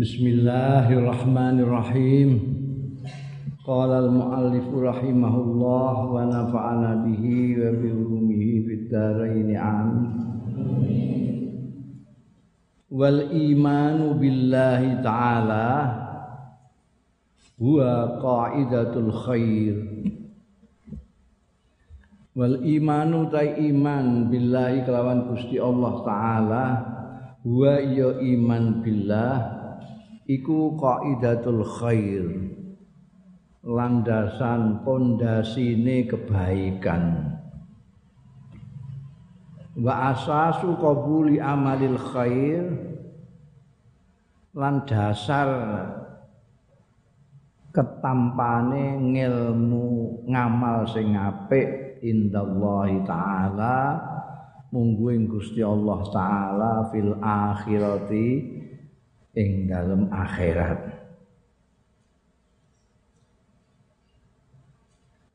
[0.00, 2.40] Bismillahirrahmanirrahim.
[3.60, 10.08] Qala al-muallif rahimahullah wa nafa'ana bihi wa bi ulumihi fid dharain amin.
[12.88, 15.68] Wal imanu billahi ta'ala
[17.60, 19.84] huwa qaidatul khair.
[22.40, 26.88] Wal imanu ta iman billahi kelawan Gusti Allah taala
[27.44, 29.59] huwa ya iman billah
[30.30, 32.26] iku qaidatul khair.
[33.60, 37.36] Landasan pondasine kebaikan.
[39.76, 42.64] Wa asasu qabuli amalil khair.
[44.56, 45.48] Lan dasar
[47.70, 49.86] ketampane ngilmu
[50.26, 54.00] ngamal sing apik indallahi taala.
[54.70, 58.59] Mungguing Gusti Allah taala fil akhirati
[59.34, 61.00] ing dalam akhirat.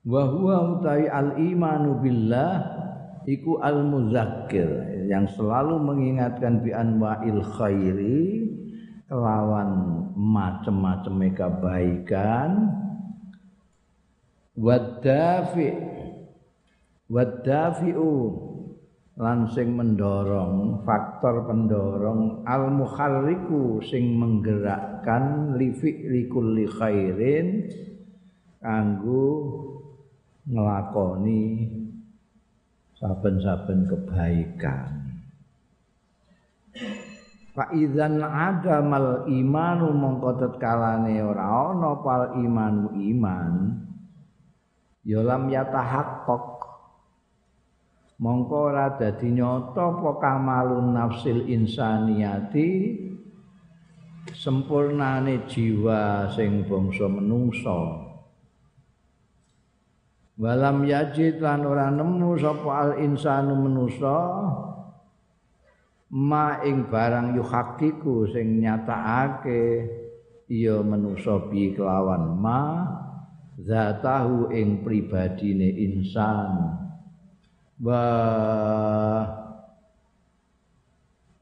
[0.06, 2.62] Wa huwa utai al imanu billah
[3.26, 8.46] iku al muzakkir yang selalu mengingatkan bi anwa'il khairi
[9.10, 9.70] kelawan
[10.14, 12.50] macam-macam kebaikan.
[14.56, 15.68] Wadafi
[17.12, 18.14] wadafi'u
[19.16, 27.64] lan sing mendorong faktor pendorong al mukharriku sing menggerakkan li fi'li kulli khairin
[28.60, 29.28] kanggo
[30.52, 31.72] nglakoni
[33.00, 34.92] saben-saben kebaikan.
[37.56, 43.80] Fa idzan adamal imanu mongko tetkalane ora ana pal imanu iman
[45.08, 46.55] ya lam yatahaqqaq
[48.16, 52.72] mongko ora dadi nyata apa kamalun nafsil insaniyati
[54.32, 57.80] sempurnane jiwa sing bangsa menungso
[60.40, 64.20] walam yajid lan ora nemu sapa al insanu manusa
[66.16, 69.88] ma ing barang yuhakiku sing nyatakake
[70.48, 72.62] iya manusa bi kelawan ma
[73.60, 76.85] zatahu ing pribadine insan
[77.80, 78.04] wa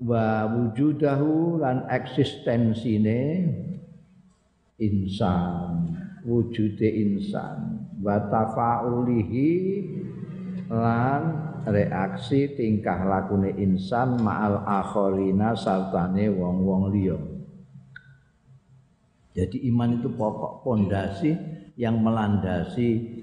[0.03, 3.49] wa wujudahu lan eksistensine
[4.81, 7.87] insan wujude insan.
[8.03, 9.51] Wa tafaulihi
[10.71, 11.21] lan
[11.63, 17.19] reaksi tingkah lakune insan ma'al akharina sartane wong-wong liya.
[19.33, 21.33] Jadi iman itu pokok pondasi
[21.73, 23.21] yang melandasi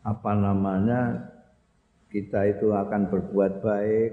[0.00, 1.33] apa namanya
[2.14, 4.12] kita itu akan berbuat baik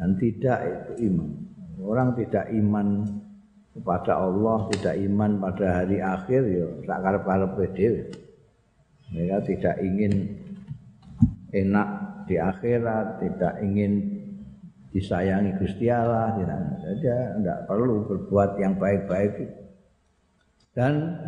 [0.00, 1.30] dan tidak itu iman.
[1.84, 3.04] Orang tidak iman
[3.76, 8.02] kepada Allah, tidak iman pada hari akhir ya sak karep-karep dhewe.
[9.12, 10.12] Mereka tidak ingin
[11.52, 11.88] enak
[12.24, 13.92] di akhirat, tidak ingin
[14.88, 16.58] disayangi Gusti Allah, tidak.
[16.80, 19.52] Saja tidak perlu berbuat yang baik-baik.
[20.72, 21.20] Dan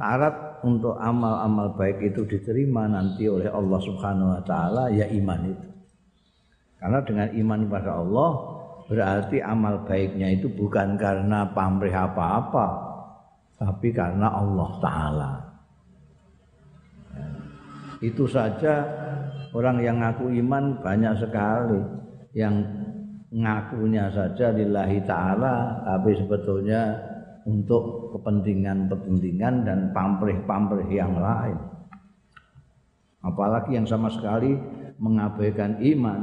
[0.00, 5.68] syarat untuk amal-amal baik itu diterima nanti oleh Allah Subhanahu wa taala ya iman itu.
[6.80, 8.30] Karena dengan iman kepada Allah
[8.88, 12.66] berarti amal baiknya itu bukan karena pamrih apa-apa
[13.60, 15.32] tapi karena Allah taala.
[18.00, 18.80] Itu saja
[19.52, 21.80] orang yang ngaku iman banyak sekali
[22.32, 22.56] yang
[23.28, 27.09] ngakunya saja lillahi taala tapi sebetulnya
[27.50, 31.58] untuk kepentingan-kepentingan dan pamrih-pamrih yang lain.
[33.26, 34.54] Apalagi yang sama sekali
[35.02, 36.20] mengabaikan iman.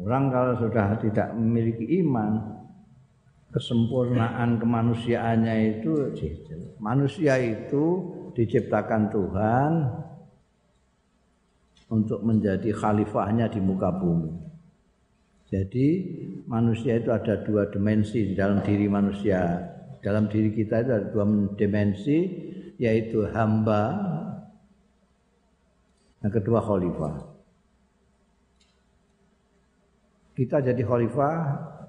[0.00, 2.60] Orang kalau sudah tidak memiliki iman,
[3.52, 6.16] kesempurnaan kemanusiaannya itu
[6.80, 7.84] manusia itu
[8.32, 9.72] diciptakan Tuhan
[11.90, 14.49] untuk menjadi khalifahnya di muka bumi.
[15.50, 15.86] Jadi
[16.46, 19.66] manusia itu ada dua dimensi di dalam diri manusia.
[19.98, 21.26] Dalam diri kita itu ada dua
[21.58, 22.18] dimensi
[22.78, 23.98] yaitu hamba
[26.22, 27.14] yang kedua khalifah.
[30.38, 31.34] Kita jadi khalifah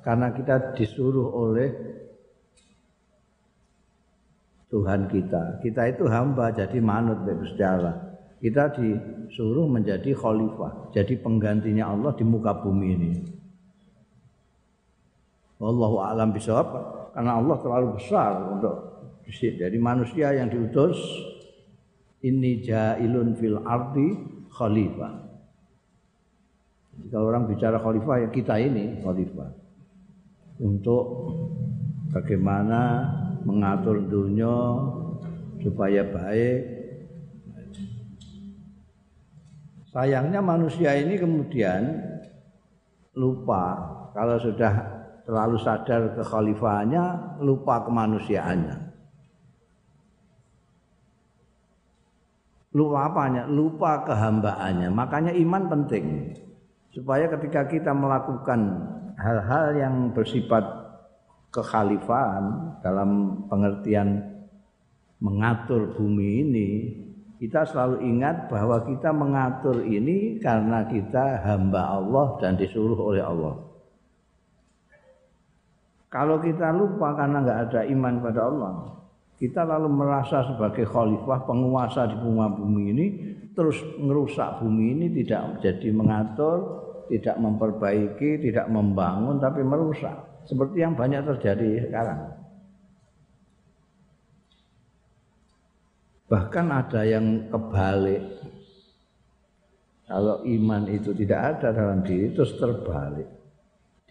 [0.02, 1.70] karena kita disuruh oleh
[4.74, 5.62] Tuhan kita.
[5.62, 8.10] Kita itu hamba jadi manut Gusti Allah.
[8.42, 13.41] Kita disuruh menjadi khalifah, jadi penggantinya Allah di muka bumi ini.
[15.62, 16.74] Wallahu a'lam bishawab
[17.14, 18.76] karena Allah terlalu besar untuk
[19.30, 20.98] dari manusia yang diutus
[22.26, 24.10] ini jailun fil ardi
[24.50, 25.14] khalifah.
[27.14, 29.62] Kalau orang bicara khalifah ya kita ini khalifah.
[30.62, 31.06] untuk
[32.14, 33.02] bagaimana
[33.42, 34.78] mengatur dunia
[35.58, 36.60] supaya baik.
[39.90, 41.98] Sayangnya manusia ini kemudian
[43.18, 43.82] lupa
[44.14, 45.01] kalau sudah
[45.32, 48.92] terlalu sadar kekhalifahannya lupa kemanusiaannya.
[52.76, 53.48] Lupa apanya?
[53.48, 54.92] Lupa kehambaannya.
[54.92, 56.36] Makanya iman penting.
[56.92, 58.60] Supaya ketika kita melakukan
[59.16, 60.68] hal-hal yang bersifat
[61.56, 64.20] kekhalifahan dalam pengertian
[65.24, 66.70] mengatur bumi ini,
[67.40, 73.71] kita selalu ingat bahwa kita mengatur ini karena kita hamba Allah dan disuruh oleh Allah.
[76.12, 78.74] Kalau kita lupa karena nggak ada iman pada Allah,
[79.40, 83.06] kita lalu merasa sebagai khalifah penguasa di bumi ini
[83.56, 86.58] terus merusak bumi ini tidak jadi mengatur,
[87.08, 90.14] tidak memperbaiki, tidak membangun tapi merusak.
[90.46, 92.22] Seperti yang banyak terjadi sekarang.
[96.28, 98.24] Bahkan ada yang kebalik.
[100.06, 103.41] Kalau iman itu tidak ada dalam diri terus terbalik.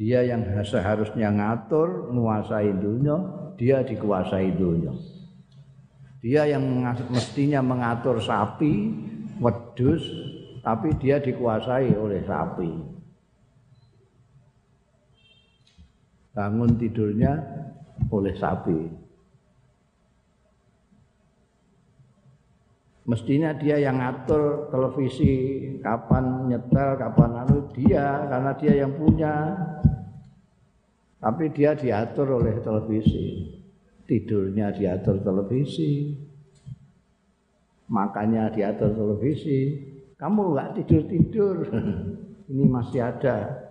[0.00, 3.20] Dia yang seharusnya ngatur, menguasai dunia,
[3.60, 4.96] dia dikuasai dunia.
[6.24, 6.64] Dia yang
[7.12, 8.96] mestinya mengatur sapi,
[9.36, 10.00] wedus,
[10.64, 12.72] tapi dia dikuasai oleh sapi.
[16.32, 17.36] Bangun tidurnya
[18.08, 18.80] oleh sapi.
[23.04, 29.34] Mestinya dia yang ngatur televisi, kapan nyetel, kapan anu dia, karena dia yang punya.
[31.20, 33.60] Tapi dia diatur oleh televisi
[34.10, 36.10] tidurnya diatur televisi,
[37.86, 39.86] makannya diatur televisi.
[40.18, 41.56] Kamu nggak tidur tidur,
[42.50, 43.70] ini masih ada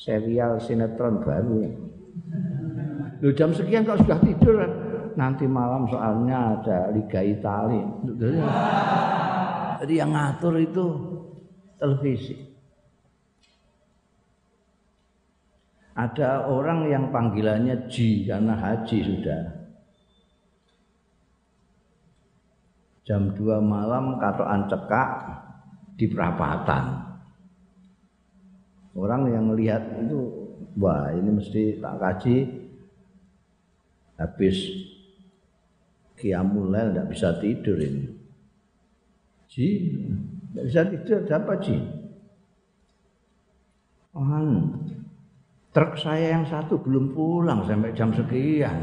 [0.00, 1.60] serial sinetron baru.
[3.20, 4.56] Lu jam sekian kok sudah tidur?
[5.12, 7.86] Nanti malam soalnya ada Liga Italia.
[9.84, 10.86] Jadi yang ngatur itu
[11.76, 12.51] televisi.
[15.92, 19.42] Ada orang yang panggilannya Ji karena haji sudah.
[23.04, 25.10] Jam 2 malam katoan cekak
[26.00, 27.12] di perapatan.
[28.96, 30.20] Orang yang lihat itu,
[30.80, 32.36] wah ini mesti tak kaji
[34.16, 34.56] habis
[36.16, 38.06] kiamulail tidak bisa tidur ini.
[39.50, 39.68] Ji,
[40.52, 41.76] tidak bisa tidur, apa Ji?
[44.12, 44.24] Oh,
[45.72, 48.76] Truk saya yang satu belum pulang sampai jam sekian.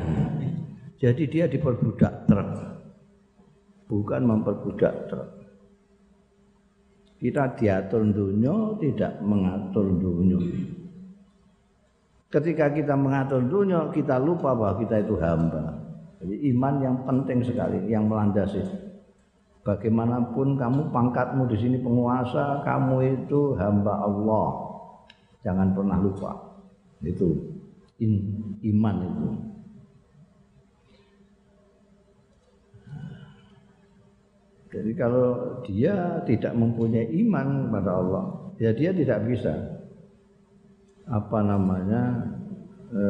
[0.97, 2.49] Jadi dia diperbudak truk.
[3.85, 5.29] Bukan memperbudak truk.
[7.21, 10.41] Kita diatur dunia, tidak mengatur dunia.
[12.33, 15.77] Ketika kita mengatur dunia, kita lupa bahwa kita itu hamba.
[16.25, 18.65] Jadi iman yang penting sekali, yang melandasi.
[19.61, 24.47] Bagaimanapun kamu pangkatmu di sini penguasa, kamu itu hamba Allah.
[25.45, 26.48] Jangan pernah lupa
[27.03, 27.55] itu.
[27.99, 28.13] In,
[28.63, 29.27] iman itu.
[34.69, 38.25] Jadi kalau dia tidak mempunyai iman kepada Allah
[38.61, 39.81] ya dia tidak bisa
[41.09, 42.21] apa namanya
[42.93, 43.03] e,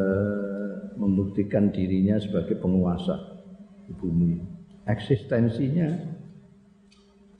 [0.95, 3.43] membuktikan dirinya sebagai penguasa
[3.83, 4.39] di bumi.
[4.87, 5.89] Eksistensinya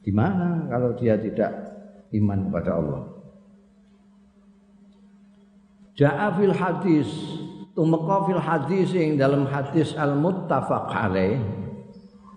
[0.04, 1.52] di mana kalau dia tidak
[2.12, 3.19] iman kepada Allah
[6.00, 7.12] Ja'a fil hadis
[7.76, 11.36] tumeka fil hadis yang dalam hadis al muttafaq alaih.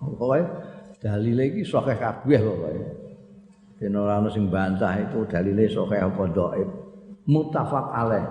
[0.03, 0.43] Pokoke
[0.99, 2.83] dalile iki sahih kabeh pokoke.
[3.79, 6.69] Ben ora ono sing bantah itu dalile sahih apa dhaif.
[7.23, 8.27] Muttafaq alaih.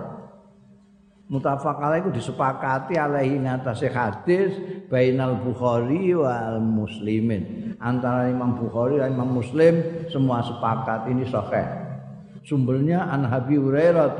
[1.33, 4.53] Muttafaq alaih itu disepakati alaihi ngatasé hadis
[4.85, 7.73] bainal Bukhari wal Muslimin.
[7.81, 11.82] Antara Imam Bukhari dan Imam Muslim semua sepakat ini sahih.
[12.43, 14.19] Sumbernya An Habib Hurairah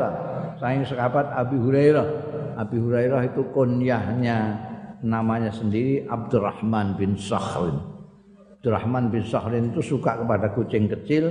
[0.55, 2.07] saing sahabat Abi Hurairah.
[2.55, 4.55] Abi Hurairah itu kunyahnya
[5.03, 7.75] namanya sendiri Abdurrahman bin Sakhrin.
[8.59, 11.27] Abdurrahman bin Sakhrin itu suka kepada kucing kecil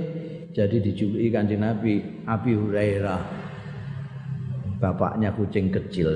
[0.53, 3.21] jadi dijuluki kanjeng Nabi Abi Hurairah.
[4.77, 6.13] Bapaknya kucing kecil.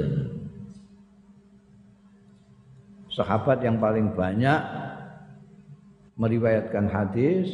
[3.10, 4.62] Sahabat yang paling banyak
[6.22, 7.50] meriwayatkan hadis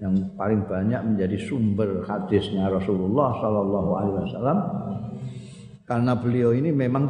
[0.00, 4.58] yang paling banyak menjadi sumber hadisnya Rasulullah Shallallahu Alaihi Wasallam
[5.84, 7.04] karena beliau ini memang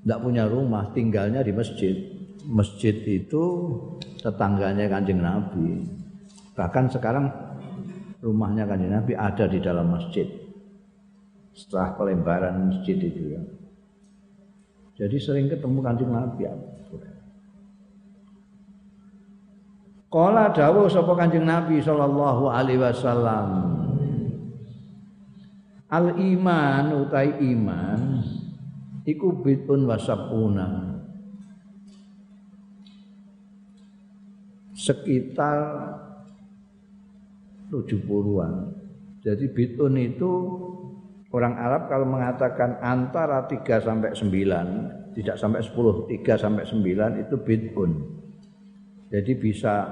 [0.00, 1.92] tidak punya rumah tinggalnya di masjid
[2.48, 3.42] masjid itu
[4.24, 5.84] tetangganya kanjeng Nabi
[6.56, 7.28] bahkan sekarang
[8.24, 10.24] rumahnya kanjeng Nabi ada di dalam masjid
[11.60, 13.42] setelah pelembaran masjid itu ya.
[15.00, 16.44] Jadi sering ketemu kanjeng Nabi.
[20.10, 23.48] Kala dawuh sapa Kanjeng Nabi sallallahu alaihi wasallam.
[25.86, 28.18] Al iman utai iman
[29.06, 30.98] iku bid'un wasabuna.
[34.74, 35.58] Sekitar
[37.70, 38.52] 70-an.
[39.22, 40.30] Jadi bid'un itu
[41.30, 47.34] orang Arab kalau mengatakan antara 3 sampai 9, tidak sampai 10, 3 sampai 9 itu
[47.38, 48.19] bid'un.
[49.10, 49.90] Jadi bisa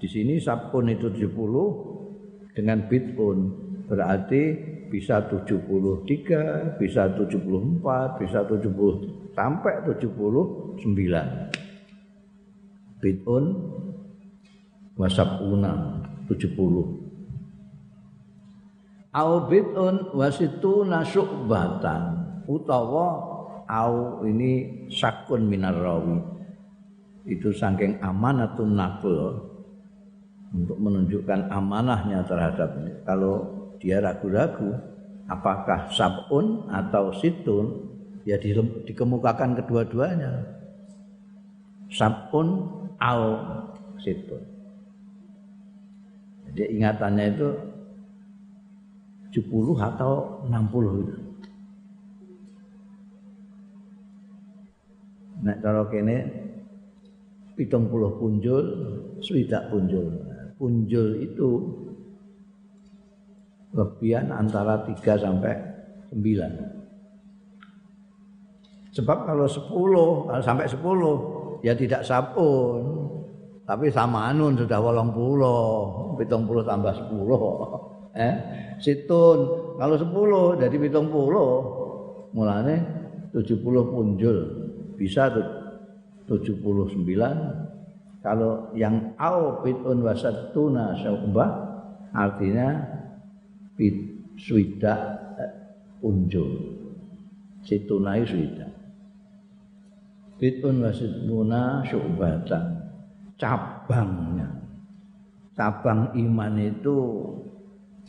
[0.00, 3.38] di sini sabun itu 70 dengan bid'un
[3.84, 4.42] berarti
[4.88, 10.88] bisa 73, bisa 74, bisa 70 sampai 79.
[12.96, 13.44] Bid'un
[14.96, 17.04] wasabuna 70.
[19.16, 22.02] Au bid'un wasituna syu'batan
[22.48, 23.08] utawa
[23.64, 26.35] au ini sakun minar rawi
[27.26, 29.34] itu saking amanatun naql
[30.54, 32.92] untuk menunjukkan amanahnya terhadap ini.
[33.02, 33.34] Kalau
[33.82, 34.78] dia ragu-ragu
[35.26, 37.66] apakah sabun atau situn
[38.22, 40.54] ya dikemukakan kedua-duanya.
[41.90, 42.66] Sabun
[42.98, 43.22] au
[43.98, 44.42] situn.
[46.46, 47.48] Jadi ingatannya itu
[49.34, 51.16] 70 atau 60 itu.
[55.44, 56.16] Nah, kalau kene
[57.56, 58.64] pitung puluh punjul
[59.24, 60.12] swidak punjul.
[60.60, 61.50] Punjul itu
[63.72, 65.52] lebihan antara tiga sampai
[66.08, 66.76] sembilan.
[68.96, 69.68] sebab kalau 10
[70.32, 73.04] kalau sampai 10 ya tidak sabun.
[73.68, 75.60] Tapi sama anun sudah wolong puluh
[76.16, 77.12] pitung puluh tambah 10
[78.24, 78.34] eh
[78.80, 79.38] situn.
[79.76, 81.50] Kalau 10 jadi pitung puluh
[82.32, 82.80] mulane
[83.36, 83.60] 70
[83.92, 84.36] punjul.
[84.96, 85.44] Bisa tuh
[86.26, 87.06] 79
[88.26, 91.46] kalau yang au pitun wasatuna syauba
[92.10, 92.74] artinya
[93.78, 93.94] pit
[94.34, 94.94] suida
[95.38, 95.52] eh,
[96.02, 96.74] unjul.
[97.62, 98.66] Situnai suida.
[100.42, 102.60] Pitun wasatuna syubata
[103.38, 104.50] cabangnya.
[105.54, 106.96] Cabang iman itu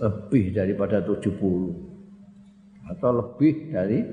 [0.02, 1.32] lebih daripada 70
[2.92, 4.04] atau lebih dari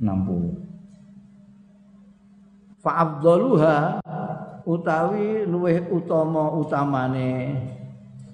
[0.00, 0.71] 60
[2.82, 4.02] fa'afdaluha
[4.66, 7.56] utawi luweh utama utamane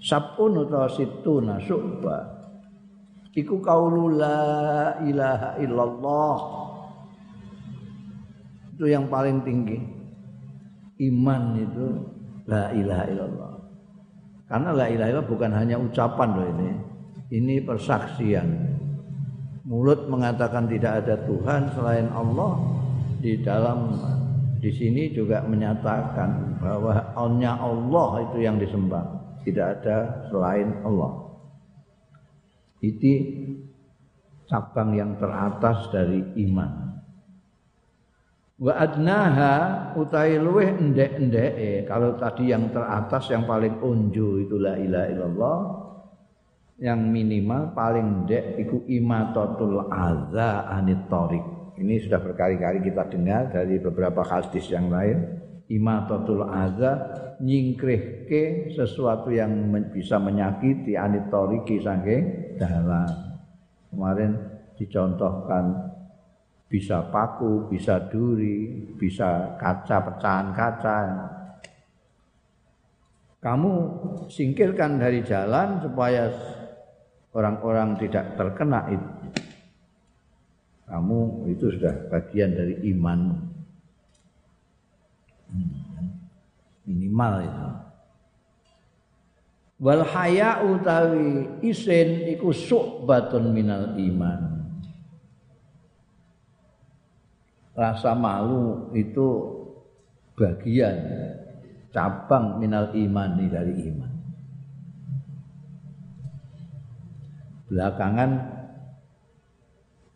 [0.00, 2.17] sabun utawa situna syu'ba
[3.37, 6.38] iku kaulu la ilaha illallah
[8.75, 9.99] itu yang paling tinggi
[10.99, 11.87] iman itu
[12.49, 13.52] la ilaha illallah.
[14.49, 16.71] Karena la ilaha illallah bukan hanya ucapan loh ini.
[17.28, 18.49] Ini persaksian.
[19.69, 22.57] Mulut mengatakan tidak ada Tuhan selain Allah
[23.21, 23.93] di dalam
[24.59, 29.05] di sini juga menyatakan bahwa hanya Allah itu yang disembah,
[29.47, 31.31] tidak ada selain Allah.
[32.83, 33.15] Itu
[34.50, 37.00] cabang yang teratas dari iman.
[38.59, 39.55] Wa adnaha
[39.95, 41.87] utai luweh endek-endeke.
[41.87, 45.79] Kalau tadi yang teratas yang paling unju itu la ilaha
[46.79, 51.11] yang minimal paling ndek iku imatatul adza anit
[51.78, 55.38] ini sudah berkali-kali kita dengar dari beberapa hadis yang lain
[55.70, 56.92] imatatul adza
[57.38, 63.38] nyingkrihke sesuatu yang bisa menyakiti anit tariqi saking dalam
[63.94, 64.32] kemarin
[64.75, 65.94] dicontohkan
[66.68, 70.99] bisa paku, bisa duri, bisa kaca pecahan kaca.
[73.40, 73.73] Kamu
[74.28, 76.28] singkirkan dari jalan supaya
[77.32, 79.18] orang-orang tidak terkena itu.
[80.88, 83.21] Kamu itu sudah bagian dari iman.
[85.52, 85.73] Hmm,
[86.88, 87.68] minimal itu.
[89.78, 94.59] Wal haya utawi isin iku su'batun minal iman.
[97.78, 99.54] rasa malu itu
[100.35, 100.99] bagian
[101.95, 104.12] cabang minal iman dari iman.
[107.71, 108.30] Belakangan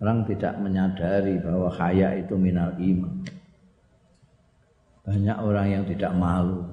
[0.03, 3.23] orang tidak menyadari bahwa kaya itu minal iman.
[5.07, 6.67] Banyak orang yang tidak malu.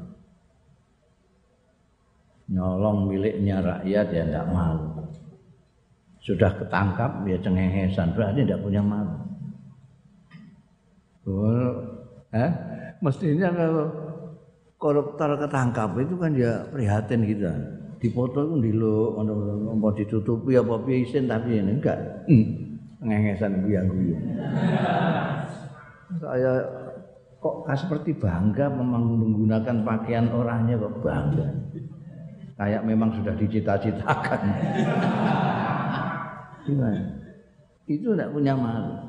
[2.49, 5.05] Nyolong miliknya rakyat ya tidak malu.
[6.25, 9.17] Sudah ketangkap ya cengengesan berarti tidak punya malu.
[11.29, 11.73] Oh,
[12.33, 12.51] eh?
[13.05, 13.85] Mestinya kalau
[14.81, 17.53] koruptor ketangkap itu kan ya prihatin kita.
[17.99, 21.99] dipoto itu ngono apa ditutupi apa piye isin tapi ini enggak.
[22.31, 22.68] Hmm.
[22.99, 24.15] Ngengesan guyu-guyu.
[26.19, 26.51] Saya
[27.39, 31.47] kok seperti bangga memang menggunakan pakaian orangnya kok bangga.
[32.59, 34.41] Kayak memang sudah dicita-citakan.
[36.67, 37.01] Gimana?
[37.87, 38.99] Itu tidak punya malu.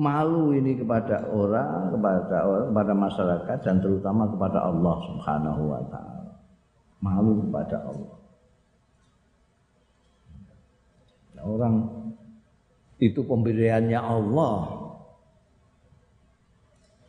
[0.00, 6.32] Malu ini kepada orang, kepada orang, kepada masyarakat dan terutama kepada Allah Subhanahu wa taala.
[7.04, 8.16] Malu kepada Allah.
[11.40, 11.99] Orang
[13.00, 14.56] itu pemberiannya Allah.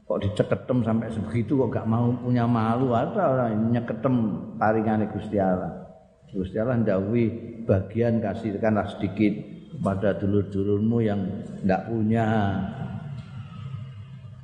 [0.07, 2.95] Kok diceketem sampai sebegitu kok gak mau punya malu?
[2.95, 4.15] Ada orang nyeketem
[4.59, 5.71] taringan Gusti Allah.
[6.31, 7.23] Gusti Allah ndawi
[7.67, 9.35] bagian kasihkanlah sedikit
[9.83, 11.19] pada dulur-dulurmu yang
[11.63, 12.25] ndak punya.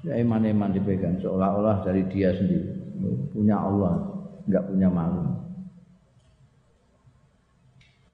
[0.07, 2.71] Ya iman-iman dipegang seolah-olah dari dia sendiri.
[3.35, 4.07] Punya Allah
[4.47, 5.36] nggak punya malu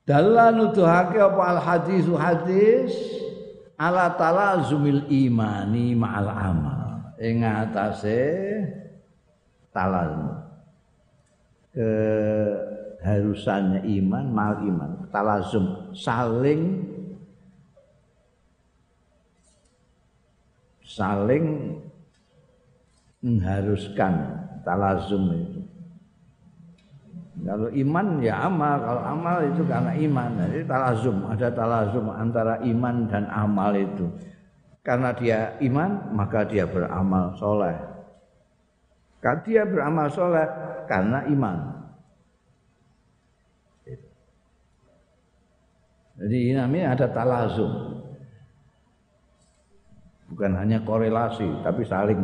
[0.03, 2.91] dalam nuduhake apa al hadis hadis?
[3.73, 6.81] Ala talazumil imani ma'al amal.
[7.19, 8.21] Ing atase
[9.73, 10.39] talazum
[11.73, 11.89] ke
[13.01, 14.91] harusannya iman mal iman.
[15.09, 16.85] Talazum saling
[20.85, 21.75] saling
[23.23, 25.61] mengharuskan talazum itu
[27.33, 30.29] kalau iman ya amal, kalau amal itu karena iman.
[30.37, 34.05] Jadi talazum, ada talazum antara iman dan amal itu.
[34.85, 37.73] Karena dia iman, maka dia beramal soleh.
[39.17, 40.45] Karena dia beramal soleh
[40.85, 41.57] karena iman.
[46.13, 47.97] Jadi ini namanya ada talazum.
[50.29, 52.21] Bukan hanya korelasi, tapi saling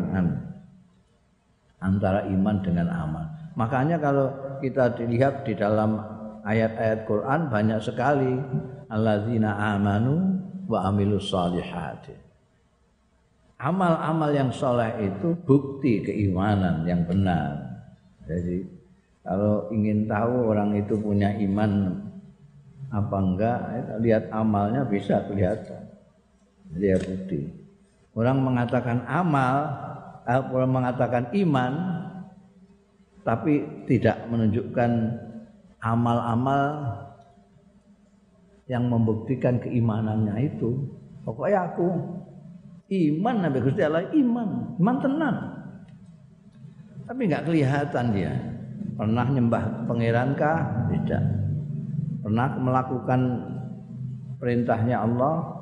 [1.81, 3.38] antara iman dengan amal.
[3.57, 4.29] Makanya kalau
[4.61, 5.97] kita dilihat di dalam
[6.43, 8.33] ayat-ayat Quran banyak sekali
[8.89, 10.37] alladzina amanu
[10.69, 12.15] wa amilus solihati.
[13.59, 17.59] Amal-amal yang soleh itu bukti keimanan yang benar.
[18.23, 18.63] Jadi
[19.27, 21.91] kalau ingin tahu orang itu punya iman
[22.89, 23.59] apa enggak,
[23.99, 25.91] lihat amalnya bisa kelihatan.
[26.71, 27.51] Lihat bukti.
[28.15, 29.55] Orang mengatakan amal,
[30.23, 31.73] eh, orang mengatakan iman,
[33.23, 34.91] tapi tidak menunjukkan
[35.79, 36.65] amal-amal
[38.69, 40.77] yang membuktikan keimanannya itu.
[41.25, 41.87] Pokoknya aku
[42.89, 45.37] iman Nabi Gusti Allah iman, iman tenang.
[47.09, 48.33] Tapi nggak kelihatan dia.
[48.93, 50.59] Pernah nyembah pangeran kah?
[50.91, 51.23] Tidak.
[52.21, 53.21] Pernah melakukan
[54.37, 55.57] perintahnya Allah?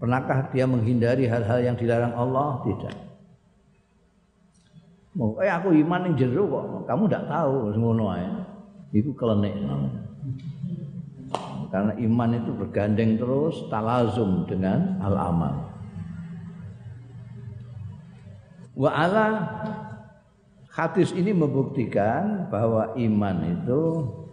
[0.00, 2.64] Pernahkah dia menghindari hal-hal yang dilarang Allah?
[2.66, 3.03] Tidak.
[5.14, 6.90] Mau eh aku iman ning jero kok.
[6.90, 8.26] Kamu ndak tahu ngono ae.
[8.94, 9.54] Iku kelenek.
[11.70, 15.54] Karena iman itu bergandeng terus talazum dengan al amal.
[18.74, 19.26] Wa ala
[20.70, 23.82] hadis ini membuktikan bahwa iman itu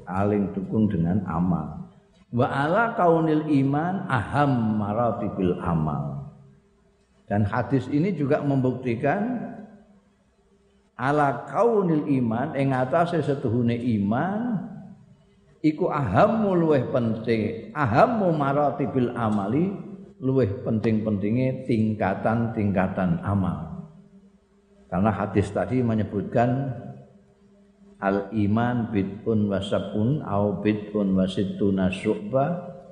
[0.06, 1.94] saling dukung dengan amal.
[2.34, 6.26] Wa ala kaunil iman aham maratibil amal.
[7.30, 9.51] Dan hadis ini juga membuktikan
[11.02, 14.70] ala kaunil iman ing atase setuhune iman
[15.66, 19.74] iku ahammu luweh penting ahammu maratibil amali
[20.22, 23.90] luweh penting-pentinge tingkatan-tingkatan amal.
[24.86, 26.70] Karena hadis tadi menyebutkan
[27.98, 32.50] al iman bid'un wasabun au bid'un wasittuna syu'bah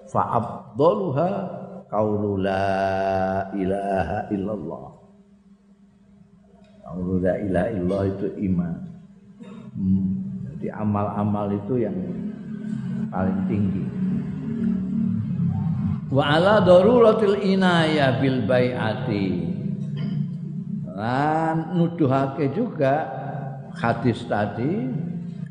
[0.10, 1.30] fa afdaluha
[1.86, 2.66] qaulu la
[3.54, 4.99] ilaha illallah
[6.90, 8.74] Allah la ilaha illallah itu iman.
[9.78, 10.08] Hmm.
[10.50, 11.98] Jadi amal-amal itu yang
[13.14, 13.86] paling tinggi.
[16.10, 19.28] Wa ala daruratil inaya bil bai'ati.
[20.98, 23.08] Lan nuduhake juga
[23.78, 24.90] hadis tadi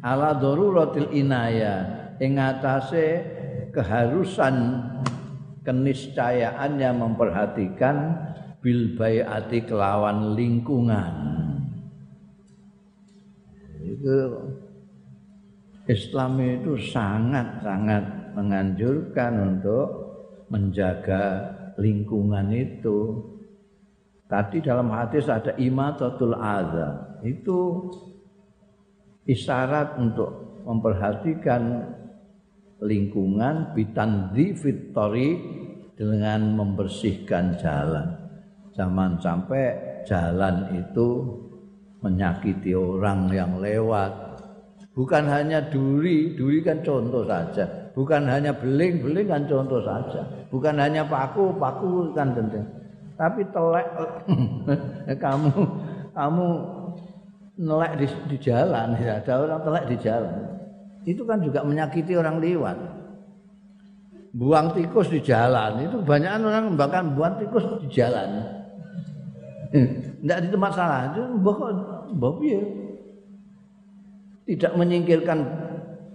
[0.02, 1.86] ala daruratil inaya
[2.18, 2.36] ing
[3.70, 4.56] keharusan
[5.62, 8.27] keniscayaan yang memperhatikan
[8.58, 11.14] bil baiati kelawan lingkungan
[13.78, 14.16] itu
[15.88, 19.86] Islam itu sangat-sangat menganjurkan untuk
[20.52, 23.24] menjaga lingkungan itu.
[24.28, 27.16] Tadi dalam hadis ada imatatul adza.
[27.24, 27.88] Itu
[29.24, 31.88] isyarat untuk memperhatikan
[32.84, 35.40] lingkungan bitandzifit thariq
[35.96, 38.17] dengan membersihkan jalan.
[38.78, 39.74] Jangan sampai
[40.06, 41.26] jalan itu
[41.98, 44.38] menyakiti orang yang lewat,
[44.94, 50.78] bukan hanya duri, duri kan contoh saja, bukan hanya beling, beling kan contoh saja, bukan
[50.78, 52.62] hanya paku, paku kan penting.
[53.18, 53.86] Tapi telek
[55.26, 55.50] kamu
[56.14, 56.46] kamu
[57.58, 60.34] nelek di, di jalan, ya, ada orang telek di jalan.
[61.02, 62.78] Itu kan juga menyakiti orang liwat.
[64.38, 68.57] Buang tikus di jalan, itu banyak orang bahkan buang tikus di jalan.
[69.72, 72.60] Tidak itu masalah, mbok ya
[74.48, 75.44] tidak menyingkirkan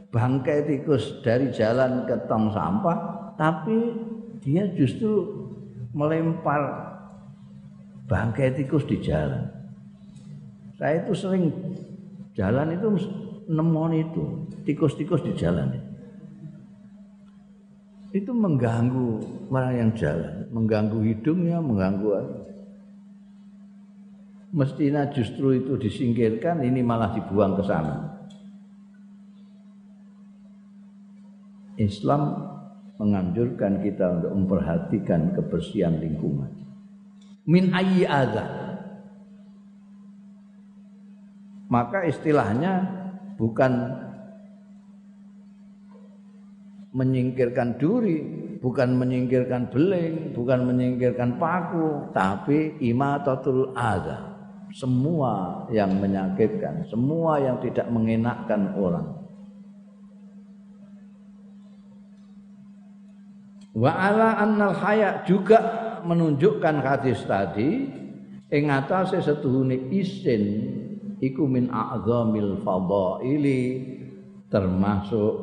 [0.10, 3.94] bangkai tikus dari jalan ke tong sampah, tapi
[4.42, 5.30] dia justru
[5.94, 6.90] melempar
[8.10, 9.46] bangkai tikus di jalan.
[10.82, 11.54] Saya itu sering
[12.34, 12.90] jalan itu
[13.46, 15.78] nemon itu tikus-tikus di jalan.
[18.10, 19.10] Itu mengganggu
[19.54, 22.10] orang yang jalan, mengganggu hidungnya, mengganggu
[24.54, 28.14] mestinya justru itu disingkirkan ini malah dibuang ke sana
[31.78, 32.54] Islam
[33.02, 36.52] menganjurkan kita untuk memperhatikan kebersihan lingkungan.
[37.50, 38.46] Min ayyi adza.
[41.74, 42.86] Maka istilahnya
[43.36, 43.74] bukan
[46.94, 48.22] menyingkirkan duri,
[48.62, 54.33] bukan menyingkirkan beling, bukan menyingkirkan paku, tapi imatatul adza.
[54.74, 59.24] Semua yang menyakitkan, semua yang tidak mengenakkan orang
[63.74, 65.58] Wa ala annal haya juga
[66.06, 67.90] menunjukkan hadis tadi
[68.54, 70.44] ing atase setuhune isin
[71.18, 73.82] iku min a'zamil fadaili
[74.54, 75.34] termasuk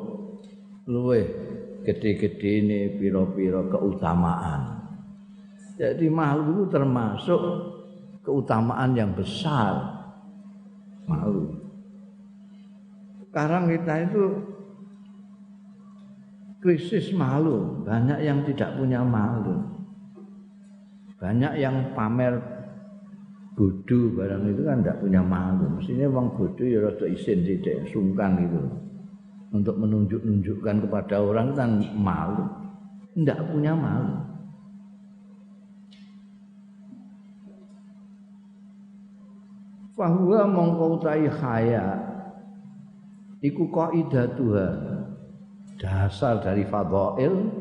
[0.87, 1.27] luweh
[1.83, 4.79] gede-gedene pira-pira keutamaan.
[5.75, 7.43] Jadi makhluk itu termasuk
[8.25, 10.01] keutamaan yang besar.
[11.09, 11.61] Makhluk.
[13.31, 14.25] Sekarang kita itu
[16.61, 19.65] krisis malu, banyak yang tidak punya malu.
[21.21, 22.41] Banyak yang pamer
[23.55, 25.69] bodoh barang itu kan tidak punya malu.
[25.77, 28.61] Mestinya uang bodoh ya rada isin sithik, sungkan gitu.
[29.51, 32.47] Untuk menunjuk-nunjukkan kepada orang kan malu.
[33.13, 34.30] Tidak punya malu.
[40.01, 41.93] Fahuwa mongkau tai khaya.
[43.45, 44.69] Iku qaidatuha.
[45.77, 47.53] Dasar dari fadhail.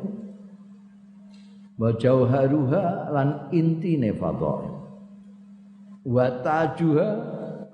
[1.76, 1.92] Wa
[3.12, 4.72] lan intine fadhail.
[6.08, 7.10] Wa tajuha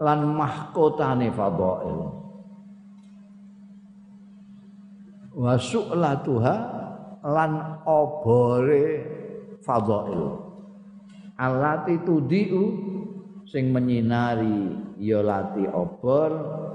[0.01, 1.97] lan mahkotane fadhail.
[5.29, 6.55] Wa su'latuha
[7.21, 7.51] lan
[7.85, 8.85] obore
[9.61, 10.41] fadhail.
[11.37, 12.84] Alati tudiu
[13.45, 16.31] sing menyinari ya lati obor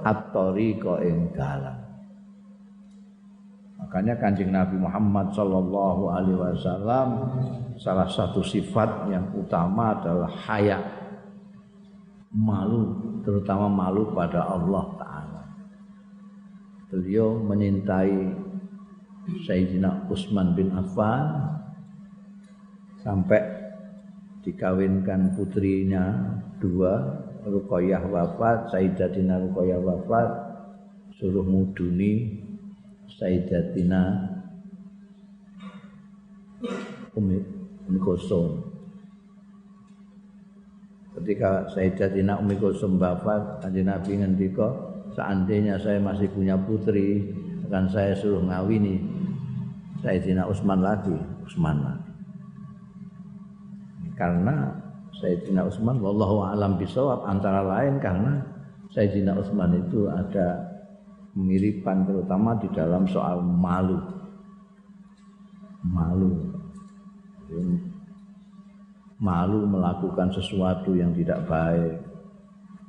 [0.07, 1.91] at-tariqa ing dalan
[3.81, 7.09] Makanya kanjeng Nabi Muhammad Sallallahu Alaihi Wasallam
[7.75, 10.79] salah satu sifat yang utama adalah haya
[12.31, 12.95] malu
[13.27, 15.43] terutama malu pada Allah Taala.
[16.93, 18.15] Beliau menyintai
[19.49, 21.51] Sayyidina Utsman bin Affan
[23.01, 23.43] sampai
[24.47, 30.29] dikawinkan putrinya dua Ruqayyah wafat Sayyidatina Ruqayyah wafat
[31.17, 32.45] suruh muduni
[33.09, 34.31] Sayyidatina
[37.17, 37.37] Umi
[37.89, 38.61] Umi Kulsum.
[41.17, 44.69] Ketika Sayyidatina Umi Kulsum wafat, Kanjeng Nabi ngendika,
[45.17, 47.35] seandainya saya masih punya putri,
[47.67, 49.01] akan saya suruh ngawini
[50.01, 52.13] Sayyidina Utsman lagi, Utsman lagi.
[54.15, 58.39] Karena Sayyidina Utsman wallahu alam bisawab antara lain karena
[58.95, 60.71] Sayyidina Utsman itu ada
[61.35, 63.99] kemiripan terutama di dalam soal malu.
[65.87, 66.31] Malu.
[69.21, 71.99] Malu melakukan sesuatu yang tidak baik.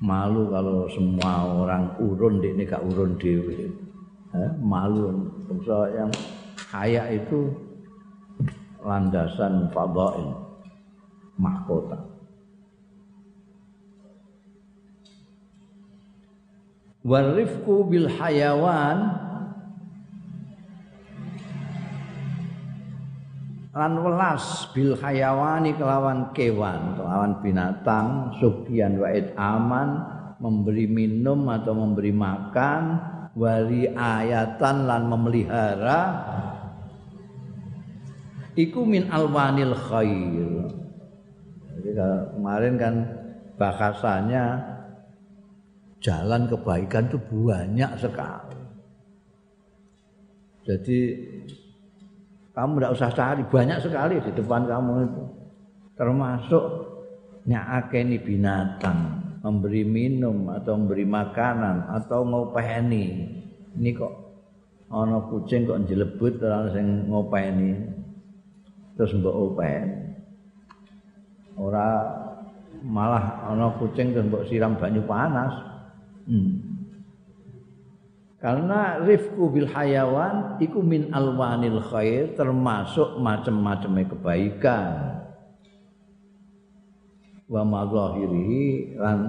[0.02, 3.70] Malu kalau semua orang urun di ini gak urun dewi.
[4.34, 5.30] Eh, malu.
[5.46, 6.12] Bangsa yang
[6.72, 7.52] kaya itu
[8.82, 10.34] landasan fadail
[11.38, 12.11] mahkota.
[17.02, 19.30] Warifku bil hayawan.
[23.72, 30.04] Lan welas bil hayawani kelawan kewan kelawan binatang subyan waid aman
[30.44, 33.00] memberi minum atau memberi makan
[33.32, 36.02] wali ayatan lan memelihara.
[38.60, 40.52] Iku min alwanil khair.
[41.72, 41.90] Jadi
[42.36, 42.94] kemarin kan
[43.56, 44.71] bahasanya
[46.02, 48.60] jalan kebaikan itu banyak sekali.
[50.66, 51.00] Jadi
[52.52, 55.24] kamu tidak usah cari banyak sekali di depan kamu itu.
[55.96, 56.64] Termasuk
[57.46, 59.00] nyakeni binatang,
[59.42, 63.06] memberi minum atau memberi makanan atau ngopeni.
[63.78, 64.14] Ini kok
[64.92, 67.72] ana kucing kok jelebut ora sing ngopeni.
[68.98, 69.98] Terus mbok openi.
[71.58, 71.88] Ora
[72.86, 75.71] malah ana kucing terus mbok siram banyu panas.
[76.32, 76.72] Hmm.
[78.39, 84.88] Karena rifku bil hayawan iku min alwanil khair termasuk macam-macam kebaikan.
[87.52, 89.20] Wa mazahirihi lan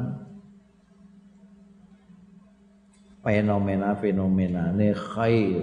[3.27, 5.61] fenomena-fenomena ne khair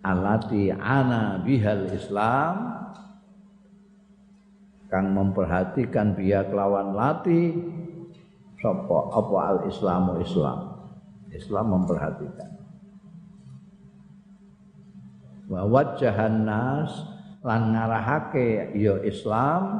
[0.00, 2.54] alati ana bihal Islam
[4.88, 7.52] kang memperhatikan biya kelawan lati
[8.60, 10.76] sapa apa al islamu islam?
[11.32, 12.50] Islam memperhatikan.
[15.46, 16.90] Wa wajjahan nas
[17.46, 19.78] lan ngarahake ya islam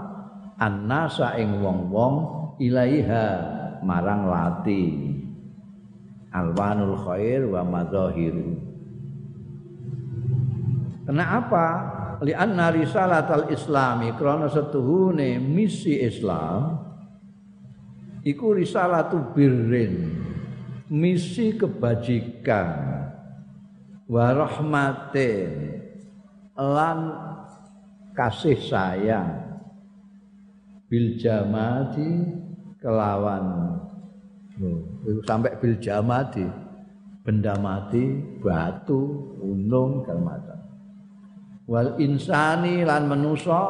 [0.60, 2.14] annasa ing wong-wong
[2.62, 3.26] ilaiha
[3.82, 5.16] marang lati.
[6.36, 8.66] Alwanul khair wa madzahiru
[11.06, 11.64] kenapa
[12.20, 16.85] li'anna risalatal islami krana setuhune misi Islam
[18.26, 20.18] iku risalatu birrin
[20.90, 22.98] misi kebajikan.
[24.10, 25.82] Wa rahmatin
[26.58, 26.98] lan
[28.14, 29.46] kasih sayang.
[30.86, 32.10] Bil jamati
[32.78, 33.46] kelawan.
[34.62, 34.78] Oh,
[35.26, 36.46] sampai bil jamati
[37.26, 40.58] benda mati batu gunung dan macam.
[41.66, 43.62] Wal insani lan manusa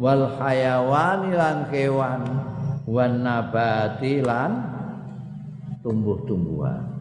[0.00, 2.53] wal hayawani lan kewan
[2.84, 4.52] wan nabati lan
[5.84, 6.94] tumbuh-tumbuhan.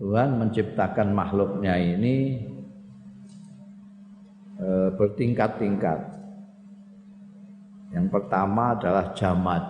[0.00, 2.36] Tuhan menciptakan makhluknya ini
[4.60, 6.00] e, bertingkat-tingkat.
[7.94, 9.64] Yang pertama adalah jamat.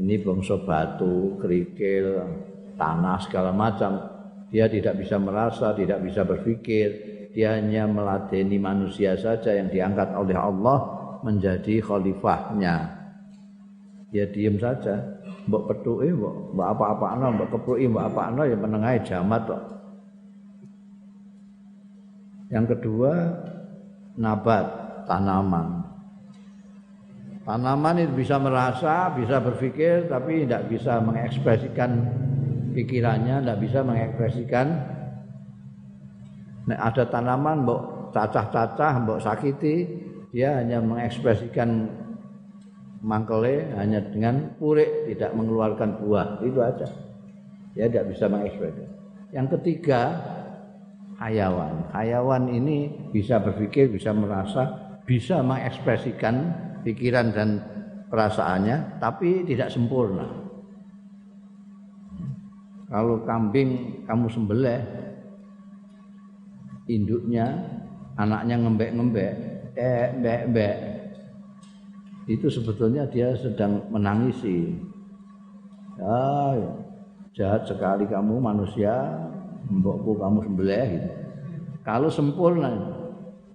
[0.00, 2.24] Ini bangsa batu, kerikil,
[2.74, 4.00] tanah segala macam.
[4.50, 6.88] Dia tidak bisa merasa, tidak bisa berpikir.
[7.30, 10.78] Dia hanya meladeni manusia saja yang diangkat oleh Allah
[11.22, 12.99] menjadi khalifahnya.
[14.10, 14.98] Dia diam saja,
[15.46, 19.62] mbok petuke, mbok mbok apa-apakno, mbok kepruki, mbok apa-apakno ya menengahi jamat kok.
[22.50, 23.12] Yang kedua,
[24.18, 24.66] nabat,
[25.06, 25.86] tanaman.
[27.46, 31.90] Tanaman itu bisa merasa, bisa berpikir, tapi tidak bisa mengekspresikan
[32.74, 34.66] pikirannya, tidak bisa mengekspresikan
[36.70, 37.80] Nek ada tanaman mbok
[38.14, 39.90] cacah-cacah, mbok sakiti,
[40.30, 41.88] dia hanya mengekspresikan
[43.00, 46.40] mangkele hanya dengan purik, tidak mengeluarkan buah.
[46.44, 46.88] Itu aja.
[47.76, 48.90] Dia tidak bisa mengekspresikan.
[49.30, 50.00] Yang ketiga,
[51.20, 51.92] hayawan.
[51.92, 56.34] Hayawan ini bisa berpikir, bisa merasa, bisa mengekspresikan
[56.82, 57.48] pikiran dan
[58.10, 60.26] perasaannya, tapi tidak sempurna.
[62.90, 64.82] Kalau kambing kamu sembelih,
[66.90, 67.46] induknya
[68.18, 69.32] anaknya ngembek-ngembek
[69.78, 70.74] eh mbek-mbek
[72.26, 74.76] itu sebetulnya dia sedang menangisi.
[76.00, 76.56] Ah
[77.32, 78.92] jahat sekali kamu manusia.
[79.70, 81.10] Mbokku kamu sembelih gitu.
[81.86, 82.90] kalau sempurna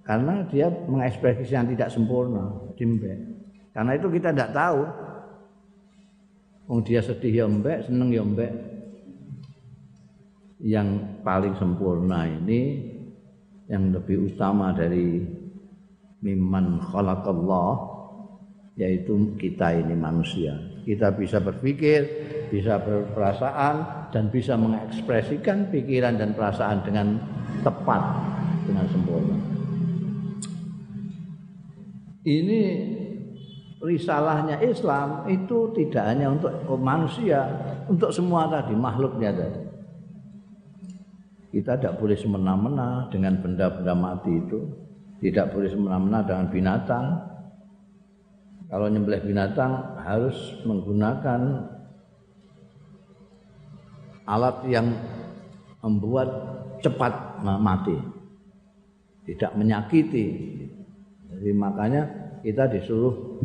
[0.00, 3.36] karena dia mengekspresi yang tidak sempurna dimbek
[3.76, 4.80] karena itu kita tidak tahu.
[6.66, 8.52] Wong dia sedih ya mbek, seneng ya mbek.
[10.64, 10.88] Yang
[11.20, 12.80] paling sempurna ini
[13.68, 15.20] yang lebih utama dari
[16.24, 17.95] mimman khalaqallah
[18.76, 20.52] yaitu kita ini manusia.
[20.84, 22.00] Kita bisa berpikir,
[22.52, 27.16] bisa berperasaan dan bisa mengekspresikan pikiran dan perasaan dengan
[27.64, 28.02] tepat,
[28.68, 29.36] dengan sempurna.
[32.26, 32.62] Ini
[33.80, 37.46] risalahnya Islam itu tidak hanya untuk manusia,
[37.88, 39.62] untuk semua tadi makhluknya tadi.
[41.56, 44.60] Kita tidak boleh semena-mena dengan benda-benda mati itu.
[45.24, 47.06] Tidak boleh semena-mena dengan binatang.
[48.66, 50.34] Kalau nyembelih binatang harus
[50.66, 51.70] menggunakan
[54.26, 54.90] alat yang
[55.86, 56.26] membuat
[56.82, 57.94] cepat mati.
[59.22, 60.26] Tidak menyakiti.
[61.30, 62.02] Jadi makanya
[62.42, 63.38] kita disuruh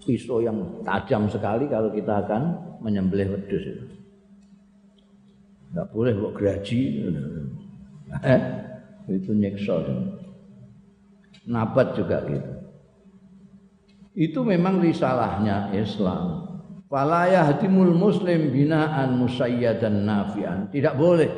[0.00, 2.42] pisau yang tajam sekali kalau kita akan
[2.80, 3.84] menyembelih wedus itu.
[5.70, 6.80] Enggak boleh kok geraji.
[8.10, 8.42] Eh,
[9.06, 9.86] itu nyekso.
[11.46, 12.59] Nabat juga gitu.
[14.14, 16.50] Itu memang risalahnya Islam.
[16.90, 20.66] Fala yahdimul muslim binaan musayyadan nafian.
[20.74, 21.30] Tidak boleh.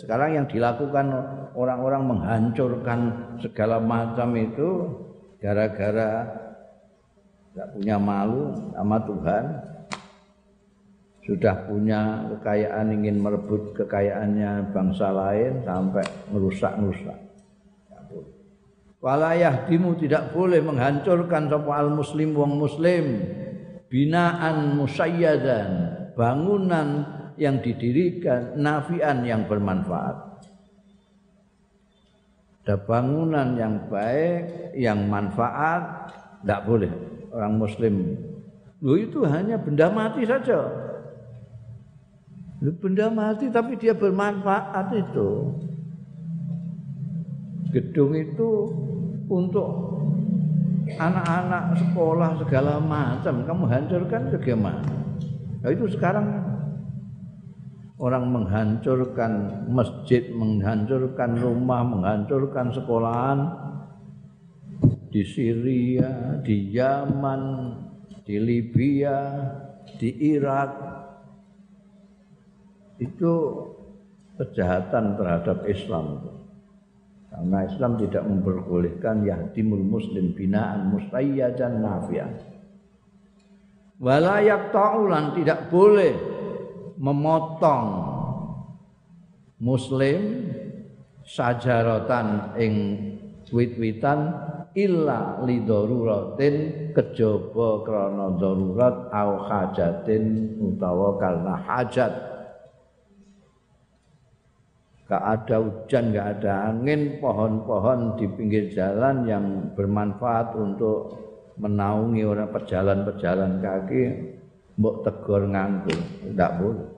[0.00, 1.12] Sekarang yang dilakukan
[1.52, 3.00] orang-orang menghancurkan
[3.44, 4.68] segala macam itu
[5.42, 6.24] gara-gara
[7.52, 9.44] tidak punya malu sama Tuhan
[11.28, 17.27] sudah punya kekayaan ingin merebut kekayaannya bangsa lain sampai merusak-rusak.
[18.98, 23.22] Walayah dimu tidak boleh menghancurkan sapa al muslim wong muslim
[23.86, 25.70] binaan musayyadan
[26.18, 27.06] bangunan
[27.38, 30.42] yang didirikan nafian yang bermanfaat.
[32.66, 36.92] Ada bangunan yang baik, yang manfaat, tidak boleh
[37.32, 37.94] orang muslim.
[38.84, 40.68] Lu itu hanya benda mati saja.
[42.60, 45.54] Benda mati tapi dia bermanfaat itu.
[47.68, 48.50] Gedung itu
[49.28, 49.68] untuk
[50.96, 54.88] anak-anak sekolah segala macam kamu hancurkan bagaimana?
[55.60, 56.26] Nah, itu sekarang
[57.98, 59.32] orang menghancurkan
[59.68, 63.38] masjid, menghancurkan rumah, menghancurkan sekolahan
[65.12, 67.42] di Syria, di Yaman,
[68.24, 69.16] di Libya,
[69.98, 70.72] di Irak,
[73.02, 73.34] itu
[74.38, 76.22] kejahatan terhadap Islam
[77.28, 82.32] karena Islam tidak memperbolehkan yahdimul muslim binaan mustayyadan nafian.
[83.98, 86.14] Walayak ta'ulan tidak boleh
[86.96, 87.86] memotong
[89.60, 90.50] muslim
[91.26, 92.74] sajaratan ing
[93.50, 94.32] wit-witan
[94.78, 96.54] illa lidoruratin
[96.94, 102.12] kejaba krana darurat au hajatin utawa karena hajat
[105.08, 111.16] Gak ada hujan, gak ada angin, pohon-pohon di pinggir jalan yang bermanfaat untuk
[111.56, 114.02] menaungi orang pejalan-pejalan kaki,
[114.76, 115.96] mbok tegur nganggur,
[116.28, 116.88] tidak boleh.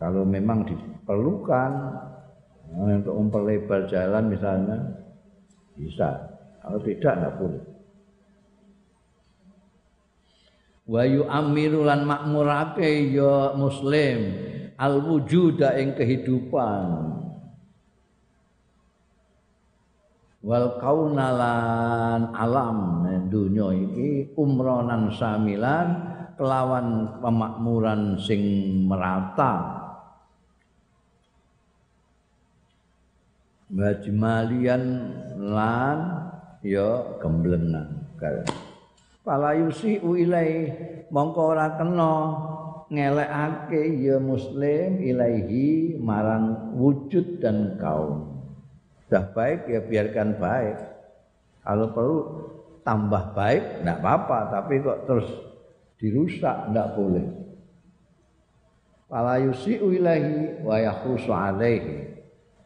[0.00, 1.72] Kalau memang diperlukan
[2.72, 4.76] untuk memperlebar jalan misalnya,
[5.76, 6.32] bisa.
[6.64, 7.75] Kalau tidak, tidak boleh.
[10.86, 14.18] Wa yu'ammiru lan makmurake ya muslim
[14.78, 16.84] al wujuda ing kehidupan.
[20.46, 28.42] Wal kaunalan alam dunya iki umronan samilan kelawan pemakmuran sing
[28.86, 29.74] merata.
[33.74, 34.84] Wajmalian
[35.50, 35.98] lan
[36.62, 37.18] ya
[39.26, 40.50] gemblengan falayusi ilai
[41.10, 42.14] mongko ora kena
[42.86, 48.38] ngelekake ya muslim ilaihi marang wujud dan kaum.
[49.06, 50.78] Sudah baik ya biarkan baik.
[51.66, 52.18] Kalau perlu
[52.86, 55.28] tambah baik tidak apa-apa tapi kok terus
[55.98, 57.26] dirusak tidak boleh.
[59.10, 60.78] Falayusi ilaihi wa
[61.50, 62.14] alaihi.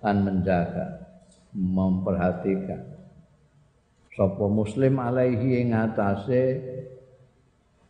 [0.01, 1.13] Dan menjaga
[1.53, 3.00] memperhatikan
[4.21, 6.61] sapa muslim alaihi ing atase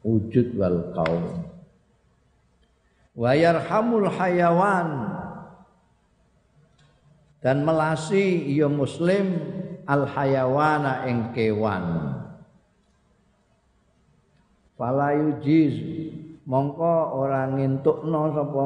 [0.06, 1.50] wujud wal qaum
[3.20, 5.18] wa yarhamul hayawan.
[7.40, 9.40] Dan melasi ya muslim
[9.88, 12.12] al hayawana ing kewan.
[14.76, 15.80] Fala yujiz.
[16.44, 18.62] Mongko ora ngintukno sapa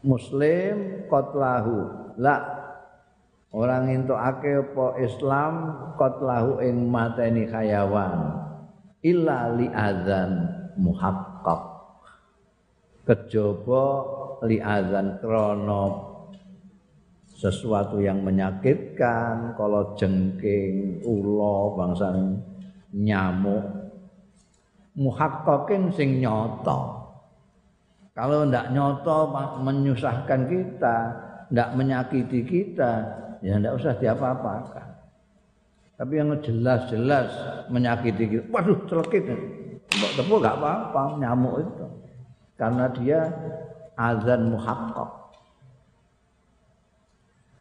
[0.00, 1.76] muslim qatlahu.
[2.16, 2.55] La
[3.54, 5.54] Orang ake apa Islam
[5.96, 8.42] qatlahu ing mateni hayawan
[9.06, 10.32] illa li adzan
[10.76, 11.62] muhaqqaq.
[13.06, 13.86] Kejaba
[14.44, 15.82] li adzan krana
[17.36, 22.16] sesuatu yang menyakitkan kalau jengking, ula, bangsa
[22.96, 23.86] nyamuk
[24.96, 27.04] muhaqqaqin sing nyata.
[28.16, 29.18] Kalau ndak nyata
[29.60, 30.96] menyusahkan kita,
[31.52, 32.92] ndak menyakiti kita,
[33.46, 34.88] ya tidak usah diapa-apakan.
[35.96, 37.30] Tapi yang jelas-jelas
[37.70, 39.30] menyakiti kita, waduh celekit.
[39.86, 41.86] Mbok tepuk gak apa-apa nyamuk itu.
[42.58, 43.20] Karena dia
[43.94, 45.12] azan muhaqqaq.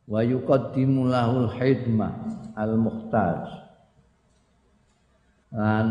[0.10, 2.12] Wa yuqaddimu lahul hidmah
[2.60, 3.64] al-muhtaj.
[5.56, 5.88] Dan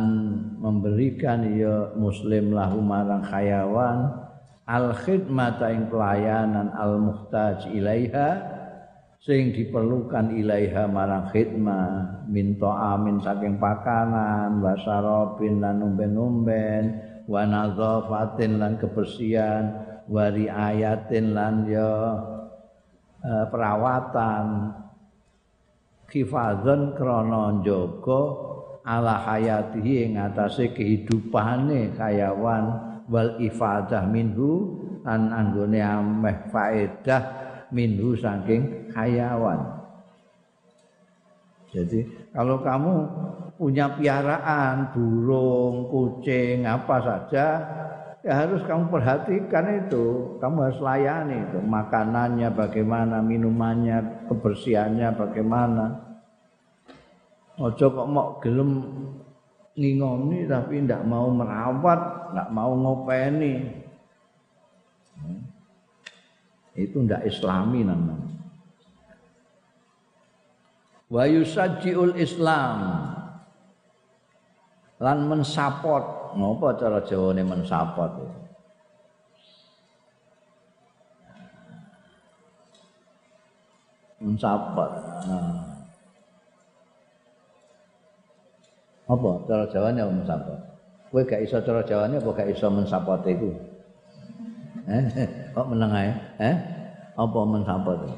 [0.60, 4.12] memberikan ya muslim lahu marang hayawan
[4.68, 8.53] al khidmata ing pelayanan al muhtaj ilaiha
[9.24, 18.76] sing diperlukan ilaiha marang khidmah minta amin saking pakanan wasarobin lan umben-umben wa nadzafatin lan
[18.76, 19.80] kebersihan
[20.12, 21.92] wa riayatin lan ya
[23.24, 24.76] uh, perawatan.
[26.04, 28.22] Kifadzan krana njaga
[28.84, 37.22] ala hayatihi ing atase kehidupane hayawan wal ifadah minhu an anggone ameh faedah
[37.72, 39.84] minhu saking hayawan.
[41.74, 42.94] Jadi kalau kamu
[43.58, 47.46] punya piaraan burung, kucing, apa saja
[48.22, 50.38] ya harus kamu perhatikan itu.
[50.38, 51.58] Kamu harus layani itu.
[51.58, 55.84] Makanannya bagaimana minumannya kebersihannya bagaimana.
[57.58, 58.70] Ojo kok mau gelem
[59.74, 63.82] ngingoni tapi ndak mau merawat ndak mau ngopeni.
[66.74, 68.33] Itu ndak islami namanya
[71.14, 73.06] wa yusajjiul islam
[74.98, 78.10] lan mensapot Ngopo cara Jawane mensapot?
[84.18, 84.90] Mensapot.
[85.30, 85.62] Nah.
[89.04, 90.58] Apa cara Jawane apa mensapot?
[91.14, 93.54] Kowe gak iso cara Jawane apa gak iso mensapot iku?
[94.90, 95.04] Eh,
[95.54, 96.10] kok meneng ae?
[96.42, 96.56] Eh?
[97.14, 98.10] Apa mensapot?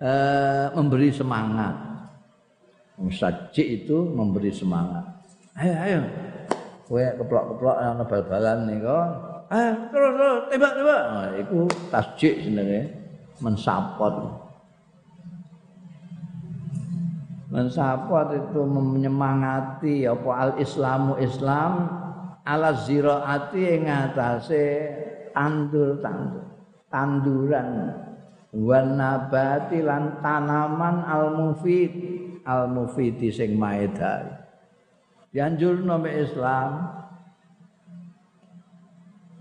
[0.00, 1.87] Eh, memberi semangat.
[2.98, 5.06] Musajik itu memberi semangat.
[5.54, 5.98] Ayo, ayo,
[6.90, 8.98] kowe keplok-keplok ana bal-balan niku.
[9.48, 12.80] Eh terus terus tembak tembak nah, iku tasjik jenenge
[13.40, 14.14] mensapot.
[17.48, 21.72] Mensapot itu menyemangati apa al islamu islam
[22.44, 24.66] ala ziraati ing atase
[25.32, 26.44] tandur-tandur
[26.92, 27.68] tanduran.
[28.52, 31.36] Wan nabati lan tanaman al
[32.48, 34.32] mufid al mufidi sing maedari
[35.28, 36.70] dianjurno mek Islam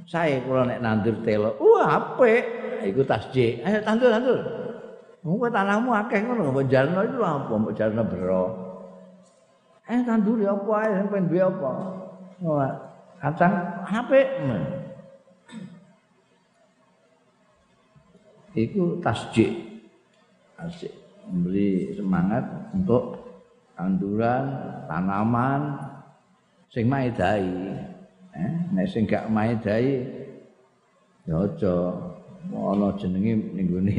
[0.03, 2.43] saya kula nek nandur telo wah apik
[2.83, 4.39] iku tasjih ayo tandur tandur
[5.27, 7.51] Mungkin tanahmu akeh ngono, mbok jarno itu apa?
[7.51, 8.43] Mbok jarno bero.
[9.83, 11.71] Eh tanduri apa ae duwe apa?
[12.47, 12.71] Wah,
[13.19, 14.23] kacang apik.
[18.55, 19.51] Iku tasjih.
[20.55, 23.27] Tasjih memberi semangat untuk
[23.77, 24.43] tanduran,
[24.89, 25.61] tanaman
[26.71, 27.47] sing maedai.
[28.37, 30.05] Eh, nek sing gak maedai
[31.25, 31.73] ya aja
[32.53, 33.97] ana jenenge ning gone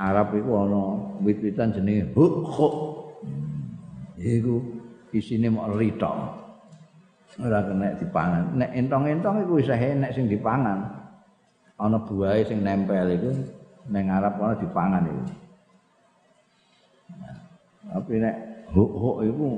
[0.00, 0.82] Arab iku ana
[1.20, 2.74] wit-witan jenenge huk huk.
[4.16, 4.60] Iku
[5.12, 6.16] isine mok ritok.
[7.40, 8.56] Ora kena dipangan.
[8.58, 10.88] Nek entong-entong iku wis enek sing dipangan.
[11.76, 13.30] Ana buahe sing nempel iku
[13.92, 15.22] ning Arab ana dipangan iku.
[17.86, 18.36] Tapi nek
[18.76, 19.48] huk-huk iku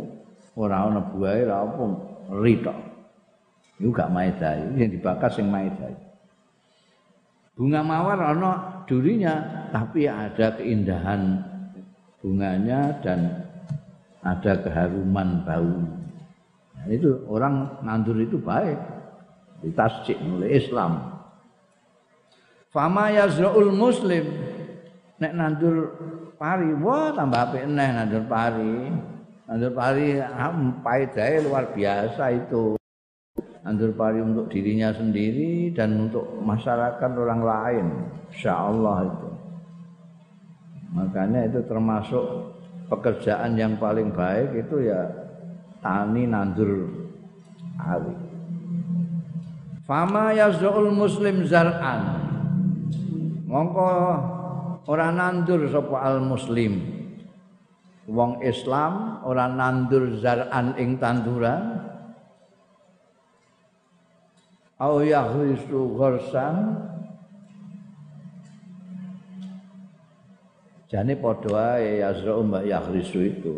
[0.54, 1.84] ora ana buahe ora apa
[2.38, 2.78] ritok.
[3.82, 5.96] Iku gak maedai, yang dibakar sing maedai.
[7.58, 11.42] Bunga mawar ana durinya, tapi ada keindahan
[12.22, 13.50] bunganya dan
[14.22, 15.76] ada keharuman bau.
[16.78, 18.78] Nah, itu orang nandur itu baik.
[19.62, 21.22] Ditasjik oleh Islam.
[22.70, 24.24] Fama yazra'ul muslim
[25.22, 25.94] nek nandur
[26.34, 28.90] pari wah tambah apik neh nandur pari.
[29.46, 30.18] Nandur pari
[30.82, 32.74] faedahe luar biasa itu.
[33.62, 37.86] Nandur pari untuk dirinya sendiri dan untuk masyarakat orang lain.
[38.34, 39.28] Insyaallah itu.
[40.92, 42.24] Makanya itu termasuk
[42.90, 45.06] pekerjaan yang paling baik itu ya
[45.78, 46.90] tani nandur
[47.78, 48.14] pari.
[49.86, 52.18] Fama yazul muslim zar'an.
[53.46, 53.88] Mongko
[54.86, 57.02] ora nandur sapa al muslim
[58.10, 61.90] wong Islam ora nandur zar'an ing tanduran?
[64.82, 66.74] Au yahrisu gharsan
[70.90, 73.56] jane padha ae yazra'u mbak yahrisu itu.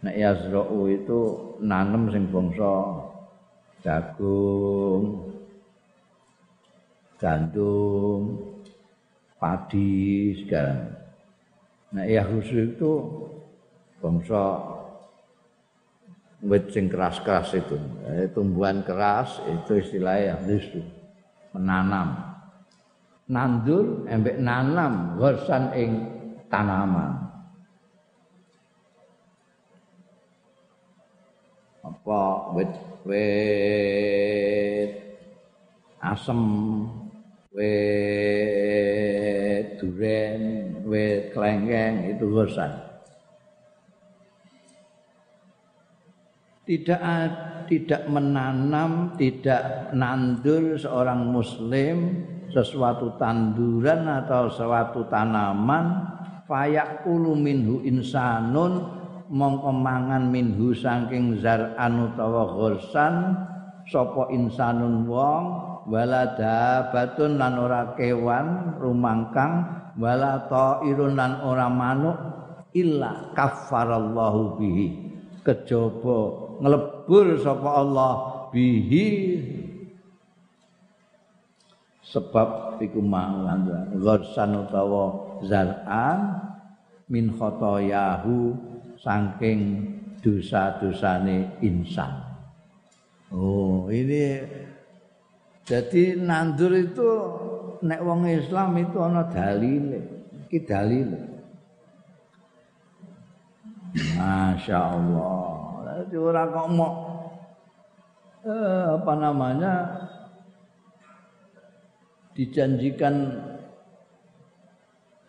[0.00, 1.20] Nek yazra'u itu
[1.60, 3.04] nanem sing bangsa
[3.84, 5.28] jagung
[7.20, 8.49] gandum
[9.40, 10.84] padi segala.
[11.90, 12.92] Nah, ya khusus itu
[13.98, 14.60] bangsa
[16.44, 17.74] wit sing keras-keras itu.
[18.06, 20.84] Eh, tumbuhan keras itu istilahnya khusus
[21.56, 22.36] menanam.
[23.30, 25.90] Nandur embek nanam gorsan ing
[26.52, 27.30] tanaman.
[31.80, 32.20] Apa
[32.54, 32.74] wit
[33.08, 34.90] wit
[36.02, 36.42] asem
[37.54, 39.09] wit
[39.80, 42.70] duren, wit klengkeng itu gosan.
[46.68, 47.00] Tidak
[47.66, 56.02] tidak menanam, tidak nandur seorang muslim sesuatu tanduran atau sesuatu tanaman
[56.50, 58.90] fayak minhu insanun
[59.30, 63.38] mongko mangan minhu saking zar'an utawa ghursan
[63.86, 69.64] sapa insanun wong wala dabatun lan ora kewan rumangkang
[69.96, 72.18] wala ta'irun lan ora manuk
[72.76, 74.86] illa kaffarallahu bihi
[75.44, 76.18] kejaba
[76.60, 78.12] nglebur sapa Allah
[78.52, 79.06] bihi
[82.10, 86.42] sebab iku mangan ghursan utawa zar'an
[87.06, 88.54] min khotoyahu
[88.98, 89.86] saking
[90.20, 92.12] dosa-dosane insan.
[93.32, 94.42] Oh, ini
[95.70, 97.08] jadi nandur itu
[97.86, 100.02] nek wong Islam itu ana dalile.
[100.50, 101.20] Iki dalile.
[104.18, 105.46] Masya Allah.
[106.02, 106.92] Jadi orang kok mau
[108.42, 109.72] eh, apa namanya
[112.34, 113.14] dijanjikan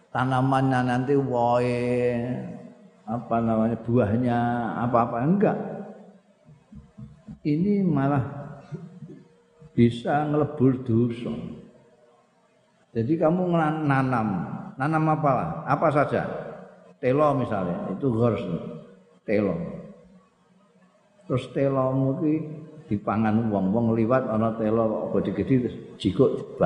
[0.09, 1.85] tanamannya nanti woe
[3.05, 4.39] apa namanya buahnya
[4.87, 5.57] apa-apa enggak
[7.43, 8.40] ini malah
[9.71, 11.33] bisa ngelebur dosa.
[12.91, 13.55] Jadi kamu
[13.87, 14.27] nanam.
[14.75, 15.49] Nanam apa lah?
[15.67, 16.27] Apa saja?
[16.99, 18.43] Telo misalnya itu harus
[19.23, 19.55] telo.
[21.25, 22.33] Terus telomu ki
[22.91, 26.59] dipangan wong-wong liwat ana telo gede-gede terus jikuk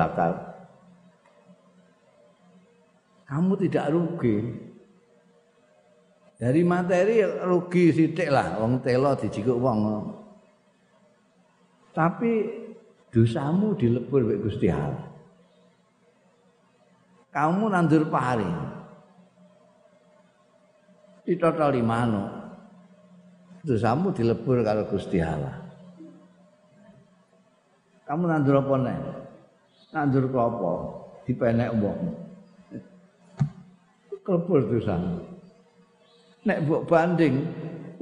[3.26, 4.36] kamu tidak rugi.
[6.36, 9.78] Dari materi rugi sithik lah wong telo dijikuk wong.
[11.90, 12.32] Tapi
[13.16, 15.08] dosamu dilebur mek Gusti Allah.
[17.32, 18.44] Kamu nandur pari.
[21.24, 22.24] Ditotol limano.
[23.64, 25.64] Dosamu dilebur karo Gusti Allah.
[28.04, 28.98] Kamu nandur apa nek?
[29.96, 30.72] Nandur klopo,
[31.24, 32.28] dipenek wong.
[34.26, 34.98] kelebur dosa.
[36.42, 37.46] Nek mbok banding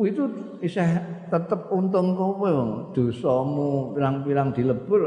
[0.00, 0.24] itu
[0.64, 5.02] isih tetep untung kowe wong dosamu pirang-pirang dilebur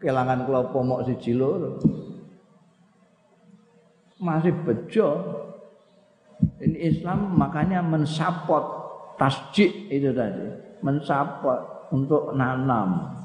[0.00, 1.76] kelangan kelapa mok siji loro.
[4.20, 5.08] Masih bejo.
[6.60, 8.64] Ini Islam makanya mensapot
[9.20, 10.48] tasjid itu tadi,
[10.80, 13.16] mensapot untuk nanam.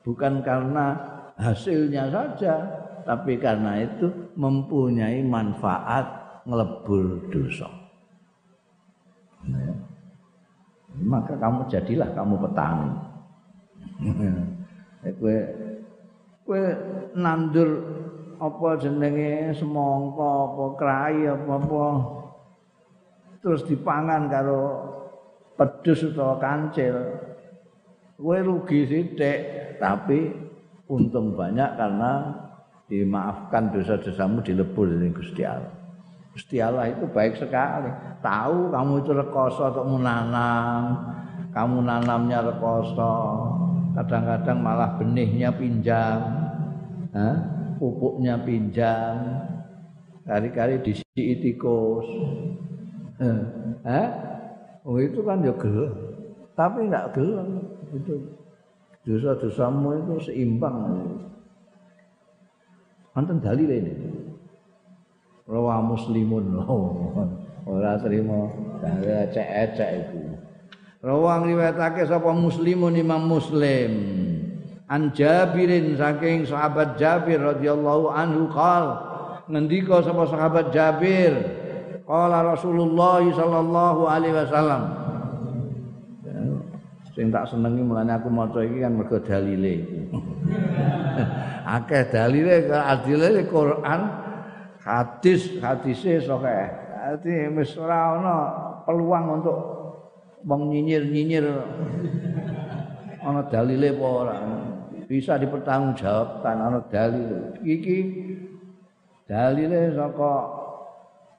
[0.00, 0.96] Bukan karena
[1.36, 2.60] hasilnya saja,
[3.04, 6.04] tapi karena itu mempunyai manfaat
[6.48, 7.68] ngelebur dosa.
[11.02, 12.90] Maka kamu jadilah kamu petani.
[15.20, 15.36] Kowe
[16.48, 16.62] kowe
[17.12, 17.70] nandur
[18.40, 21.86] apa jenenge semangka apa krai apa apa
[23.44, 24.62] terus dipangan karo
[25.58, 26.96] pedus utawa kancil.
[28.16, 29.38] Kowe rugi sithik
[29.82, 30.32] tapi
[30.88, 32.12] untung banyak karena
[32.88, 35.83] dimaafkan dosa-dosamu dilebur dari Gusti Allah.
[36.34, 37.86] Gusti Allah itu baik sekali.
[38.18, 40.98] Tahu kamu itu rekoso untuk menanam.
[41.54, 43.14] Kamu nanamnya rekoso.
[43.94, 46.18] Kadang-kadang malah benihnya pinjam.
[47.14, 47.36] Hah?
[47.78, 49.46] Pupuknya pinjam.
[50.26, 52.08] Kali-kali disi tikus.
[53.86, 54.08] Hah?
[54.82, 55.94] Oh itu kan ya gelap.
[56.58, 57.46] Tapi enggak gelap.
[57.94, 58.34] Itu
[59.06, 60.98] dosa-dosamu itu seimbang.
[63.14, 63.94] Anten dalil ini.
[65.44, 66.56] Rawa muslimun
[67.64, 70.20] ora trimo dare cek-cek iku.
[71.04, 73.92] Rawa ngriwayatake sapa muslimun imam muslim.
[74.88, 79.00] An jabirin saking sahabat jabir radhiyallahu anhu qal.
[79.48, 81.32] Ngendika sapa sahabat jabir?
[82.04, 84.82] Qala rasulullah sallallahu alaihi wasallam.
[87.14, 89.86] Sing tak senengi mulane aku maca iki kan mergo dalile
[91.78, 94.23] akeh dalile adile Quran
[94.84, 96.68] hadis hadise sokeh.
[97.04, 98.36] Dadi wis ora ana
[98.84, 99.58] peluang untuk
[100.44, 101.46] wong nyinyir-nyinyir.
[103.24, 104.36] Ana dalile apa ora?
[105.08, 107.56] Bisa dipertanggungjawabkan ana dalil.
[107.64, 107.98] Iki
[109.24, 110.32] dalile saka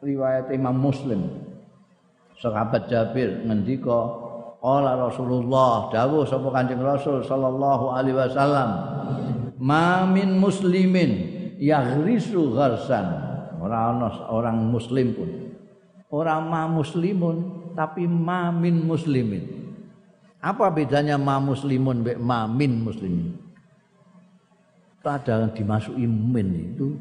[0.02, 1.46] riwayat Imam Muslim.
[2.36, 4.26] Sahabat Jabir ngendika
[4.66, 8.70] Qala Rasulullah dawuh sapa Kanjeng Rasul sallallahu alaihi wasallam
[9.62, 11.12] ma min muslimin
[11.62, 13.25] yaghrisu gharsan
[13.66, 15.30] ora ana orang muslim pun.
[16.14, 17.38] Ora ma muslimun
[17.74, 19.66] tapi ma min muslimin.
[20.38, 23.42] Apa bedanya ma muslimun be ma min muslimin?
[25.02, 26.98] Ada dimasuki min itu.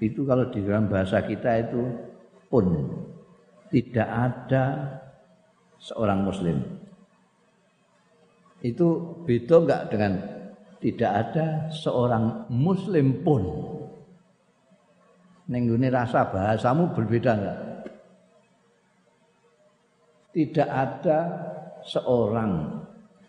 [0.00, 1.80] Itu kalau di dalam bahasa kita itu
[2.48, 2.64] pun.
[3.68, 4.64] Tidak ada
[5.76, 6.56] seorang muslim.
[8.64, 10.12] Itu beda enggak dengan
[10.80, 13.76] tidak ada seorang muslim pun
[15.48, 17.58] Neng rasa bahasamu berbeda enggak?
[20.38, 21.18] tidak ada
[21.82, 22.78] seorang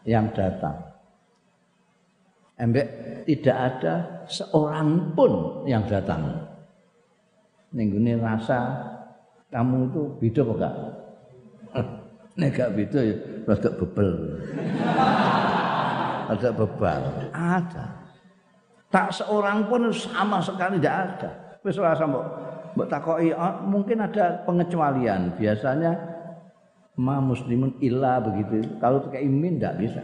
[0.06, 0.78] yang datang.
[2.60, 2.88] Embek
[3.26, 3.94] tidak ada
[4.30, 6.44] seorang pun yang datang.
[7.74, 8.78] Nenggune rasa
[9.50, 10.76] kamu itu beda apa enggak?
[12.40, 13.16] Nek gak beda ya
[13.74, 14.10] bebel.
[16.30, 17.02] Rada bebal.
[17.34, 17.86] Ada.
[18.90, 21.49] Tak seorang pun sama sekali tidak ada.
[21.66, 22.26] Wis ora mbok
[22.76, 25.36] mbok takoki ah, mungkin ada pengecualian.
[25.36, 25.92] Biasanya
[27.00, 28.80] ma muslimun illa begitu.
[28.80, 30.04] Kalau pakai imin tidak bisa.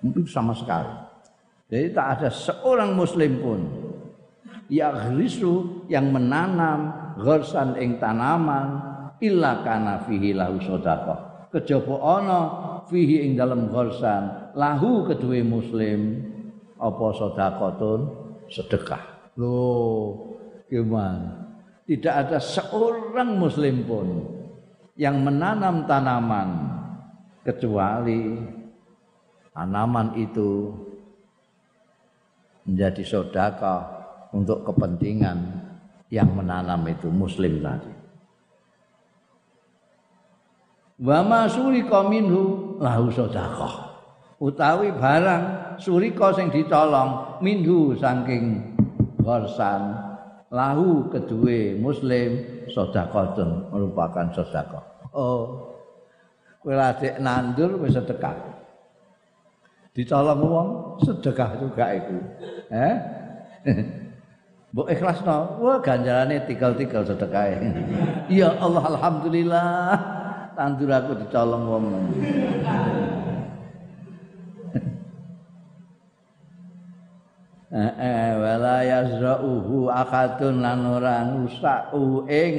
[0.00, 0.92] Mungkin sama sekali.
[1.70, 3.60] Jadi tak ada seorang muslim pun
[4.70, 8.82] yang risu yang menanam gharsan ing tanaman
[9.22, 11.50] illa kana fihi lahu sedekah.
[11.50, 12.40] Kejaba ana
[12.86, 16.26] fihi ing dalam gharsan lahu kedue muslim
[16.80, 18.00] apa sedekahun
[18.50, 19.34] sedekah.
[19.38, 20.29] Loh,
[20.70, 21.50] gimana?
[21.90, 24.08] Tidak ada seorang muslim pun
[24.94, 26.48] yang menanam tanaman
[27.42, 28.38] kecuali
[29.50, 30.70] tanaman itu
[32.62, 33.80] menjadi sedekah
[34.30, 35.38] untuk kepentingan
[36.14, 37.90] yang menanam itu muslim tadi.
[41.00, 43.90] Wa ma surika minhu lahu sedekah.
[44.40, 48.76] Utawi barang surika sing dicolong minhu saking
[49.20, 50.09] gorsan
[50.50, 54.84] lahu kedue muslim sedekahun merupakan sedekah.
[55.14, 55.70] Oh.
[56.60, 56.76] Kowe
[57.22, 58.36] nandur wis sedekah.
[59.96, 60.68] Dicolong wong
[61.00, 62.18] sedekah juga itu.
[62.68, 62.94] Eh?
[64.70, 67.58] Mbok ikhlasno, wah ganjarane tikel-tikel sedekah.
[68.30, 69.98] Ya Allah alhamdulillah
[70.54, 71.84] tandur aku dicolong wong.
[77.70, 82.54] Wala yazra'uhu akadun lan ora ngrusaku ing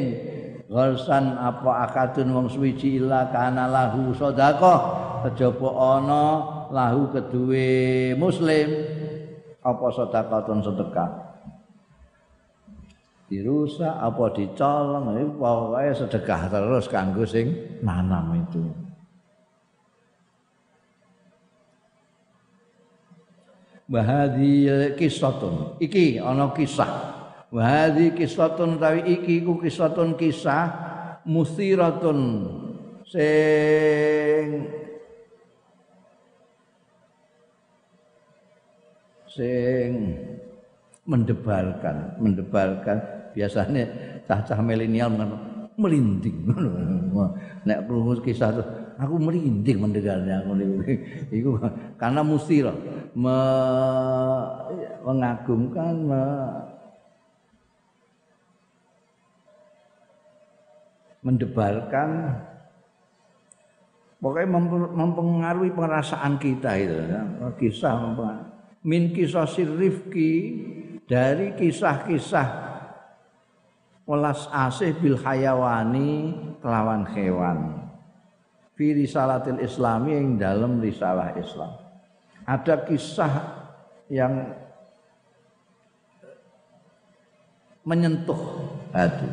[0.71, 5.11] gharsan apa akadun wong suwiji illa kana lahu sedekah.
[5.21, 6.23] Kejaba ana
[6.71, 8.71] lahu kedue muslim
[9.61, 11.09] apa sedekahun sedekah?
[13.31, 17.47] Dirusak apa dicolong iki pokoke sedekah terus kanggo sing
[17.79, 18.90] nanam itu
[23.91, 25.75] Wahadi kisatun.
[25.83, 27.11] Iki ana kisah.
[27.51, 30.71] Wahadi kisatun tawi iki ku kisatun kisah
[31.27, 32.47] musiratun
[33.03, 34.71] sing
[39.27, 39.91] sing
[41.03, 42.97] mendebarkan, mendebarkan
[43.35, 43.83] biasanya
[44.23, 45.11] cah-cah milenial
[45.75, 46.47] melinding
[47.67, 48.63] nek krungu kisah itu
[49.01, 50.53] aku merinding mendengarnya aku
[51.33, 51.57] itu
[52.01, 52.69] karena musir
[53.17, 53.39] me,
[55.01, 56.23] mengagumkan me,
[61.25, 62.09] mendebarkan.
[64.21, 64.53] Pokoknya
[64.93, 67.25] mempengaruhi perasaan kita itu ya.
[67.57, 68.13] kisah
[68.85, 70.33] min kisah sirifki
[71.09, 72.49] dari kisah-kisah
[74.05, 77.80] welas asih bil hayawani kelawan hewan
[78.75, 81.71] fi risalatil islami yang dalam risalah Islam
[82.45, 83.33] ada kisah
[84.11, 84.51] yang
[87.81, 88.37] menyentuh
[88.93, 89.29] hati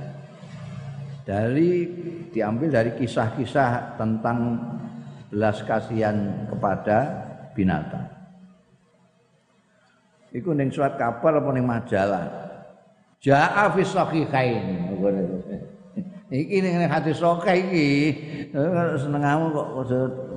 [1.28, 1.70] dari
[2.32, 4.56] diambil dari kisah-kisah tentang
[5.28, 6.96] belas kasihan kepada
[7.52, 8.08] binatang.
[10.32, 12.24] Iku ning surat kabar apa ning majalah.
[13.20, 14.88] Ja'a fi sahihain.
[16.28, 17.88] Iki ning hadis sahih iki.
[19.00, 19.68] Senengamu kok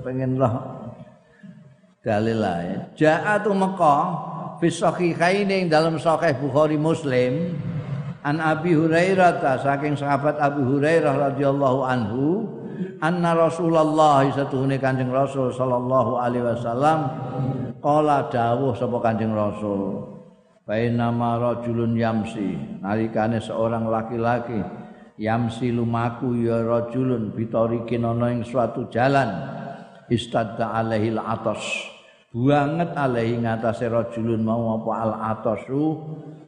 [0.06, 0.82] pengen loh
[2.02, 2.80] dalil ya.
[2.98, 4.04] Ja'a tu Mekah
[4.58, 7.54] fi sahihain dalam sahih Bukhari Muslim
[8.26, 12.46] an Abi Hurairah saking sahabat Abi Hurairah radhiyallahu anhu
[13.02, 17.00] anna Rasulullah satuhune Kanjeng Rasul sallallahu alaihi wasallam
[17.82, 20.06] qala dawuh sapa Kanjeng Rasul
[20.62, 22.54] Bainama rajulun yamsi
[22.86, 24.62] nalikane seorang laki-laki
[25.20, 29.60] yamsi lumaku ya rajulun bitarikin ana ing suatu jalan.
[30.12, 31.64] Istadda alaihil atas
[32.36, 35.84] banget alaihi ngatasé rajulun mau apa al atasu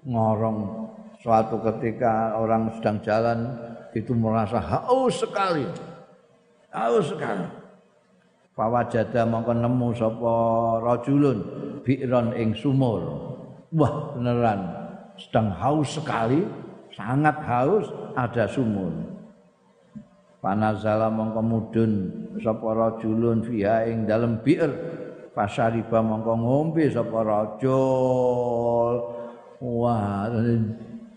[0.03, 0.83] ngorong.
[1.23, 3.39] Suatu ketika orang sedang jalan
[3.95, 5.63] itu merasa haus sekali.
[6.75, 7.47] Haus sekali.
[8.53, 10.35] Fawajada mongko nemu sapa
[10.83, 11.37] rajulun
[11.87, 13.01] bi'ron ing sumur.
[13.71, 14.61] Wah beneran.
[15.15, 16.43] Sedang haus sekali
[16.93, 19.13] sangat haus ada sumur
[20.43, 21.91] panazala mongko mudun
[22.43, 24.99] sapa rajulun fiha ing dalem bi'r.
[25.33, 28.95] Pasariba mongko ngombe sapa rajul
[29.63, 30.29] wah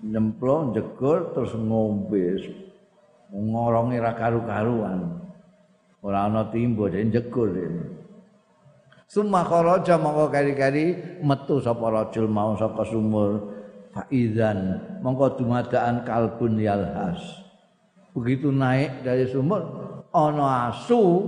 [0.00, 2.40] nyemplung jegur terus ngombe.
[3.34, 5.20] Ngorongi ra karu-karuan.
[6.00, 7.50] Ora ana timbo dene jegur
[9.06, 13.55] Summa kharaja mongko kari-kari metu sapa rajul mau saka sumur
[13.96, 14.76] faizan.
[15.00, 17.46] Mongko dumadaan kalbun yalhas
[18.16, 19.60] begitu naik dari sumur
[20.16, 21.20] ana asu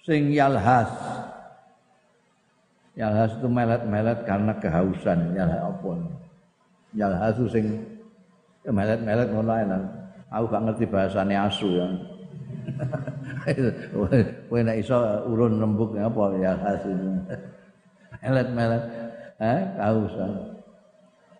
[0.00, 0.88] sing yalhas
[2.96, 5.36] yalhas itu melet-melet karena kehausan.
[5.36, 5.92] Yalhas apa?
[6.96, 7.84] Yalhas sing
[8.64, 9.64] melet-melet ngono ae
[10.32, 11.86] aku gak ngerti bahasane asu ya.
[14.48, 14.96] Kowe nek iso
[15.28, 16.96] urun rembug apa ya hasil.
[18.24, 18.84] Melet-melet.
[19.36, 20.53] Eh, kausan.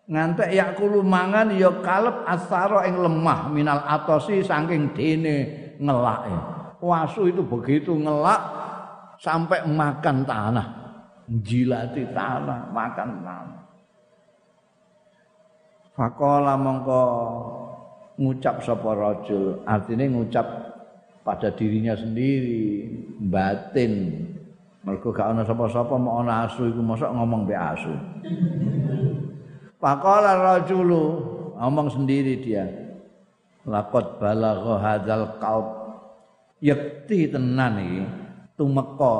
[0.04, 5.36] Ngantek yakulu mangan ya kalep asara ing lemah minal atosi saking dene
[5.80, 6.36] ngelake.
[6.84, 8.40] Wasu itu begitu ngelak
[9.16, 10.68] sampai makan tanah.
[11.24, 13.62] Jilati tanah, makan tanah.
[15.96, 17.02] Fakola mongko
[18.20, 20.44] ngucap sapa rajul, artinya ngucap
[21.24, 22.84] pada dirinya sendiri
[23.16, 24.20] batin
[24.84, 27.96] mergo gak ana sapa-sapa mau ana asu iku mosok ngomong be asu
[29.84, 31.04] Faqala rajulu
[31.60, 32.64] ngomong sendiri dia
[33.68, 35.68] laqad balagha hadzal qalb.
[36.64, 38.02] Yakti tenan iki
[38.56, 39.16] tumeka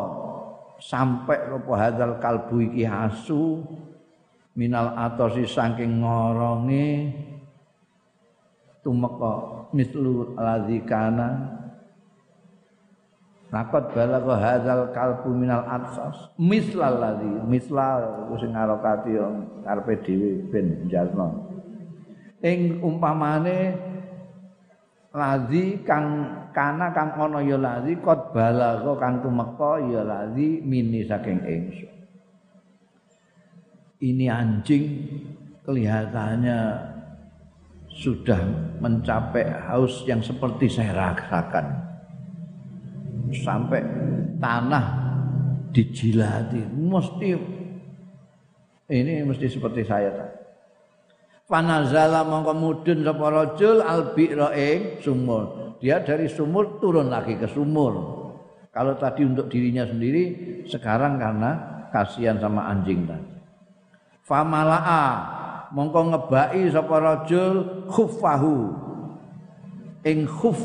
[0.80, 3.60] sampai apa hadzal kalbu iki asu
[4.56, 7.12] minal atosi saking ngoronge
[8.80, 11.60] tumeka mislu ladzikana
[13.54, 19.14] Nakot balagha hadzal kalbu minal atsas mislal ladzi mislal sing ngarokati
[19.62, 21.54] karepe dhewe ben jarno
[22.42, 23.78] ing umpamane
[25.14, 31.38] ladzi kang kana kang ana ya ladzi kot balagha kang tumeka ya ladzi mini saking
[31.46, 31.94] ingsun.
[34.02, 34.84] Ini anjing
[35.62, 36.58] kelihatannya
[37.86, 38.42] sudah
[38.82, 41.83] mencapai haus yang seperti saya rasakan
[43.32, 43.80] sampai
[44.36, 44.84] tanah
[45.72, 47.28] dijilati mesti
[48.90, 50.44] ini mesti seperti saya tadi
[51.44, 55.76] Fanazala mongko mudun sapa rajul albi'ra ing sumur.
[55.76, 57.92] Dia dari sumur turun lagi ke sumur.
[58.72, 60.24] Kalau tadi untuk dirinya sendiri,
[60.64, 61.50] sekarang karena
[61.92, 63.28] kasihan sama anjing tadi.
[64.24, 65.04] Famala'a
[65.76, 68.56] mongko ngebai sapa rajul khuffahu
[70.08, 70.58] ing khuf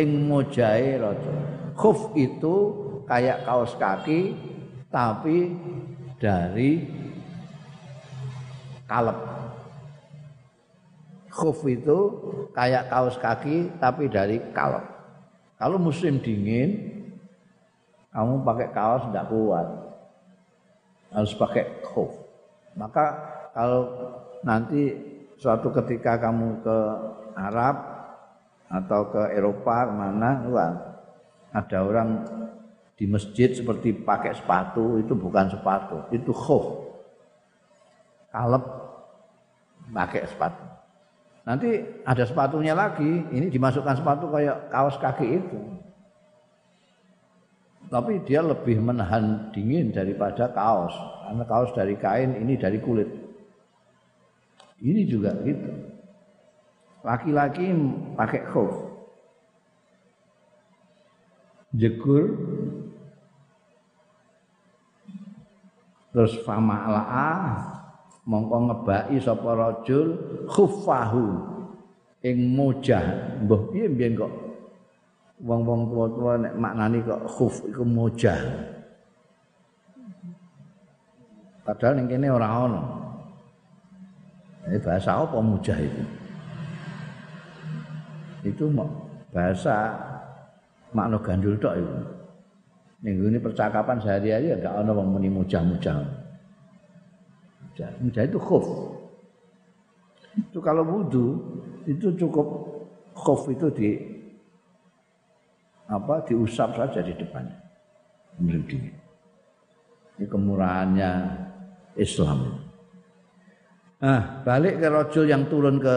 [0.00, 1.38] ing mojae rajul
[1.76, 2.54] khuf itu
[3.04, 4.34] kayak kaos kaki
[4.88, 5.52] tapi
[6.16, 6.88] dari
[8.88, 9.18] kalep.
[11.28, 11.98] Khuf itu
[12.56, 14.84] kayak kaos kaki tapi dari kalep.
[15.60, 16.96] Kalau musim dingin
[18.16, 19.68] kamu pakai kaos tidak kuat.
[21.12, 22.12] Harus pakai khuf.
[22.72, 23.04] Maka
[23.52, 23.88] kalau
[24.40, 24.96] nanti
[25.36, 26.78] suatu ketika kamu ke
[27.36, 27.76] Arab
[28.66, 30.95] atau ke Eropa mana, wah,
[31.56, 32.08] ada orang
[32.96, 36.84] di masjid seperti pakai sepatu itu bukan sepatu, itu khuf.
[38.28, 38.64] Kalep
[39.92, 40.64] pakai sepatu.
[41.48, 45.60] Nanti ada sepatunya lagi, ini dimasukkan sepatu kayak kaos kaki itu.
[47.86, 50.92] Tapi dia lebih menahan dingin daripada kaos.
[51.22, 53.06] Karena kaos dari kain, ini dari kulit.
[54.82, 55.70] Ini juga gitu.
[57.06, 57.70] Laki-laki
[58.18, 58.85] pakai khuf
[61.76, 62.24] jegur.
[66.16, 67.32] Terus fama'la'a
[68.24, 70.16] mongko ngebaki sapa rajul
[70.48, 71.24] khuffahu
[72.24, 73.04] ing mojah
[73.44, 74.32] mbah piye mbiyen kok?
[75.44, 78.40] Wong-wong tua-tua nek maknani kok khuf iku mojah
[81.66, 82.82] padahal ning kene ora ana
[84.66, 86.02] ini bahasa apa mujah itu?
[88.42, 88.66] Itu
[89.30, 89.94] bahasa
[90.96, 91.96] makna gandul tok itu.
[93.04, 96.00] Ning ini percakapan sehari-hari enggak ana wong muni mujah-mujah.
[98.00, 98.64] Mujah itu khuf.
[100.32, 101.36] Itu kalau wudu
[101.84, 102.48] itu cukup
[103.12, 103.88] khuf itu di
[105.92, 107.44] apa diusap saja di depan.
[108.40, 108.92] Musim
[110.16, 111.10] Ini kemurahannya
[112.00, 112.64] Islam.
[114.00, 115.96] Nah, balik ke rojul yang turun ke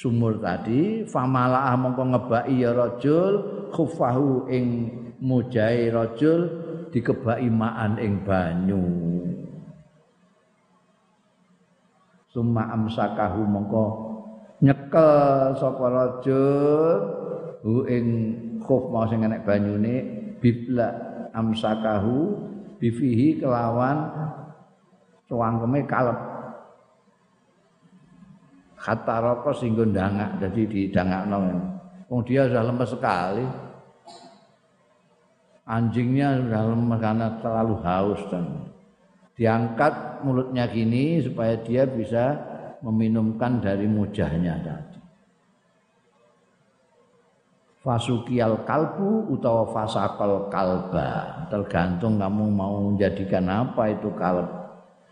[0.00, 3.32] sumur tadi famalaah mongko ngebaki ya rajul
[3.68, 4.88] khufahu ing
[5.20, 6.48] mujai rajul
[6.88, 8.80] dikebaki maan ing banyu.
[12.32, 13.86] Summa amsakahu mongko
[14.64, 16.96] nyekel sapa rajul
[17.60, 18.06] hu ing
[18.64, 19.94] khuf mau sing enek banyune
[20.40, 20.96] bibla
[21.36, 22.40] amsakahu
[22.80, 24.08] bifihi kelawan
[25.28, 26.29] cangkeme kalep
[28.80, 31.28] kata rokok singgo ndangak jadi di dangak
[32.08, 33.46] wong dia sudah lemes sekali.
[35.70, 38.66] Anjingnya dalam karena terlalu haus dan
[39.38, 42.34] diangkat mulutnya gini supaya dia bisa
[42.82, 44.98] meminumkan dari mujahnya tadi.
[47.86, 51.46] Fasukial kalbu utawa fasakal kalba.
[51.48, 54.59] Tergantung kamu mau menjadikan apa itu kalb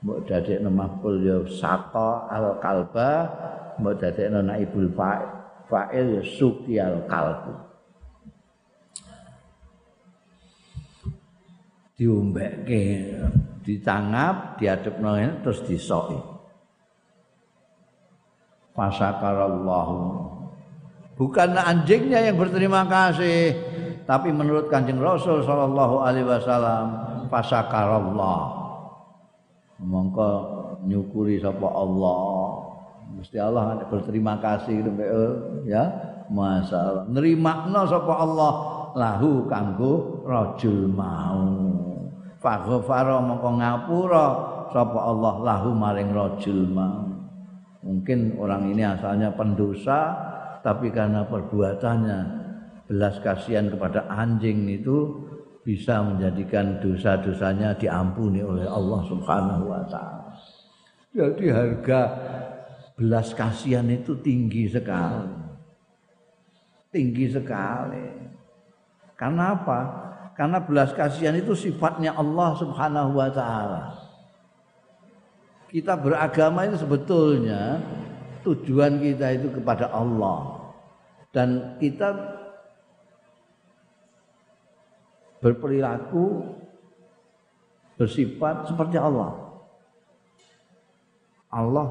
[0.04, 3.10] mbok dadekno maf'ul ya saqa al kalba
[3.82, 4.90] mbok dadekno naibul
[5.68, 7.68] fa'il ya sukial kalbu
[11.98, 13.10] diombekke
[13.66, 16.16] ditangap diadepno terus disoki.
[18.72, 19.98] Fasakarallahu.
[21.18, 23.52] Bukan anjingnya yang berterima kasih
[24.06, 26.86] tapi menurut kanjeng Rasul sallallahu alaihi wasallam
[27.26, 28.57] fasakarallah
[29.82, 30.30] mongko
[30.84, 32.20] nyukuri sapa Allah.
[33.08, 34.84] Mesti Allah berterima kasih
[35.64, 35.84] ya.
[36.28, 37.08] Masalah.
[37.08, 38.52] Nerimakno sapa Allah
[38.92, 41.48] lahu kanggo rajul mau.
[42.38, 44.26] Faghfara mongko ngapura
[44.70, 47.08] sapa Allah lahu maring rajul mau.
[47.78, 50.12] Mungkin orang ini asalnya pendosa
[50.60, 52.18] tapi karena perbuatannya
[52.90, 55.27] belas kasihan kepada anjing itu
[55.68, 60.32] bisa menjadikan dosa-dosanya diampuni oleh Allah Subhanahu wa taala.
[61.12, 62.00] Jadi harga
[62.96, 65.28] belas kasihan itu tinggi sekali.
[66.88, 68.32] Tinggi sekali.
[69.12, 69.80] Karena apa?
[70.32, 73.92] Karena belas kasihan itu sifatnya Allah Subhanahu wa taala.
[75.68, 77.76] Kita beragama itu sebetulnya
[78.40, 80.64] tujuan kita itu kepada Allah
[81.28, 82.37] dan kita
[85.38, 86.54] berperilaku
[87.98, 89.34] bersifat seperti Allah.
[91.48, 91.88] Allah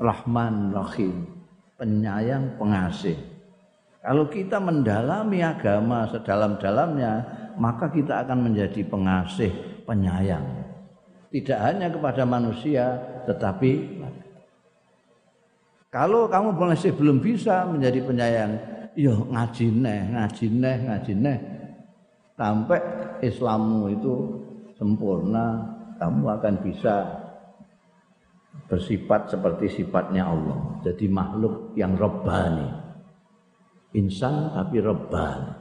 [0.00, 1.28] Rahman Rahim
[1.76, 3.16] penyayang pengasih.
[4.00, 7.12] Kalau kita mendalami agama sedalam-dalamnya
[7.60, 9.52] maka kita akan menjadi pengasih
[9.84, 10.64] penyayang.
[11.30, 12.96] Tidak hanya kepada manusia
[13.28, 14.00] tetapi
[15.90, 18.52] kalau kamu masih belum bisa menjadi penyayang,
[18.94, 21.38] yo ngaji neh, ngaji neh, ngaji neh.
[22.40, 22.80] Sampai
[23.20, 24.14] Islammu itu
[24.80, 25.60] sempurna,
[26.00, 27.04] kamu akan bisa
[28.64, 30.80] bersifat seperti sifatnya Allah.
[30.80, 32.64] Jadi makhluk yang robbani.
[33.92, 35.52] Insan tapi robbani.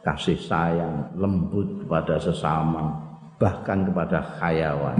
[0.00, 2.96] Kasih sayang, lembut kepada sesama,
[3.36, 4.96] bahkan kepada hayawan.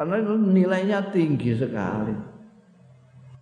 [0.00, 2.33] Karena itu nilainya tinggi sekali.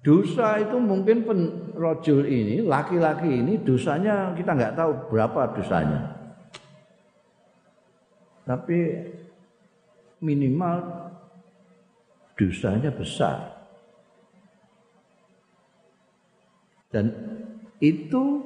[0.03, 6.11] Dosa itu mungkin penrojul ini, laki-laki ini dosanya kita nggak tahu berapa dosanya.
[8.43, 8.79] Tapi
[10.19, 11.07] minimal
[12.35, 13.55] dosanya besar.
[16.91, 17.07] Dan
[17.79, 18.43] itu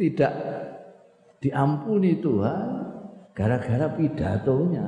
[0.00, 0.32] tidak
[1.44, 2.88] diampuni Tuhan
[3.36, 4.86] gara-gara pidatonya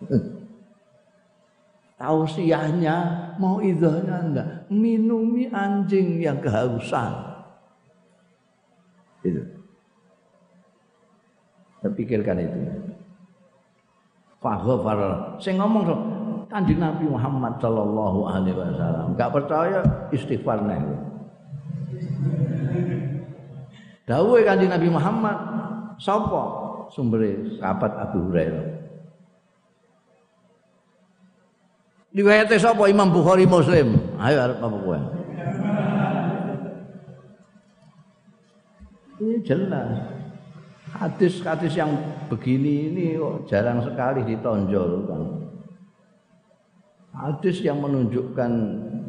[2.02, 2.96] tausiahnya
[3.38, 4.48] mau idahnya enggak?
[4.74, 7.14] Minumi anjing yang kehausan.
[9.22, 9.38] Itu.
[11.86, 12.58] Pikirkan itu.
[14.42, 14.98] Faghfar
[15.38, 15.94] saya ngomong so,
[16.50, 19.78] Kanjeng Nabi Muhammad sallallahu alaihi wasallam enggak percaya
[20.10, 20.82] istighfar nih
[24.02, 25.38] Dawuh Kanjeng Nabi Muhammad
[26.02, 26.42] sapa?
[26.90, 28.71] Sumbere sahabat Abu Hurairah
[32.12, 33.96] Riwayate sapa Imam Bukhari Muslim?
[34.20, 35.00] Ayo arep apa kowe?
[39.24, 39.90] Ini jelas.
[40.92, 41.88] Hadis-hadis yang
[42.28, 43.04] begini ini
[43.48, 45.40] jarang sekali ditonjolkan.
[47.16, 48.52] Hadis yang menunjukkan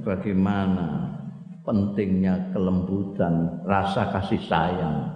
[0.07, 1.11] bagaimana
[1.67, 5.11] pentingnya kelembutan, rasa kasih sayang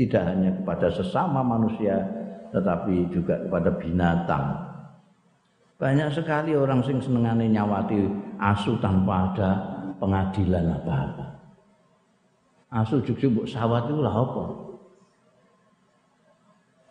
[0.00, 2.00] tidak hanya kepada sesama manusia
[2.48, 4.69] tetapi juga kepada binatang
[5.80, 8.04] banyak sekali orang sing senengane nyawati
[8.36, 9.50] asu tanpa ada
[9.96, 11.24] pengadilan apa-apa.
[12.68, 14.44] Asu juga mbok sawat itu lah apa?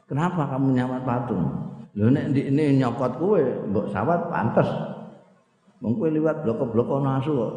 [0.09, 1.45] Kenapa kamu nyawat patung?
[1.93, 4.69] Lho nek ini nyokot kowe mbok sawat pantes.
[5.85, 7.53] Wong kowe liwat bloko-bloko asu kok.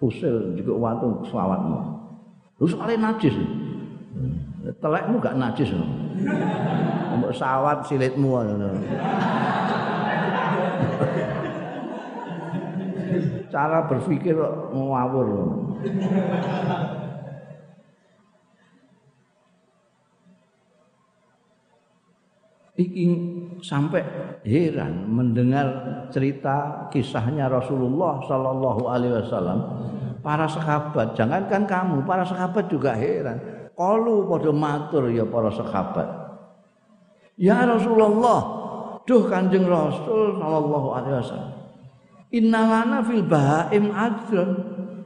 [0.00, 1.78] Usil juga watu sawatmu.
[2.64, 3.36] Lu soalnya najis.
[4.80, 6.05] Telekmu gak najis loh.
[7.16, 8.70] Mbok sawat silitmu ngono.
[13.52, 14.36] Cara berpikir
[14.72, 15.28] ngawur.
[22.76, 23.06] Iki
[23.64, 24.04] sampai
[24.44, 25.64] heran mendengar
[26.12, 29.58] cerita kisahnya Rasulullah Shallallahu Alaihi Wasallam.
[30.20, 33.55] Para sahabat, jangankan kamu, para sahabat juga heran.
[33.76, 36.08] Kalu pada matur ya para sahabat.
[37.36, 38.40] Ya Rasulullah,
[39.04, 41.54] duh kanjeng Rasul Shallallahu Alaihi Wasallam.
[42.32, 44.50] Innalana fil bahaim ajrun.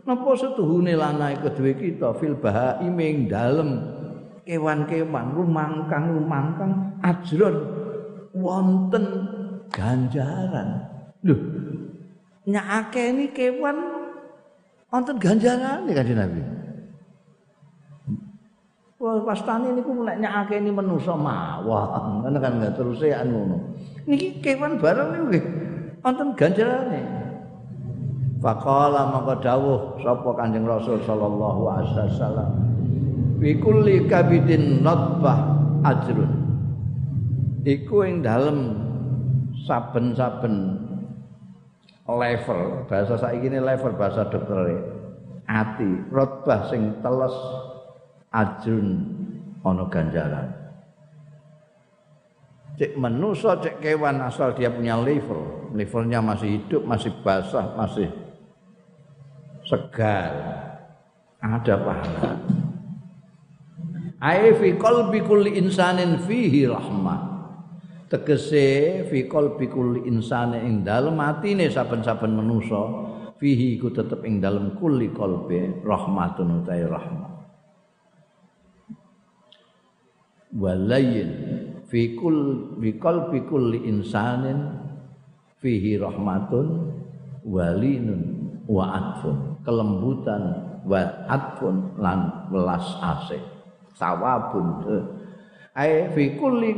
[0.06, 3.82] Napa setuhune lana kedue kita fil bahaim ing dalem
[4.46, 7.56] kewan-kewan rumangkang rumangkang ajrun
[8.32, 9.04] wonten
[9.74, 10.86] ganjaran.
[11.26, 11.36] Lho,
[12.46, 13.76] nyake ini kewan
[14.88, 16.59] wonten ganjaran nih kanjeng Nabi.
[19.00, 23.56] Wah, tani niku nek nyakake ini manusa mawon, kan kan terus an ngono.
[24.04, 25.44] Niki kewan bareng niku nggih
[26.04, 27.00] wonten ganjarane.
[28.44, 32.50] Faqala maka dawuh sapa Kanjeng Rasul sallallahu alaihi wasallam.
[33.40, 35.48] Kulli kabidin nadbah
[35.80, 36.28] ajrun
[37.64, 38.76] iku ing dalem
[39.64, 40.76] saben-saben
[42.04, 44.76] level bahasa saiki ini level bahasa dokter
[45.48, 47.32] ati rotbah sing teles
[48.30, 48.88] ajrun
[49.66, 50.60] ana ganjaran
[52.80, 55.68] cek manusia cek kewan asal dia punya level.
[55.76, 58.08] Levelnya masih hidup masih basah masih
[59.68, 60.32] segar.
[61.44, 62.32] Ada pahala.
[64.20, 67.20] Ai fi qalbi kulli insanin fihi rahmah.
[68.08, 72.80] Tegese fi qalbi kulli insane ing dalem atine saben-saben manusa
[73.36, 77.39] fihi iku tetep ing dalem kulli qalbi rahmatun utai rahmat
[80.54, 81.30] walayin
[81.86, 84.78] fi kul bi qalbi kulli insanin
[85.62, 86.94] fihi rahmatun
[87.46, 88.22] walinun
[88.66, 89.60] wa atfun.
[89.60, 90.42] Kelembutan
[90.88, 93.42] wa atfun lan welas asih
[93.92, 94.88] sawabun
[95.76, 96.72] ai fi kulli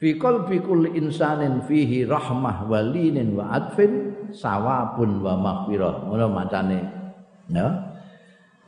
[0.00, 6.08] fi qalbi kulli insanin fihi rahmah walinin wa adfin sawabun wa maghfirah.
[6.08, 6.80] Ngono macane
[7.52, 7.92] ya.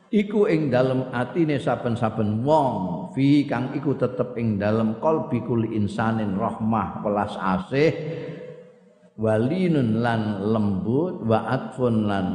[0.07, 6.37] Iku ing dalem atine saben-saben wong fi kang iku tetep ing dalem qalbi kulli insanin
[6.37, 7.97] rahmah welas asih
[9.17, 12.27] walinun lan lembut wa adfun lan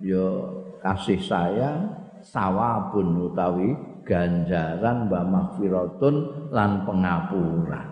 [0.00, 0.48] ya
[0.80, 1.92] kasih sayang
[2.24, 3.76] sawabun utawi
[4.08, 7.88] ganjaran wa maghfiratun lan pengapuran.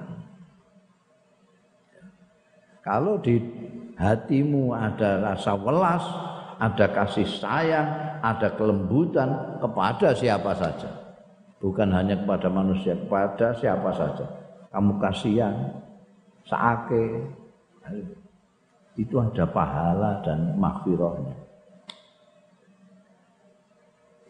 [2.80, 3.36] Kalau di
[4.00, 6.00] hatimu ada rasa welas,
[6.56, 7.88] ada kasih sayang,
[8.24, 11.07] ada kelembutan kepada siapa saja.
[11.59, 14.26] Bukan hanya kepada manusia, kepada siapa saja.
[14.70, 15.54] Kamu kasihan,
[16.46, 17.26] saake,
[18.94, 21.34] itu ada pahala dan maghfirahnya.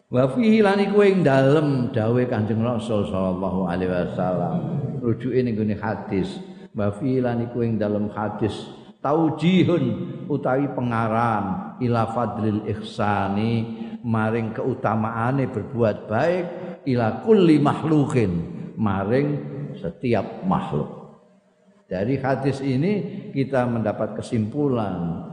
[0.09, 4.57] Wa fihi lan iku ing dalem dawuh Kanjeng Rasul sallallahu alaihi wasallam.
[5.05, 6.41] Rujuke ning gone hadis.
[6.73, 8.57] Wa fihi lan iku ing dalem hadis
[8.99, 9.83] taujihun
[10.27, 16.45] utawi pengaran ila fadlil ihsani maring keutamaane berbuat baik
[16.87, 18.31] ila kulli makhlukin
[18.79, 19.27] maring
[19.75, 20.99] setiap makhluk.
[21.89, 25.25] Dari hadis ini kita mendapat kesimpulan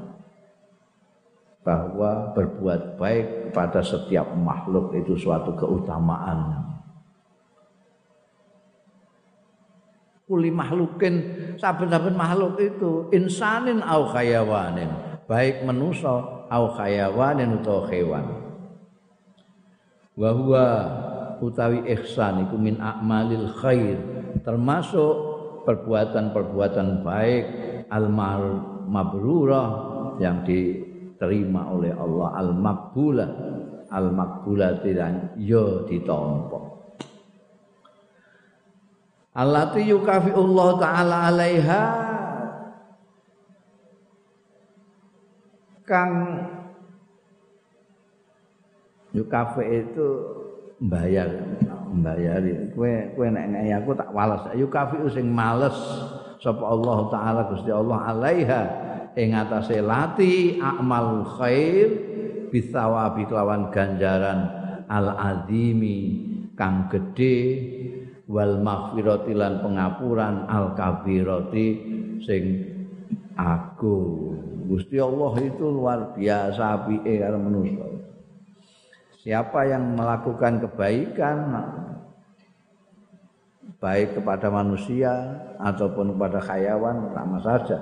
[1.67, 6.65] bahwa berbuat baik kepada setiap makhluk itu suatu keutamaan.
[10.27, 11.15] Kuli makhlukin
[11.55, 14.91] saben-saben makhluk itu insanin au khayawanin,
[15.31, 16.11] baik manusia
[16.51, 18.27] au khayawanin atau hewan.
[20.17, 20.67] Wa huwa
[21.43, 23.97] utawi ihsan iku min a'malil khair,
[24.45, 25.15] termasuk
[25.67, 27.45] perbuatan-perbuatan baik
[27.91, 28.07] al
[28.87, 29.69] mabrurah
[30.23, 33.31] yang di diterima oleh Allah al makbulah
[33.89, 36.77] al makbulah tidak yo ditompo.
[39.33, 41.83] Allati yukafi Allah taala alaiha
[45.89, 46.13] kang
[49.17, 50.09] yukafi itu
[50.81, 51.29] bayar
[51.93, 52.73] mbayari.
[52.77, 54.45] Kowe kowe nek ngene aku tak wales.
[54.57, 55.77] Yukafi sing males
[56.41, 58.63] sapa Allah taala Gusti Allah alaiha
[59.17, 61.89] ing atase lati amal khair
[62.53, 64.39] bisawabi kelawan ganjaran
[64.87, 66.23] al azimi
[66.55, 67.39] kang gede
[68.29, 71.67] wal maghfirati lan pengapuran al kabirati
[72.21, 72.45] sing
[73.37, 74.45] agung.
[74.67, 77.96] Gusti Allah itu luar biasa apike karo manusia
[79.27, 81.51] siapa yang melakukan kebaikan
[83.83, 85.11] baik kepada manusia
[85.59, 87.79] ataupun kepada hayawan sama saja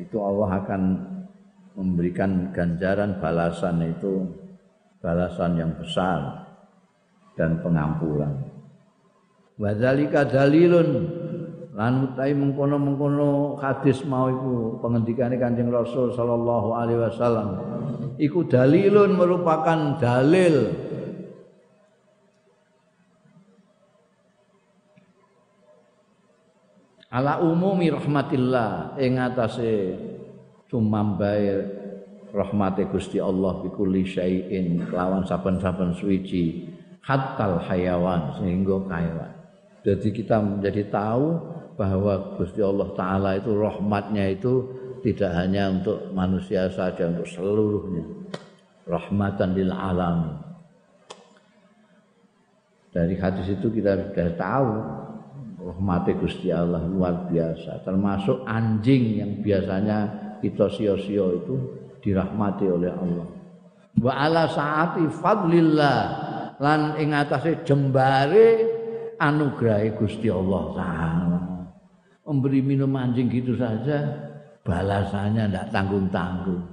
[0.00, 0.82] itu Allah akan
[1.76, 4.24] memberikan ganjaran balasan itu
[5.04, 6.48] balasan yang besar
[7.36, 8.40] dan pengampunan.
[9.60, 11.22] Wadzalika dalilun
[11.74, 17.48] lan utahe mengkono-mengkono hadis mau iku pengendikane Kanjeng Rasul sallallahu alaihi wasallam.
[18.14, 20.70] Iku dalilun merupakan dalil.
[27.10, 29.98] Ala umumi rahmatillah ing atase
[30.66, 31.46] sumambae
[32.34, 36.70] rahmate Gusti Allah bi kulli syai'in kelawan saben-saben suci
[37.06, 39.30] hatal hayawan sehingga kaiwan.
[39.86, 44.52] Jadi kita menjadi tahu bahwa Gusti Allah Ta'ala itu rahmatnya itu
[45.02, 48.04] tidak hanya untuk manusia saja, untuk seluruhnya.
[48.88, 50.38] Rahmatan lil alam.
[52.94, 54.70] Dari hadis itu kita sudah tahu
[55.60, 57.82] rahmatnya Gusti Allah luar biasa.
[57.82, 59.98] Termasuk anjing yang biasanya
[60.38, 61.54] kita sio-sio itu
[61.98, 63.26] dirahmati oleh Allah.
[63.98, 66.00] Wa ala saati fadlillah
[66.62, 68.46] lan ing atase jembare
[69.18, 71.43] anugrahe Gusti Allah Ta'ala
[72.24, 74.00] memberi minum anjing gitu saja
[74.64, 76.64] balasannya tidak tanggung-tanggung.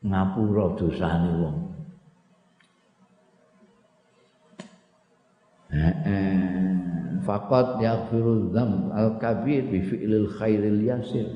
[0.00, 1.56] Ngapura dosane wong.
[7.26, 11.26] Faqat yaghfiru dzam al kabir bi fi'lil khairil yasir.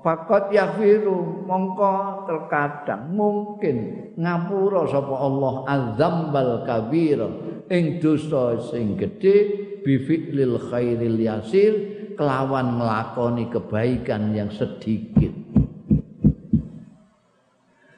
[0.00, 3.76] Faqat yaghfiru mongko terkadang mungkin
[4.16, 7.20] ngapura sapa Allah azambal kabir
[7.68, 11.72] ing dosa sing gedhe bifi'lil khairil yasir
[12.20, 15.32] kelawan melakoni kebaikan yang sedikit.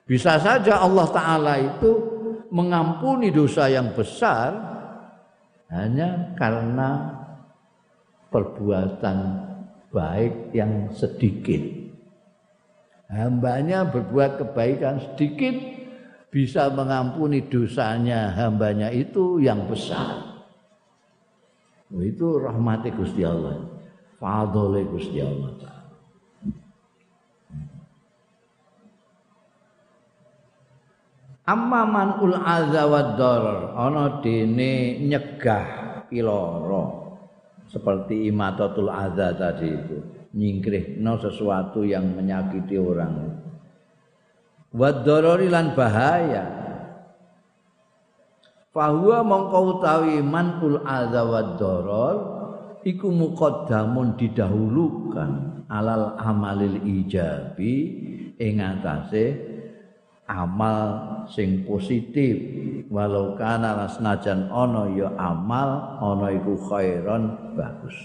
[0.06, 1.90] Bisa saja Allah Ta'ala itu
[2.52, 4.52] mengampuni dosa yang besar
[5.72, 7.16] hanya karena
[8.28, 9.18] perbuatan
[9.88, 11.60] baik yang sedikit.
[13.12, 15.52] Hambanya berbuat kebaikan sedikit
[16.32, 20.31] bisa mengampuni dosanya hambanya itu yang besar.
[22.00, 23.68] Itu rahmati Gusti Allah.
[24.16, 25.50] Fadhole Gusti Allah
[31.42, 31.82] Amma
[32.86, 37.02] wad darar ana dene nyegah piloro
[37.66, 39.98] seperti imatatul adza tadi itu
[40.38, 43.42] nyingkrihno sesuatu yang menyakiti orang.
[44.70, 45.02] Wad
[45.50, 46.61] lan bahaya
[48.72, 52.16] Fahuwa mongko utawi manul adza wad darar
[52.80, 57.72] iku muqaddamun didahulukan alal amalil ijabi
[58.40, 59.36] ing atase
[60.24, 60.88] amal
[61.28, 62.32] sing positif.
[62.88, 67.96] Walau kana rasnajan ana ya amal ana iku khairon bagus.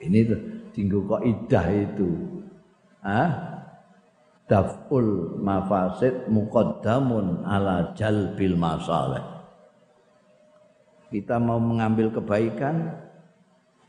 [0.00, 0.40] Ini tuh
[0.72, 2.08] tinggu kaidah itu.
[3.04, 3.52] Ah
[4.48, 9.41] daful mafasid muqaddamun ala jalbil masalih
[11.12, 12.88] kita mau mengambil kebaikan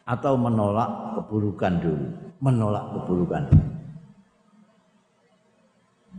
[0.03, 2.07] atau menolak keburukan dulu?
[2.43, 3.43] Menolak keburukan.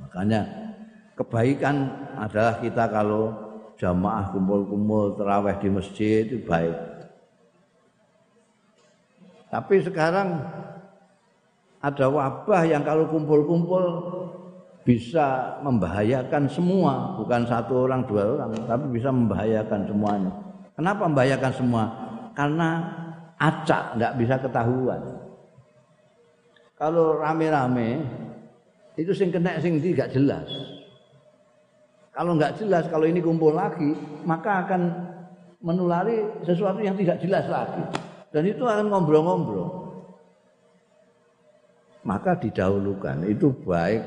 [0.00, 0.40] Makanya
[1.12, 3.36] kebaikan adalah kita kalau
[3.76, 6.72] jamaah kumpul-kumpul terawih di masjid itu baik.
[9.52, 10.40] Tapi sekarang
[11.84, 13.84] ada wabah yang kalau kumpul-kumpul
[14.88, 17.20] bisa membahayakan semua.
[17.20, 20.32] Bukan satu orang dua orang tapi bisa membahayakan semuanya
[20.74, 21.84] Kenapa membahayakan semua?
[22.34, 22.68] Karena
[23.38, 25.02] acak nggak bisa ketahuan.
[26.74, 28.02] Kalau rame-rame
[28.98, 30.46] itu sing kena sing tidak jelas.
[32.14, 33.90] Kalau nggak jelas, kalau ini kumpul lagi,
[34.22, 34.82] maka akan
[35.58, 37.82] menulari sesuatu yang tidak jelas lagi.
[38.30, 39.82] Dan itu akan ngobrol-ngobrol.
[42.06, 44.02] Maka didahulukan, itu baik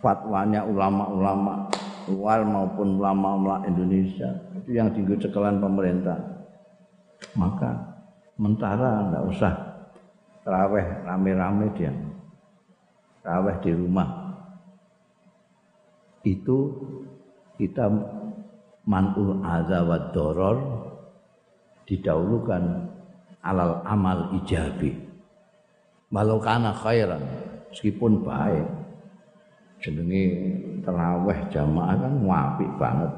[0.00, 1.68] fatwanya ulama-ulama
[2.10, 4.28] luar maupun ulama-ulama Indonesia
[4.60, 6.18] itu yang tinggi cekelan pemerintah.
[7.38, 7.70] Maka
[8.36, 9.52] mentara enggak usah
[10.44, 11.92] terawih rame-rame dia
[13.24, 14.08] terawih di rumah.
[16.24, 16.58] Itu
[17.56, 17.88] kita
[18.84, 20.56] manul azawad doror
[21.88, 22.92] didahulukan
[23.40, 24.92] alal amal ijabi.
[26.12, 27.24] Walau khairan
[27.72, 28.83] meskipun baik
[29.84, 30.24] jenenge
[30.80, 33.12] terawih jamaah kan apik banget.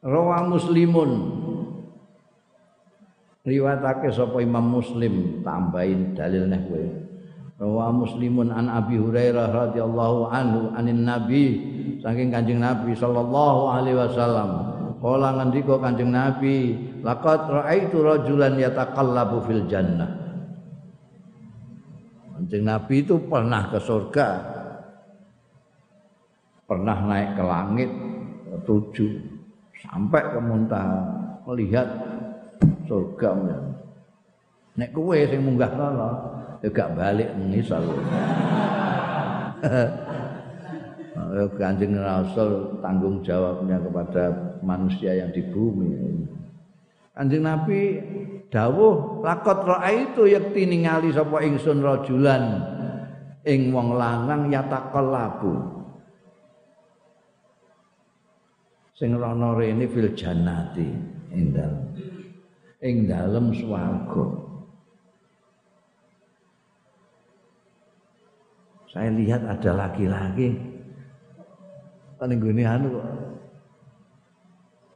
[0.00, 1.10] Rawa Muslimun
[3.44, 6.86] riwayatake sapa Imam Muslim tambahin dalil neh kowe.
[7.60, 11.44] Rawa Muslimun an Abi Hurairah radhiyallahu anhu anin Nabi
[12.00, 14.50] saking Kanjeng Nabi sallallahu alaihi wasallam.
[15.00, 20.29] Kala ngendika Kanjeng Nabi, laqad ra'aitu rajulan yataqallabu fil jannah.
[22.40, 24.28] Kanjeng Nabi itu pernah ke surga.
[26.64, 27.90] Pernah naik ke langit
[28.64, 29.12] tujuh
[29.84, 31.04] sampai ke muntaha
[31.44, 31.84] melihat
[32.88, 33.36] surga
[34.80, 36.10] nek kowe sing munggah kono
[36.64, 37.84] ya gak balik ngisor
[41.60, 44.32] Kanjeng Rasul tanggung jawabnya kepada
[44.64, 45.92] manusia yang di bumi.
[47.10, 47.98] Kanjeng Nabi
[48.48, 52.62] dawuh lakot itu yakti ningali sapa ingsun rajulan
[53.44, 55.78] ing wong lanang yataqallabu.
[58.94, 60.88] Sing rono rene fil jannati
[61.32, 61.84] ing dalem
[62.84, 64.26] ing dalem swarga.
[68.90, 70.50] Saya lihat ada laki-laki
[72.20, 72.88] ning gone anu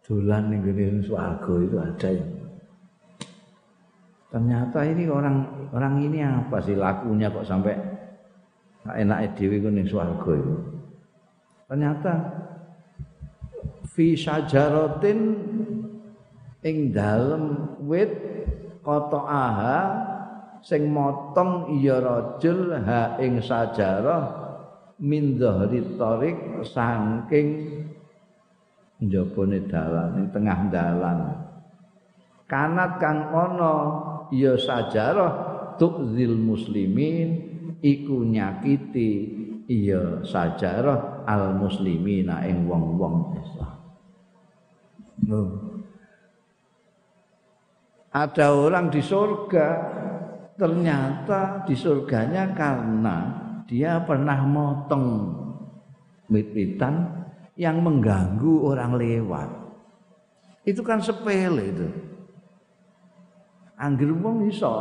[0.05, 2.31] dolan ning gone swarga itu ada yang
[4.28, 5.36] ternyata ini orang
[5.72, 7.74] orang ini apa sih lakunya kok sampai
[8.85, 10.55] enak dhewe ku ning swarga itu?
[11.64, 12.12] Ternyata
[13.89, 15.18] fi syajaratin
[16.60, 18.12] ing dalem wit
[18.85, 19.78] qata'aha
[20.60, 24.44] sing motong iya rajul ha ing sajarah
[25.01, 27.48] min dhahri tarik saking
[29.03, 31.19] njabane dalan ing tengah dalan.
[32.45, 33.75] Kanat kang ana
[34.29, 35.33] ya sajarah
[35.81, 37.29] tukzil muslimin
[37.81, 39.11] iku nyakiti
[39.66, 43.75] iya sajarah al muslimina ing wong-wong Islam.
[48.15, 49.69] Ada orang di surga
[50.55, 53.16] ternyata di surganya karena
[53.66, 55.07] dia pernah motong
[56.31, 57.24] mit-mitan
[57.55, 59.48] yang mengganggu orang lewat.
[60.66, 61.86] Itu kan sepele itu.
[63.78, 64.72] Angger wong iso.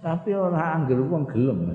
[0.00, 1.58] Tapi ora angger wong gelem.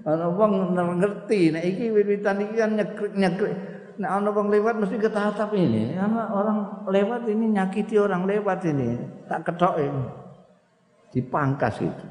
[0.00, 3.54] Ana wong ngerti nek iki wit-witan iki kan nyekrik-nyekrik.
[4.00, 5.96] Nek ana wong lewat mesti ketatap ini.
[5.96, 6.58] Karena orang
[6.88, 8.96] lewat ini nyakiti orang lewat ini.
[9.28, 10.04] Tak ketok ini.
[11.12, 12.06] Dipangkas itu.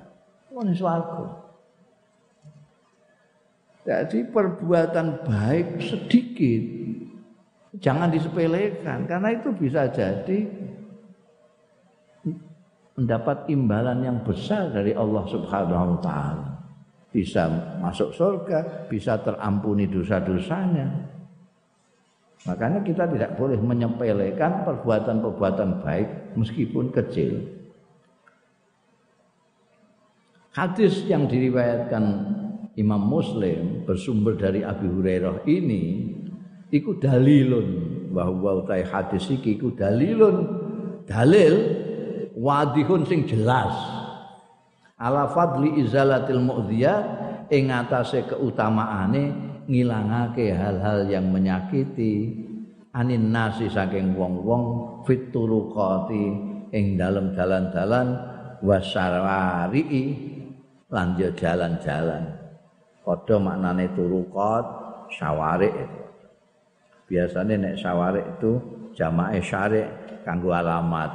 [0.53, 1.48] Wong swarga.
[3.89, 6.63] Jadi perbuatan baik sedikit
[7.81, 10.45] jangan disepelekan karena itu bisa jadi
[12.93, 16.47] mendapat imbalan yang besar dari Allah Subhanahu wa taala.
[17.09, 17.49] Bisa
[17.81, 21.09] masuk surga, bisa terampuni dosa-dosanya.
[22.45, 27.41] Makanya kita tidak boleh menyepelekan perbuatan-perbuatan baik meskipun kecil.
[30.53, 32.37] Hadis yang diriwayatkan
[32.80, 36.15] Imam Muslim bersumber dari Abi Hurairah ini
[36.72, 37.99] iku dalilun.
[38.10, 40.47] Bahwa utai hadis iki iku dalilun.
[41.03, 41.53] Dalil
[42.39, 43.76] wadihun sing jelas.
[44.95, 46.99] Ala fadli izalatil mu'dhiyah
[47.51, 49.35] ing atase keutamaane
[49.68, 52.47] ngilangake hal-hal yang menyakiti.
[52.89, 56.26] Anin nasi saking wong-wong fit turuqati
[56.73, 58.18] ing dalem dalan-dalan
[58.65, 59.85] wasarwari
[60.89, 62.38] lan jalan-jalan
[63.10, 64.65] padha maknane turukot
[65.10, 65.73] syawarik
[67.10, 68.52] biasanya nek syawarik itu
[68.94, 69.88] jamaah syarik
[70.22, 71.10] kanggo alamat.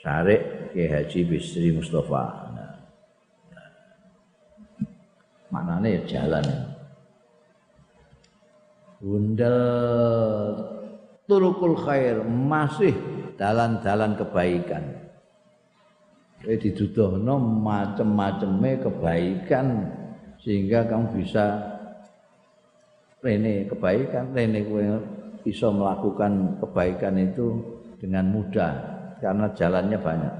[0.00, 2.22] Syarik Ki Haji Bisri Mustafa.
[2.52, 2.72] Nah,
[5.52, 6.46] maknane ya jalan.
[9.04, 9.56] Bundel
[11.28, 12.92] turukul khair masih
[13.36, 14.84] dalan-dalan kebaikan.
[16.44, 19.66] Eh diduduhno macem-maceme kebaikan
[20.44, 21.56] sehingga kamu bisa
[23.24, 24.84] rene kebaikan rene kowe
[25.40, 27.64] bisa melakukan kebaikan itu
[27.96, 28.72] dengan mudah
[29.24, 30.34] karena jalannya banyak.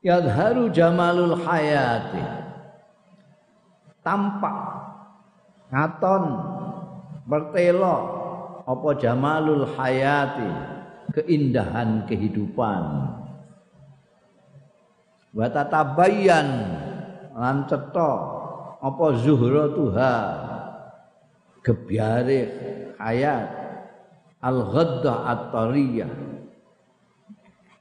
[0.00, 2.24] Yadharu jamalul hayati.
[4.00, 4.56] Tampak
[5.68, 6.24] ngaton
[7.28, 7.96] bertelo
[8.64, 10.72] apa jamalul hayati?
[11.10, 12.80] Keindahan kehidupan
[15.34, 16.48] wa tatabayyan.
[17.30, 18.12] Lan cetha
[18.80, 20.14] apa zuhra tuha?
[21.60, 22.40] Gebyare
[22.96, 23.48] hayat.
[24.40, 26.12] Al ghadda at-tariyah.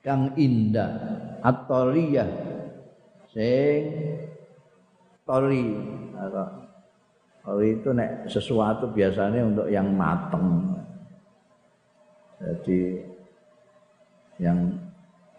[0.03, 0.91] Kang indah
[1.39, 2.29] at-tariyah.
[3.31, 3.81] Sing
[5.23, 5.77] tori
[7.45, 10.75] tori itu nek sesuatu biasanya untuk yang mateng.
[12.39, 13.03] Jadi
[14.39, 14.71] yang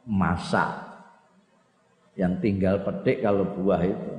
[0.05, 0.90] masak
[2.21, 4.13] yang tinggal petik kalau buah itu.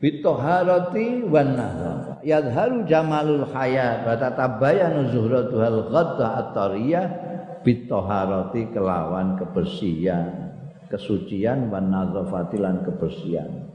[0.00, 2.18] Bitoharati wan nahar.
[2.26, 7.06] Yadharu jamalul hayat wa tatabayanu zuhratuhal ghadda at-tariyah
[7.60, 10.56] bitoharati kelawan kebersihan
[10.88, 13.68] kesucian wan nadzafati lan kebersihan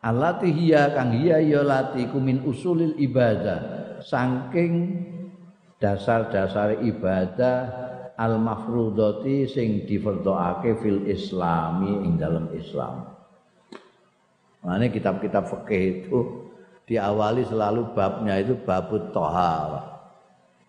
[0.00, 5.02] Alati hiya kang hiya ya lati kumin usulil ibadah saking
[5.82, 7.85] dasar-dasar ibadah
[8.16, 13.12] al mafrudati sing difardhoake fil islami ing dalam Islam.
[14.64, 16.18] Makanya kitab-kitab fikih itu
[16.88, 19.94] diawali selalu babnya itu babut tohar.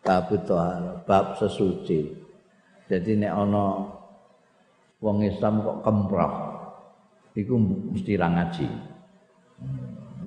[0.04, 2.14] Babut tohar, bab sesuci.
[2.88, 3.66] Jadi nek ana
[5.02, 6.34] wong Islam kok kemproh
[7.36, 7.54] iku
[7.94, 8.70] mesti ra ngaji.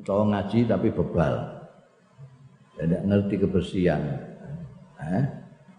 [0.00, 1.34] Utawa ngaji tapi bebal.
[2.80, 4.02] Tidak ngerti kebersihan.
[5.00, 5.24] Eh?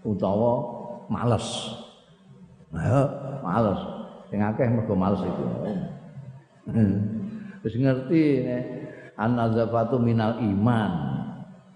[0.05, 0.80] Utawa
[1.11, 1.75] males.
[2.71, 3.03] Nah,
[3.43, 3.79] males.
[4.31, 5.43] Sing akeh mergo males iku.
[7.67, 8.63] Wis ngerti nek
[9.19, 10.91] an-nazafatu minal iman.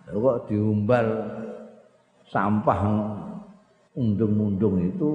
[0.08, 1.04] Kok diumbar
[2.32, 2.80] sampah
[4.00, 5.12] undung-undung itu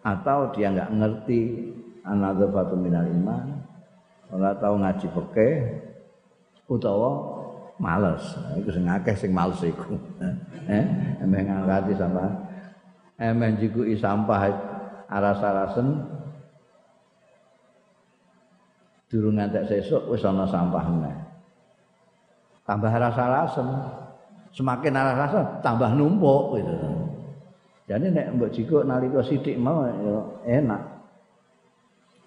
[0.00, 1.40] atau dia nggak ngerti
[2.02, 3.62] an-nazafatu minal iman
[4.32, 5.54] ora tau ngaji fikih
[6.66, 7.10] utawa
[7.78, 8.22] males
[8.58, 9.94] iku sing akeh sing males iku
[10.72, 10.84] eh
[11.22, 11.92] emeh ngangkati
[13.58, 14.50] jikuki sampah
[15.06, 15.88] aras-arasen.
[19.12, 21.16] Durung ngantek sesuk wis ana sampah meneh.
[22.66, 23.68] Tambah aras-arasen.
[24.52, 26.76] Semakin aras-arasen tambah numpuk gitu.
[27.88, 30.16] Jadi nek mbok jikuk nalika sithik mau ya
[30.60, 30.82] enak.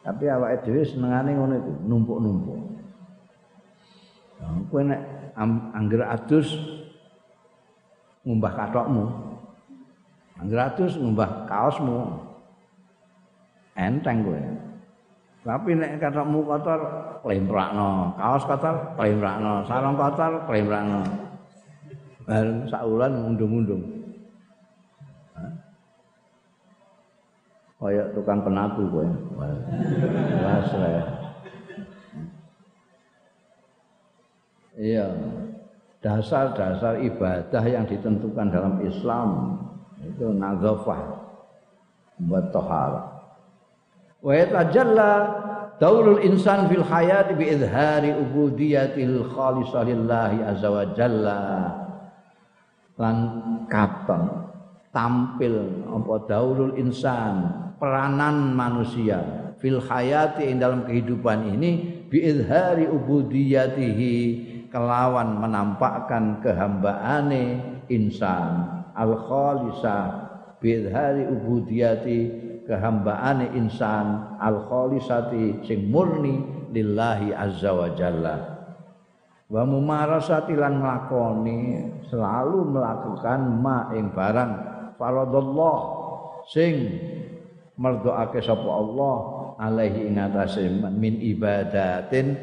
[0.06, 2.60] Tapi awake dhewe senengane ngono iku, numpuk-numpuk.
[4.38, 5.02] Nah, kowe nek
[5.74, 6.54] angger adus
[8.22, 9.06] ngumbah katokmu.
[10.36, 12.00] Angger adus ngumbah kaosmu.
[13.76, 14.42] Enteng kowe.
[15.46, 16.80] Tapi nek katokmu kotor,
[17.22, 18.18] klemprakno.
[18.18, 19.62] Kaos kotor, klemprakno.
[19.70, 21.02] Sarung kotor, klemprakno.
[22.26, 23.96] Bareng sak wulan mundung-mundung.
[27.86, 29.06] kaya tukang penaku kowe.
[29.38, 30.70] Wes
[34.76, 35.08] Iya.
[36.04, 39.58] Dasar-dasar ibadah yang ditentukan dalam Islam
[40.04, 41.02] itu nazafah
[42.26, 43.04] wa tahara.
[44.20, 45.12] Wa yatajalla
[45.78, 51.42] daulul insan fil hayat bi izhari ubudiyatil khalisah lillahi azza wa jalla.
[52.96, 53.18] Lan
[53.68, 54.24] katon
[54.96, 57.44] tampil apa daulul insan
[57.76, 64.16] peranan manusia fil hayati ing dalam kehidupan ini biizhari ubudiyatihi
[64.72, 67.60] kelawan menampakkan kehambaane
[67.92, 70.04] insan al khalisah
[70.64, 72.20] biizhari ubudiyati
[72.66, 76.42] kehambaane insan al khalisati sing murni
[76.74, 78.36] lillahi azza wa jalla.
[79.46, 81.60] Wa mumarasati lan nglakoni
[82.10, 84.52] selalu melakukan ma ing barang
[84.98, 85.80] faradallah
[86.50, 86.98] sing
[87.78, 89.18] merdoake sapa Allah
[89.62, 90.66] alaihi ing atase
[90.98, 92.34] min ibadatin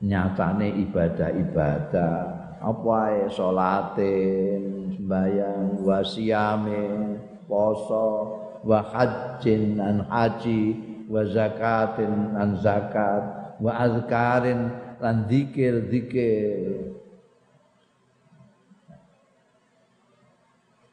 [0.00, 2.14] nyatane ibadah-ibadah.
[2.62, 7.18] Apa ae salatin sembayang wasiame
[7.50, 10.78] poso wa hajjin an haji
[11.10, 14.70] wa zakatin an zakat wa azkarin
[15.02, 16.94] lan zikir zikir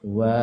[0.02, 0.34] wa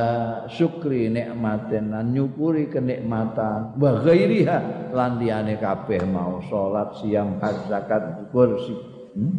[0.47, 8.31] syukri nikmatin lan nyukuri kenikmatan wa ghairiha lan liyane kabeh mau salat siam haj zakat
[8.31, 8.79] kursi
[9.19, 9.35] hmm?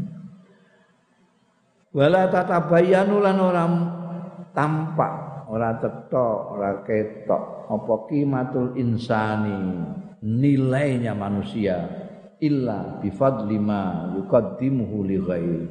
[1.96, 3.66] wala tatabayanu lan ora
[4.58, 6.28] tampak ora cetha
[6.58, 9.86] ora ketok apa kimatul insani
[10.26, 11.86] nilainya manusia
[12.42, 15.66] illa bifadli ma yuqaddimuhu li ghairi.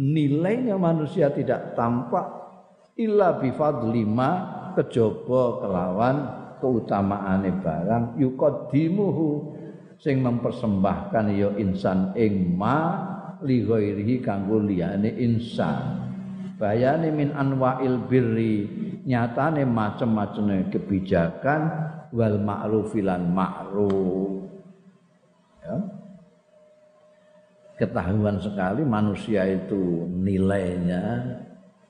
[0.00, 2.26] Nilainya manusia tidak tampak
[2.94, 4.30] illa bifadli ma
[4.78, 6.16] kejaba kelawan
[6.62, 9.58] keutamaane barang yuqaddimuhu
[10.00, 12.78] sing mempersembahkan ya insan ing ma
[13.44, 16.09] li ghairihi kanggo liyane insan
[16.60, 18.68] bayane min anwa'il birri
[19.08, 21.60] nyatane macem-maceme kebijakan
[22.12, 24.44] wal ma'rufilan ma'ruf
[25.64, 25.76] ya
[27.80, 31.24] ketahuan sekali manusia itu nilainya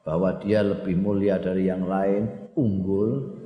[0.07, 3.37] bahwa dia lebih mulia dari yang lain, unggul,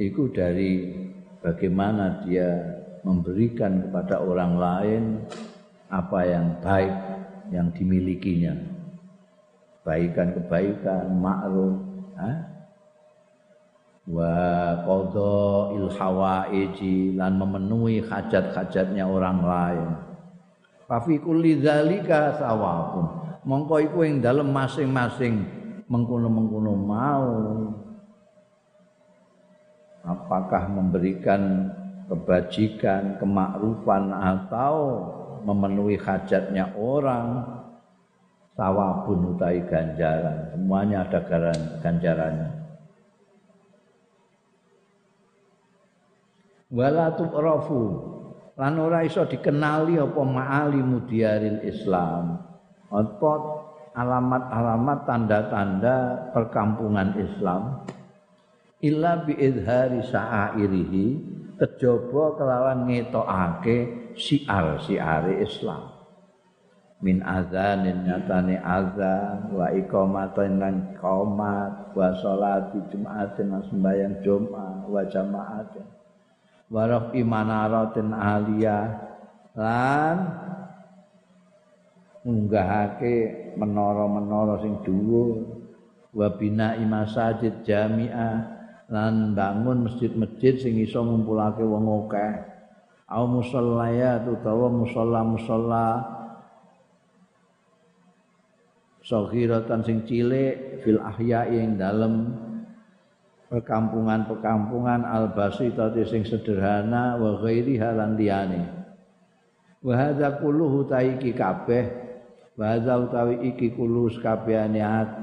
[0.00, 0.90] itu dari
[1.38, 2.50] bagaimana dia
[3.06, 5.02] memberikan kepada orang lain
[5.92, 6.94] apa yang baik
[7.54, 8.73] yang dimilikinya.
[9.84, 11.76] Kebaikan-kebaikan, ma'ruf,
[14.08, 14.32] wa
[14.80, 19.88] qadha il hawaiji lan memenuhi hajat-hajatnya orang lain.
[20.88, 23.28] Fa fi kulli dzalika sawabun.
[23.44, 25.44] Mongko iku ing dalem masing-masing
[25.84, 27.28] mengkono-mengkono mau
[30.00, 31.68] apakah memberikan
[32.08, 34.76] kebajikan, kemakrufan atau
[35.44, 37.44] memenuhi hajatnya orang
[38.54, 40.54] sawabun utai ganjaran.
[40.54, 41.20] Semuanya ada
[41.82, 42.50] ganjarannya.
[46.74, 47.82] Wala tuqrafu
[48.58, 52.34] lan ora iso dikenali apa ma'ali mudiaril Islam.
[52.90, 53.32] Apa
[53.94, 55.96] alamat-alamat tanda-tanda
[56.34, 57.86] perkampungan Islam.
[58.82, 61.06] Illa bi idhari sa'airihi.
[61.54, 65.93] Kejaba kelawan ngetokake siar-siare Islam
[67.04, 75.04] min azanin nyatane azan wa iqamatin lan qomat wa sholati jum'atin lan sembahyang Jumat wa
[75.04, 75.84] jama'atin.
[76.72, 78.88] Wa rafi manaratin aliyah.
[79.52, 80.16] Lan
[82.24, 83.16] ngunggahake
[83.60, 85.60] menara-menara sing dhuwur.
[86.16, 88.56] Wa bina'i masajid jami'ah.
[88.88, 92.48] Lan bangun masjid-masjid sing iso ngumpulake wong akeh.
[93.12, 96.13] Au musallaya utawa musalla-musalla
[99.04, 102.32] saghiratan sing cilik fil ahya'i ing dalem.
[103.52, 108.66] Perkampungan-perkampungan al-basitati sing sederhana wa ghairi halan liyane.
[109.84, 112.04] Wa hadza kulluhu taiki kabeh
[112.56, 114.80] wa hadza utawi iki kulus kabehane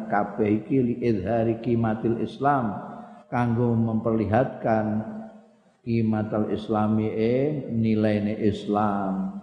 [0.08, 2.76] kabeh iki li izhari kimatil islam
[3.32, 5.02] kanggo memperlihatkan
[5.82, 9.42] kimatal islami ing nilaine islam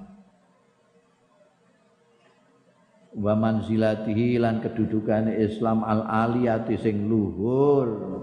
[3.19, 8.17] wa manzilatihi lan kedudukan Islam al aliyati sing luhur.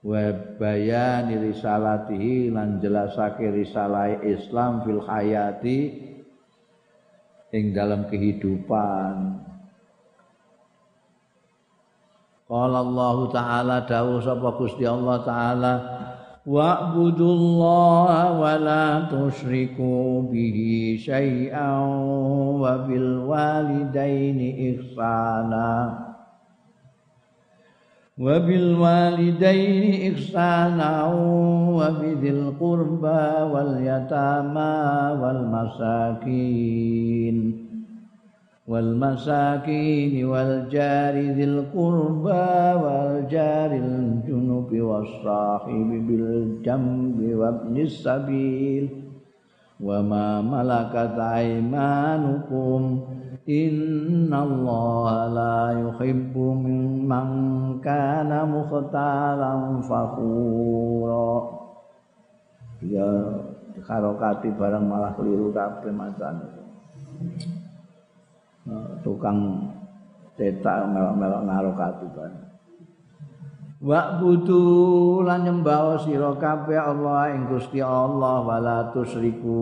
[0.00, 5.78] Wa bayani risalatihi lan jelasake risalah Islam fil hayati
[7.52, 9.44] ing dalam kehidupan.
[12.50, 15.72] Qala Allah Ta'ala dawuh sapa Gusti Allah Ta'ala
[16.46, 21.78] واعبدوا الله ولا تشركوا به شيئا
[22.60, 24.38] وبالوالدين
[24.74, 25.98] إحسانا.
[28.18, 31.06] وبالوالدين إحسانا
[31.76, 34.78] وبذي القربى واليتامى
[35.22, 37.36] والمساكين.
[38.70, 47.90] والمساكين masakin wal jari dzil qurba wal jari al junubi was sahibi bil jambi الله
[47.90, 48.86] sabil.
[49.82, 53.10] Wa ma malakat aymanukum.
[53.50, 56.54] Innallaha la yuhibbu
[57.10, 57.28] man
[57.82, 59.82] kana mukhtalan
[62.86, 63.10] ya
[64.54, 66.38] barang malah keliru kabeh macan
[69.04, 69.68] tukang
[70.40, 72.32] cetak melok-melok ngaruh katuban.
[73.80, 79.56] Wa budu lan nyembah sira kabeh Allah ing Gusti Allah wala tusriku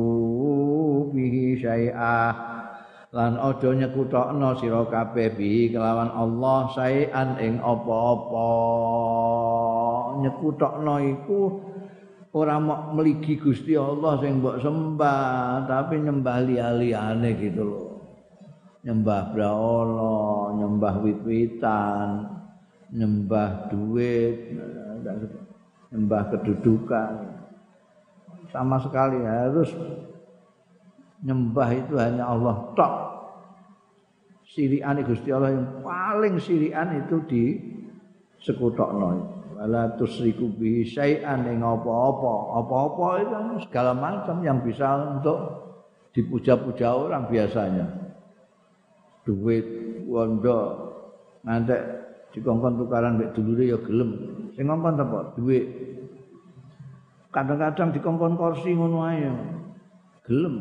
[1.14, 2.34] bihi syai'ah
[3.14, 8.50] lan aja nyekutokno sira kabeh bihi kelawan Allah syai'an ing apa-apa.
[10.18, 11.40] Nyekutokno iku
[12.34, 17.87] ora mau meligi Gusti Allah sing mbok sembah tapi nyembah liyane gitu loh
[18.88, 22.24] nyembah brahala, nyembah wit-witan,
[22.88, 24.56] nyembah duit,
[25.92, 27.12] nyembah kedudukan.
[28.48, 29.68] Sama sekali harus
[31.20, 32.94] nyembah itu hanya Allah tok.
[34.48, 37.44] Sirian Gusti Allah yang paling sirian itu di
[38.40, 39.36] sekutokno.
[39.60, 42.56] Wala tusriku bihi syai'an ing apa-apa.
[42.64, 43.36] Apa-apa itu
[43.68, 45.36] segala macam yang bisa untuk
[46.16, 48.07] dipuja-puja orang biasanya.
[49.28, 49.66] Duit
[50.08, 50.88] wondo
[51.44, 51.80] ngantek
[52.32, 54.10] dikongkon tukaran mek dulure ya gelem.
[54.56, 55.68] Sing ngongkon apa duit.
[57.28, 59.28] Kadang-kadang dikongkon kursi ngono ae
[60.24, 60.56] gelem.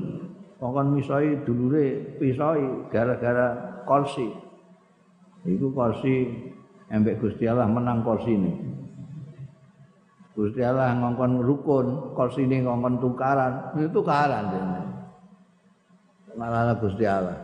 [0.60, 4.28] Kongkon misoi dulure pisoi gara-gara kursi.
[5.48, 6.28] Iku kursi
[6.92, 8.52] embek Gusti Allah menang kursi ini
[10.36, 13.72] Gusti Allah ngongkon rukun kursi ini ngongkon tukaran.
[13.80, 14.52] Itu tukaran
[16.38, 17.38] malah Gusti Allah.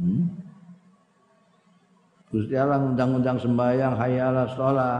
[0.00, 0.43] Hmm?
[2.34, 4.98] Gusti Allah ngundang-undang sembahyang hayya ala shalah.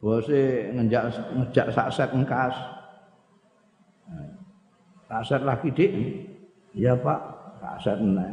[0.00, 2.56] Bose ngejak ngejak sakset engkas.
[5.12, 5.92] Sakset lagi dik.
[6.72, 7.20] Iya Pak,
[7.60, 8.32] sakset meneh.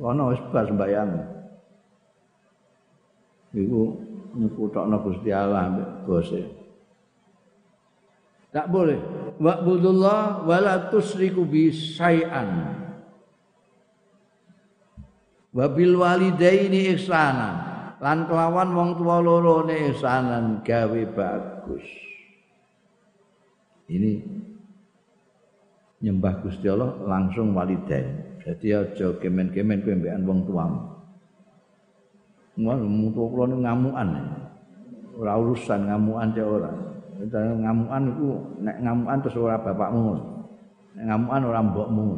[0.00, 1.20] Kono wis bar sembahyang.
[3.52, 3.80] Iku
[4.40, 5.68] nyekutokno Gusti Allah
[6.08, 6.40] bose.
[8.56, 8.96] Tak boleh.
[9.36, 12.80] Wa'budullah wala tusriku bi syai'an.
[15.54, 17.62] Wabil walidaini ihsanan
[18.02, 21.86] lan kelawan wong tuwa loro ne ihsanan gawe bagus
[23.84, 24.16] Ini
[26.00, 28.40] nyembah Gusti Allah langsung walidain.
[28.40, 30.80] Jadi aja kemen-kemen kowe mbekan wong tuamu.
[32.64, 34.08] Wah, mutu kula ngamukan.
[35.20, 36.72] Ora urusan ngamukan cek ora.
[37.34, 38.28] Ngamukan iku
[38.60, 40.12] nek ngamukan terus ora bapakmu.
[40.96, 42.08] Nek ngamukan ora mbokmu.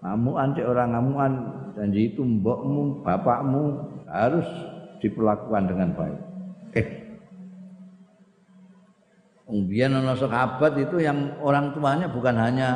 [0.00, 1.32] Ngamukan cek ora ngamukan
[1.76, 3.64] janji itu mbokmu, bapakmu
[4.08, 4.48] harus
[5.04, 6.20] diperlakukan dengan baik.
[6.72, 6.86] Eh,
[9.50, 12.68] Kemudian ana sahabat itu yang orang tuanya bukan hanya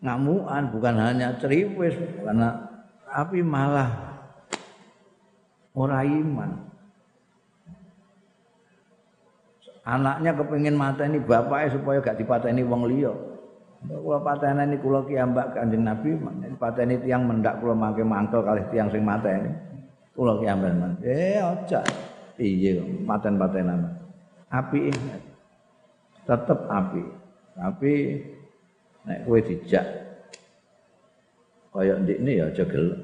[0.00, 1.92] ngamuan, bukan hanya ceriwis,
[2.24, 2.64] karena
[3.04, 3.92] tapi malah
[5.76, 6.50] ora iman.
[9.84, 13.12] Anaknya kepingin mata ini bapaknya supaya gak dipateni wong liya.
[13.84, 16.16] Kula pateni kula ki ambak Kanjeng Nabi,
[16.56, 19.52] pateni tiang mendak kula mangke mangkel kalih tiang sing mateni.
[20.16, 21.04] Kula ki ambak.
[21.04, 21.84] Eh aja.
[22.34, 23.94] Piye paten-patenan.
[24.50, 24.90] Api
[26.24, 27.02] tetep api.
[27.54, 27.92] Tapi
[29.06, 29.86] nek kowe dijak
[31.74, 33.02] kaya ndikne ya aja gelem.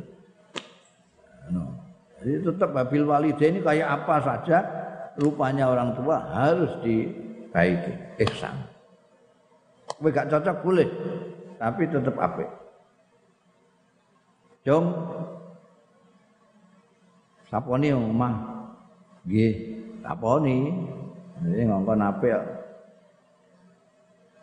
[1.50, 1.74] No.
[2.22, 4.58] Jadi tetap babil walide ini kayak apa saja
[5.18, 8.69] rupanya orang tua harus dibaiki ihsan.
[10.00, 10.88] Kowe gak cocok boleh,
[11.60, 12.48] tapi tetap apik.
[14.64, 14.96] Jom.
[17.52, 18.34] Saponi omah.
[20.00, 20.56] Saponi.
[21.40, 22.60] Ini ngongkon apik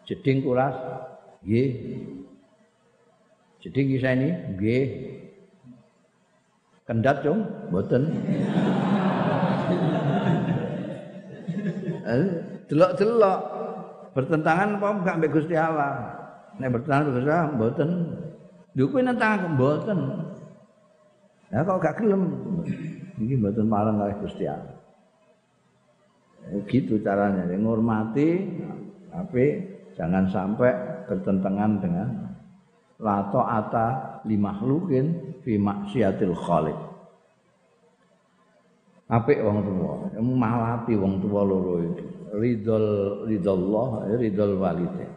[0.07, 0.77] jeding kuras.
[1.41, 1.69] Nggih.
[3.65, 4.85] Jeding isa ini nggih.
[6.87, 7.43] Kendat cung
[7.73, 8.03] mboten.
[12.07, 12.23] Eh,
[12.71, 13.56] delok-delok
[14.17, 16.17] bertentangan apa enggak mbek Gusti Allah?
[16.57, 17.89] Nek bertentangan mbek Gusti Allah mboten.
[18.73, 19.99] Lho kuwi nentang aku mboten.
[21.53, 22.23] Ya kok gak gelem?
[23.21, 24.75] Iki mboten marang kali Gusti Allah.
[26.49, 27.45] Eh, gitu caranya.
[27.45, 28.29] Ngormati
[29.13, 30.71] tapi Jangan sampai
[31.09, 32.07] bertentangan dengan
[33.01, 36.77] la ta'ata li makhlukin fi maksiatil khaliq.
[39.09, 42.05] Apik wong tuwa, malati wong tuwa loro itu.
[42.27, 42.85] Ridol
[43.23, 45.07] ridallah, ridol walide.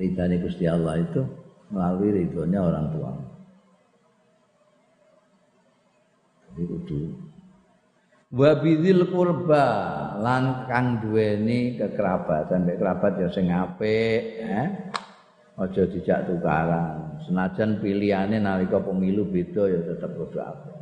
[0.00, 1.20] Ridhani Gusti Allah itu
[1.68, 3.12] melalui ridhonya orang tua.
[6.48, 7.00] Jadi kudu.
[8.32, 9.66] Wa bidzil qurba
[10.24, 12.64] lan kang duweni kekerabatan.
[12.64, 14.68] Mek kerabat ya sing apik eh
[15.60, 17.20] aja dijak tukaran.
[17.28, 20.79] Senajan pilihane nalika pemilu beda ya tetep kudu apik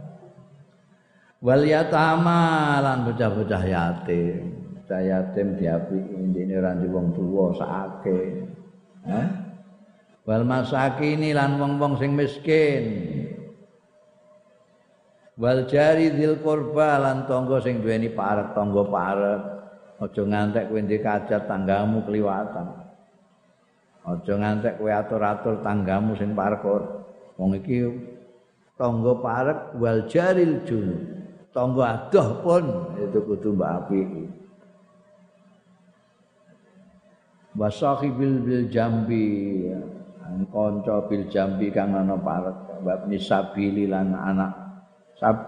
[1.39, 4.75] wal yatama lan bocah-bocah yatim.
[4.75, 8.21] Bocah yatim intine ora wong tuwa sakake.
[9.07, 9.29] Eh
[10.29, 12.85] wal masakini lan wong-wong sing miskin.
[15.39, 19.43] Wal jari dzil qurba lan tangga sing duweni parek tangga parek.
[19.99, 22.71] Aja ngantek kowe ndek kajat tanggamu kliwatan.
[24.07, 26.63] Aja ngantek kowe atur-atur tanggamu sing parek.
[27.39, 27.87] Wong iki
[28.75, 31.18] tangga parek wal jaril jun
[31.59, 32.65] tangga adoh pun.
[33.03, 33.99] Itu kudu mbak api.
[37.59, 39.27] Wasahibil bil jambi.
[40.55, 42.79] Kanca bil jambi kang ana parek.
[42.87, 44.55] Bab nisabili lan anak.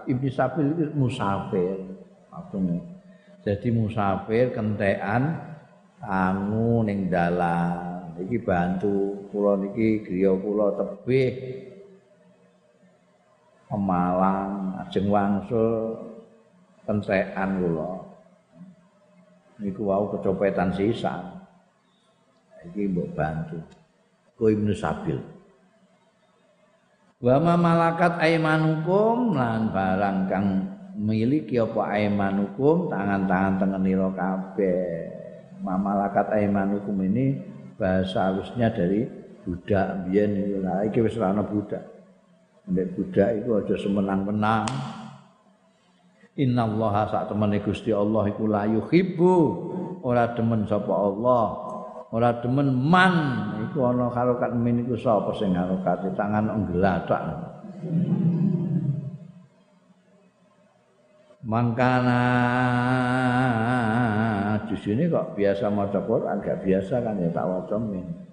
[0.03, 1.79] Ibnu Sabil itu musafir.
[3.47, 5.39] Jadi musafir kentekan
[6.03, 8.19] angu ning dalan.
[8.19, 11.31] Iki bantu kula niki griya kula tebih
[13.71, 15.95] Pemalang ajeng wangsul
[16.83, 17.93] kentekan kula.
[19.63, 21.23] Niku wau kecopetan sisa.
[22.67, 23.57] Iki mbok bantu.
[24.35, 25.41] Ku Ibnu Sabil.
[27.21, 30.47] wa malakat aimanukum lan barang kang
[30.97, 35.05] miliki apa aimanukum tangan-tangan tengenira kabeh
[35.61, 37.37] malakat aimanukum ini
[37.77, 39.05] bahasa halusnya dari
[39.45, 40.33] budak biyen
[40.89, 41.85] iki wis ana budak
[42.69, 44.67] nek budak iku aja semenang-menang.
[46.37, 49.35] Innallaha sak temene Gusti Allah iku la yuhibbu.
[50.01, 51.45] Ora demen sapa Allah.
[52.11, 53.15] Ora demen man.
[53.69, 57.21] Iku ana harokat min iku sapa sing harokat tangan ngglathak
[61.43, 62.23] mangkana.
[64.71, 66.39] Di sini kok biasa maca Quran?
[66.39, 68.30] Gak biasa kan ya tak waca min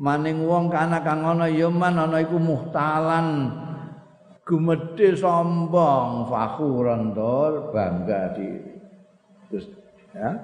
[0.00, 3.52] maning wong kana kang ana ya man ana iku muhtalan.
[4.48, 8.48] Gumedhe sombong fakhuran tur bangga di
[9.46, 9.70] terus
[10.10, 10.34] ya.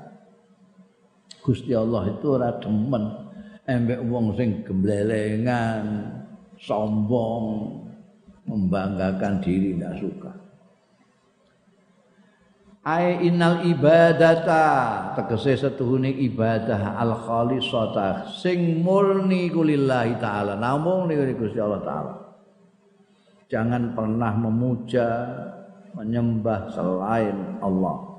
[1.42, 3.26] Gusti Allah itu ora demen.
[3.66, 6.06] Embek wong sing gemblelengan,
[6.54, 7.74] sombong,
[8.46, 10.45] membanggakan diri tidak suka.
[12.86, 14.62] Ai innal ibadata.
[15.18, 22.14] Tegese setuhune ibadah al khalisata sing murni kulillahi taala namung niku Gusti Allah taala.
[23.50, 25.06] Jangan pernah memuja
[25.98, 28.14] menyembah selain Allah.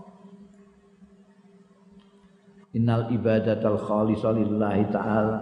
[2.75, 5.39] Innal ibadatal khalisah lillahi taala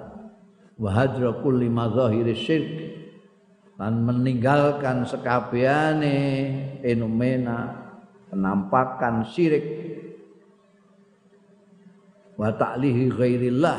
[0.78, 2.70] wa hadra kulli madzahiri syirk
[3.76, 6.18] dan meninggalkan sekabehane
[6.80, 7.85] fenomena
[8.30, 9.66] penampakan syirik.
[12.36, 13.78] Wa ta'lihi ghairillah.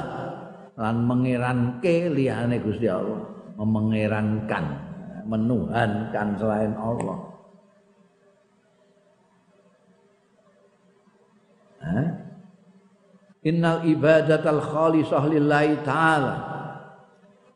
[0.77, 3.25] Lan mengeranke liyane Gusti Allah.
[3.57, 4.65] Memengerankan
[5.27, 7.19] menuhankan selain Allah.
[11.83, 12.01] Ha?
[13.47, 16.35] Innal ibadatal khalisah lillahi ta'ala.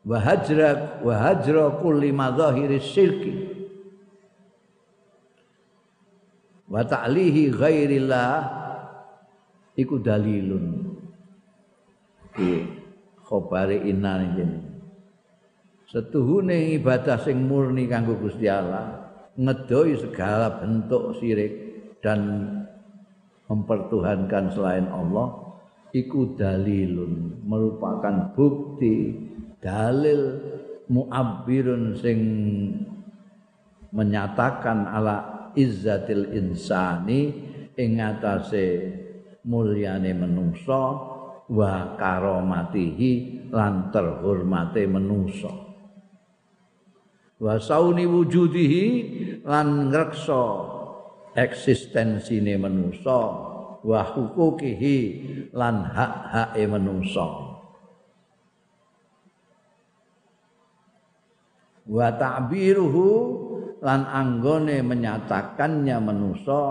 [0.01, 3.50] Wa hajra wa hajra kulli madhahiri syirki
[6.71, 8.31] wa ta'lihi ghairillah
[9.75, 10.95] iku dalilun.
[12.31, 12.63] Ki
[13.27, 14.71] khabari inna ini
[15.91, 21.51] setuhune ibadah sing murni kanggo Gusti Allah ngedoi segala bentuk syirik
[21.99, 22.19] dan
[23.51, 25.55] mempertuhankan selain Allah
[25.91, 29.15] iku dalilun merupakan bukti
[29.59, 30.39] dalil
[30.87, 32.19] muabbirun sing
[33.91, 37.33] menyatakan ala izzatil insani
[37.77, 38.65] ing atase
[39.47, 40.81] mulyane menungsa
[41.51, 43.11] wa karomatihi
[43.51, 45.51] lan terhormate menungsa.
[47.41, 48.85] Wa sauni wujudihi
[49.43, 50.43] lan ngreksa
[51.33, 53.19] eksistensine menungsa
[53.81, 54.97] wa hukukihi
[55.57, 57.25] lan hak-hake menungsa.
[61.89, 63.09] Wa ta'biruhu
[63.81, 66.61] lan anggone menyatakannya manusa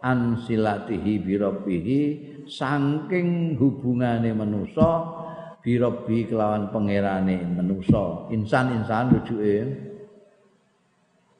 [0.00, 2.02] an silatihi birabbihi
[2.48, 5.24] saking hubungane manusa
[5.64, 8.28] birabbi kelawan pangerane manusa.
[8.28, 9.56] Insan-insan rujuke.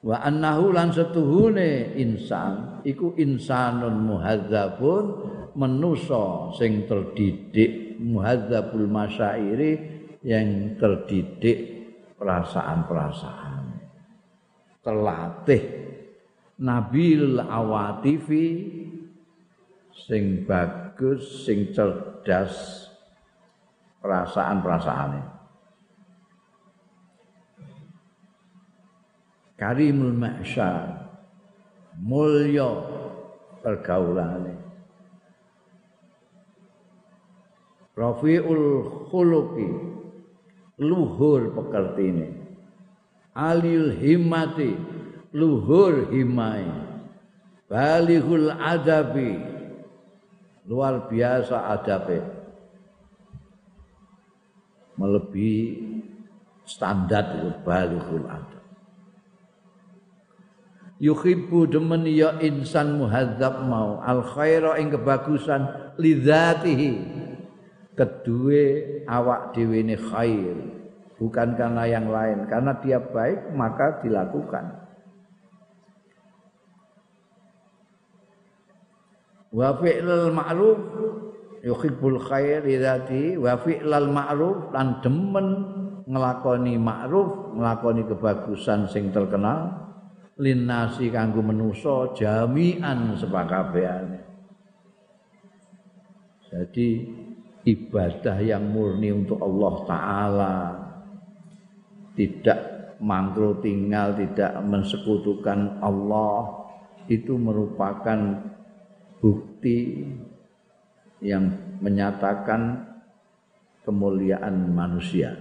[0.05, 5.05] Wa annahu lan setuhune insan iku insanun muhadzabun
[5.57, 9.81] manusa sing terdidik muhadzabul masyairi
[10.21, 11.89] yang terdidik
[12.21, 13.44] perasaan-perasaan
[14.85, 15.65] terlatih
[16.61, 18.47] nabil awatifi
[19.91, 22.87] sing bagus sing cerdas
[24.05, 25.23] perasaan-perasaane.
[29.57, 31.17] Karimul mahsyar
[31.97, 32.69] mulya
[33.65, 34.61] pergaulane.
[37.95, 38.67] Rafiul
[39.09, 39.71] khuluqi
[40.83, 42.44] luhur pekertine
[43.35, 44.79] alil himmati
[45.35, 46.71] luhur himai
[47.67, 49.55] balihul adabi
[50.65, 52.25] luar biasa adabe.
[54.95, 56.01] Melebihi
[56.65, 57.35] standar
[57.67, 58.63] balihul adab.
[61.03, 65.67] Yuhibbu demen ya insan muhadzab mau al khaira ing kebagusan
[65.99, 66.93] lidzatihi
[67.99, 68.63] kedue
[69.11, 70.57] awak dhewe ne khair
[71.19, 72.47] bukan karena yang lain.
[72.47, 74.85] Karena dia baik maka dilakukan.
[79.55, 80.81] Wa fi'lul ma'ruf
[81.65, 85.49] yuhibbul khair idzati wa fi'lal ma'ruf lan demen
[86.05, 89.73] nglakoni ma'ruf nglakoni kebagusan sing terkenal
[90.37, 94.21] linnasi kanggo manusa jami'an sepakabehane
[96.53, 96.89] jadi
[97.65, 100.55] ibadah yang murni untuk Allah taala
[102.15, 102.59] tidak
[103.03, 106.65] mangkro tinggal, tidak mensekutukan Allah
[107.11, 108.41] itu merupakan
[109.21, 110.09] bukti
[111.21, 112.85] yang menyatakan
[113.85, 115.37] kemuliaan manusia.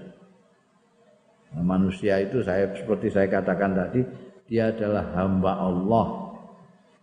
[1.54, 4.02] Nah, manusia itu saya seperti saya katakan tadi,
[4.50, 6.08] dia adalah hamba Allah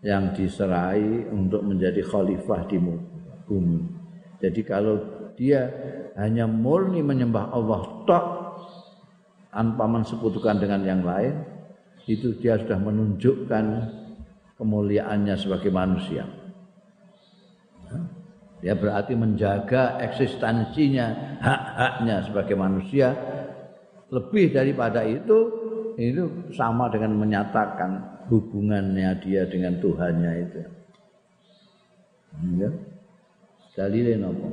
[0.01, 2.76] yang diserai untuk menjadi khalifah di
[3.48, 3.80] bumi.
[4.40, 4.97] Jadi kalau
[5.36, 5.68] dia
[6.16, 8.24] hanya murni menyembah Allah tok
[9.51, 11.35] tanpa mensekutukan dengan yang lain
[12.06, 13.64] itu dia sudah menunjukkan
[14.59, 16.27] kemuliaannya sebagai manusia.
[18.60, 23.16] Dia berarti menjaga eksistensinya, hak-haknya sebagai manusia.
[24.12, 25.39] Lebih daripada itu,
[25.97, 30.60] itu sama dengan menyatakan hubungannya dia dengan Tuhannya itu.
[32.60, 32.70] Ya.
[33.74, 34.48] Dalile napa?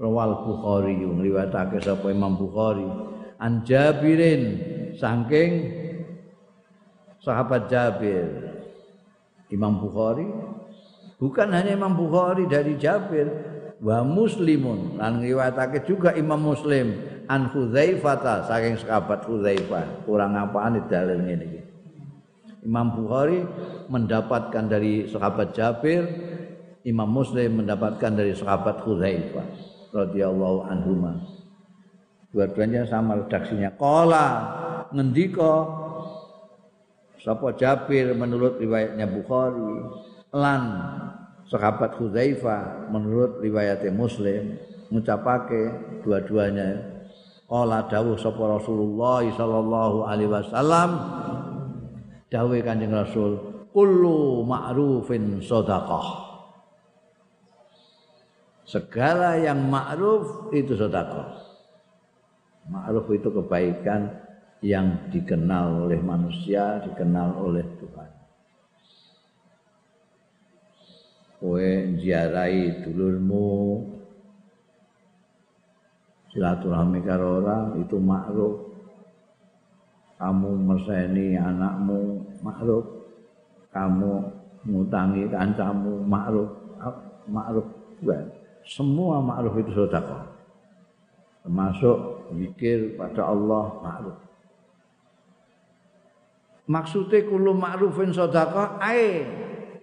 [0.00, 2.88] Rawal Bukhari ngriwayatake sapa Imam Bukhari
[3.42, 4.42] an Jabirin
[4.94, 5.50] saking
[7.18, 8.30] sahabat Jabir
[9.50, 10.30] Imam Bukhari
[11.22, 13.30] Bukan hanya Imam Bukhari dari Jabir,
[13.78, 16.98] wa Muslimun lan riwayatake juga Imam Muslim
[17.30, 20.02] an Hudzaifah saking sahabat Hudzaifah.
[20.02, 21.62] Kurang apaan dalil ngene.
[22.66, 23.46] Imam Bukhari
[23.86, 26.10] mendapatkan dari sahabat Jabir,
[26.82, 29.46] Imam Muslim mendapatkan dari sahabat Hudzaifah
[29.94, 31.06] radhiyallahu anhu.
[32.32, 33.76] Dua-duanya sama redaksinya.
[33.76, 34.26] Qala
[34.88, 35.68] ngendika
[37.22, 39.78] sapa Jabir menurut riwayatnya Bukhari
[40.34, 40.62] lan
[41.46, 44.58] sahabat Hudzaifah menurut riwayatnya Muslim
[44.90, 45.70] ngucapake
[46.02, 46.82] dua-duanya
[47.46, 50.90] qala dawuh sapa Rasulullah sallallahu alaihi wasallam
[52.32, 53.38] dawuh Kanjeng Rasul
[53.70, 56.32] kullu ma'rufin sadaqah
[58.64, 61.41] segala yang ma'ruf itu sedekah
[62.70, 64.22] Ma'ruf itu kebaikan
[64.62, 68.10] yang dikenal oleh manusia, dikenal oleh Tuhan.
[71.42, 73.82] Kowe ziarahi dulurmu,
[76.30, 78.70] silaturahmi karo orang itu ma'ruf.
[80.22, 82.86] Kamu meseni anakmu ma'ruf.
[83.74, 84.12] Kamu
[84.70, 86.50] ngutangi kancamu ma'ruf.
[87.26, 87.66] Ma'ruf
[88.66, 90.30] semua ma'ruf itu sedekah.
[91.42, 91.98] Termasuk
[92.36, 94.18] zikir pada Allah ma'ruf.
[96.70, 99.26] Maksudnya kulo ma'rufin sedekah ae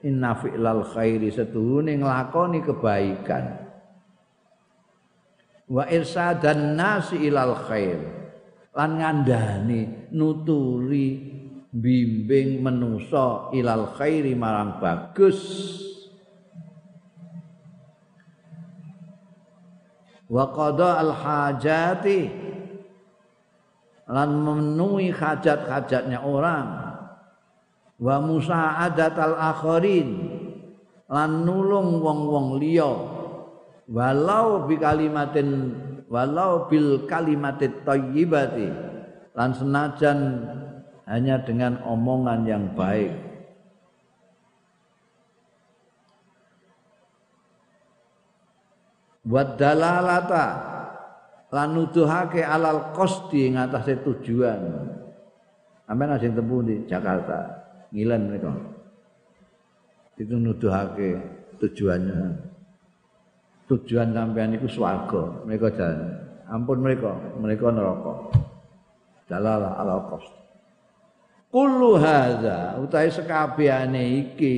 [0.03, 3.67] inna fi'lal khairi setuhune nglakoni kebaikan.
[5.69, 7.99] Wa irsadan nasi ilal khair.
[8.73, 11.07] Lan ngandani nuturi
[11.69, 15.37] bimbing menusa ilal khairi marang bagus.
[20.29, 22.29] Wa qada al hajati
[24.09, 26.97] lan memenuhi hajat-hajatnya orang.
[27.99, 30.09] Wa musa'adat al akharin
[31.11, 32.93] lan nulung wong-wong liya.
[33.89, 35.75] Walau bi kalimatin
[36.09, 38.69] walau bil kalimatit thayyibati
[39.37, 40.19] lan senajan
[41.05, 43.28] hanya dengan omongan yang baik
[49.23, 50.47] Buat dalalata
[51.49, 54.61] lan nuduhake alal qasdi ngatasé tujuan.
[55.89, 57.49] Sampeyan sing tempuh di Jakarta,
[57.89, 58.53] ngilen mereka.
[60.21, 61.17] Itu nuduhake
[61.57, 62.45] tujuannya.
[63.65, 66.13] Tujuan sampean iku swarga, mereka jalan.
[66.49, 68.13] Ampun mereka, mereka neraka.
[69.29, 70.37] Dalalah alal qasdi.
[71.49, 74.57] Kullu hadza utahe sekabehane iki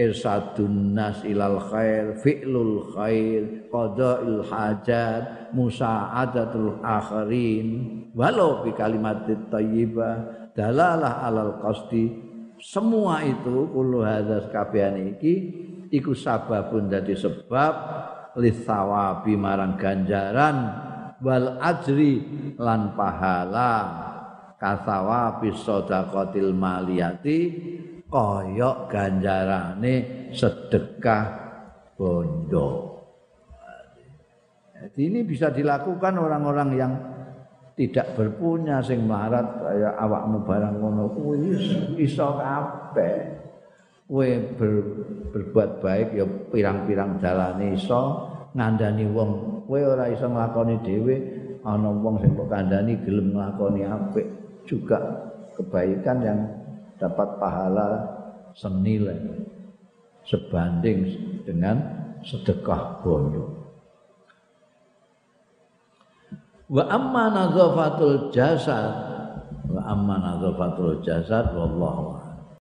[0.00, 7.68] irsadun nas ilal khair fi'lul khair qada'il hajat musa'adatul akharin
[8.16, 12.28] walau bi kalimatit thayyibah dalalah alal qasdi.
[12.60, 15.34] Semua itu kullu hadza kabehane iki
[15.88, 17.72] iku sababun dadi sebab
[18.36, 20.56] lisawabi marang ganjaran
[21.24, 22.20] wal ajri
[22.60, 23.72] lan pahala.
[24.60, 27.38] Kasawabi sedaqatil maliyati
[28.10, 29.94] koyok ganjarane
[30.34, 31.24] sedekah
[31.94, 32.98] bondo.
[34.80, 36.92] Jadi ini bisa dilakukan orang-orang yang
[37.78, 41.56] tidak berpunya sing melarat kaya awakmu barang ngono kuwi
[42.02, 43.40] iso kabeh.
[44.10, 44.26] Kowe
[44.58, 44.72] ber,
[45.30, 48.26] berbuat baik ya pirang-pirang dalane iso
[48.58, 49.30] ngandani wong.
[49.70, 51.16] Kowe ora iso nglakoni dhewe
[51.62, 54.26] ana wong sing kok kandhani gelem nglakoni apik
[54.66, 54.98] juga
[55.54, 56.40] kebaikan yang
[57.00, 57.88] dapat pahala
[58.52, 59.48] senilai
[60.28, 61.08] sebanding
[61.48, 61.80] dengan
[62.20, 63.56] sedekah bondo.
[66.70, 68.92] Wa amma nadzafatul jasad
[69.66, 72.19] wa amma nadzafatul jasad wallahu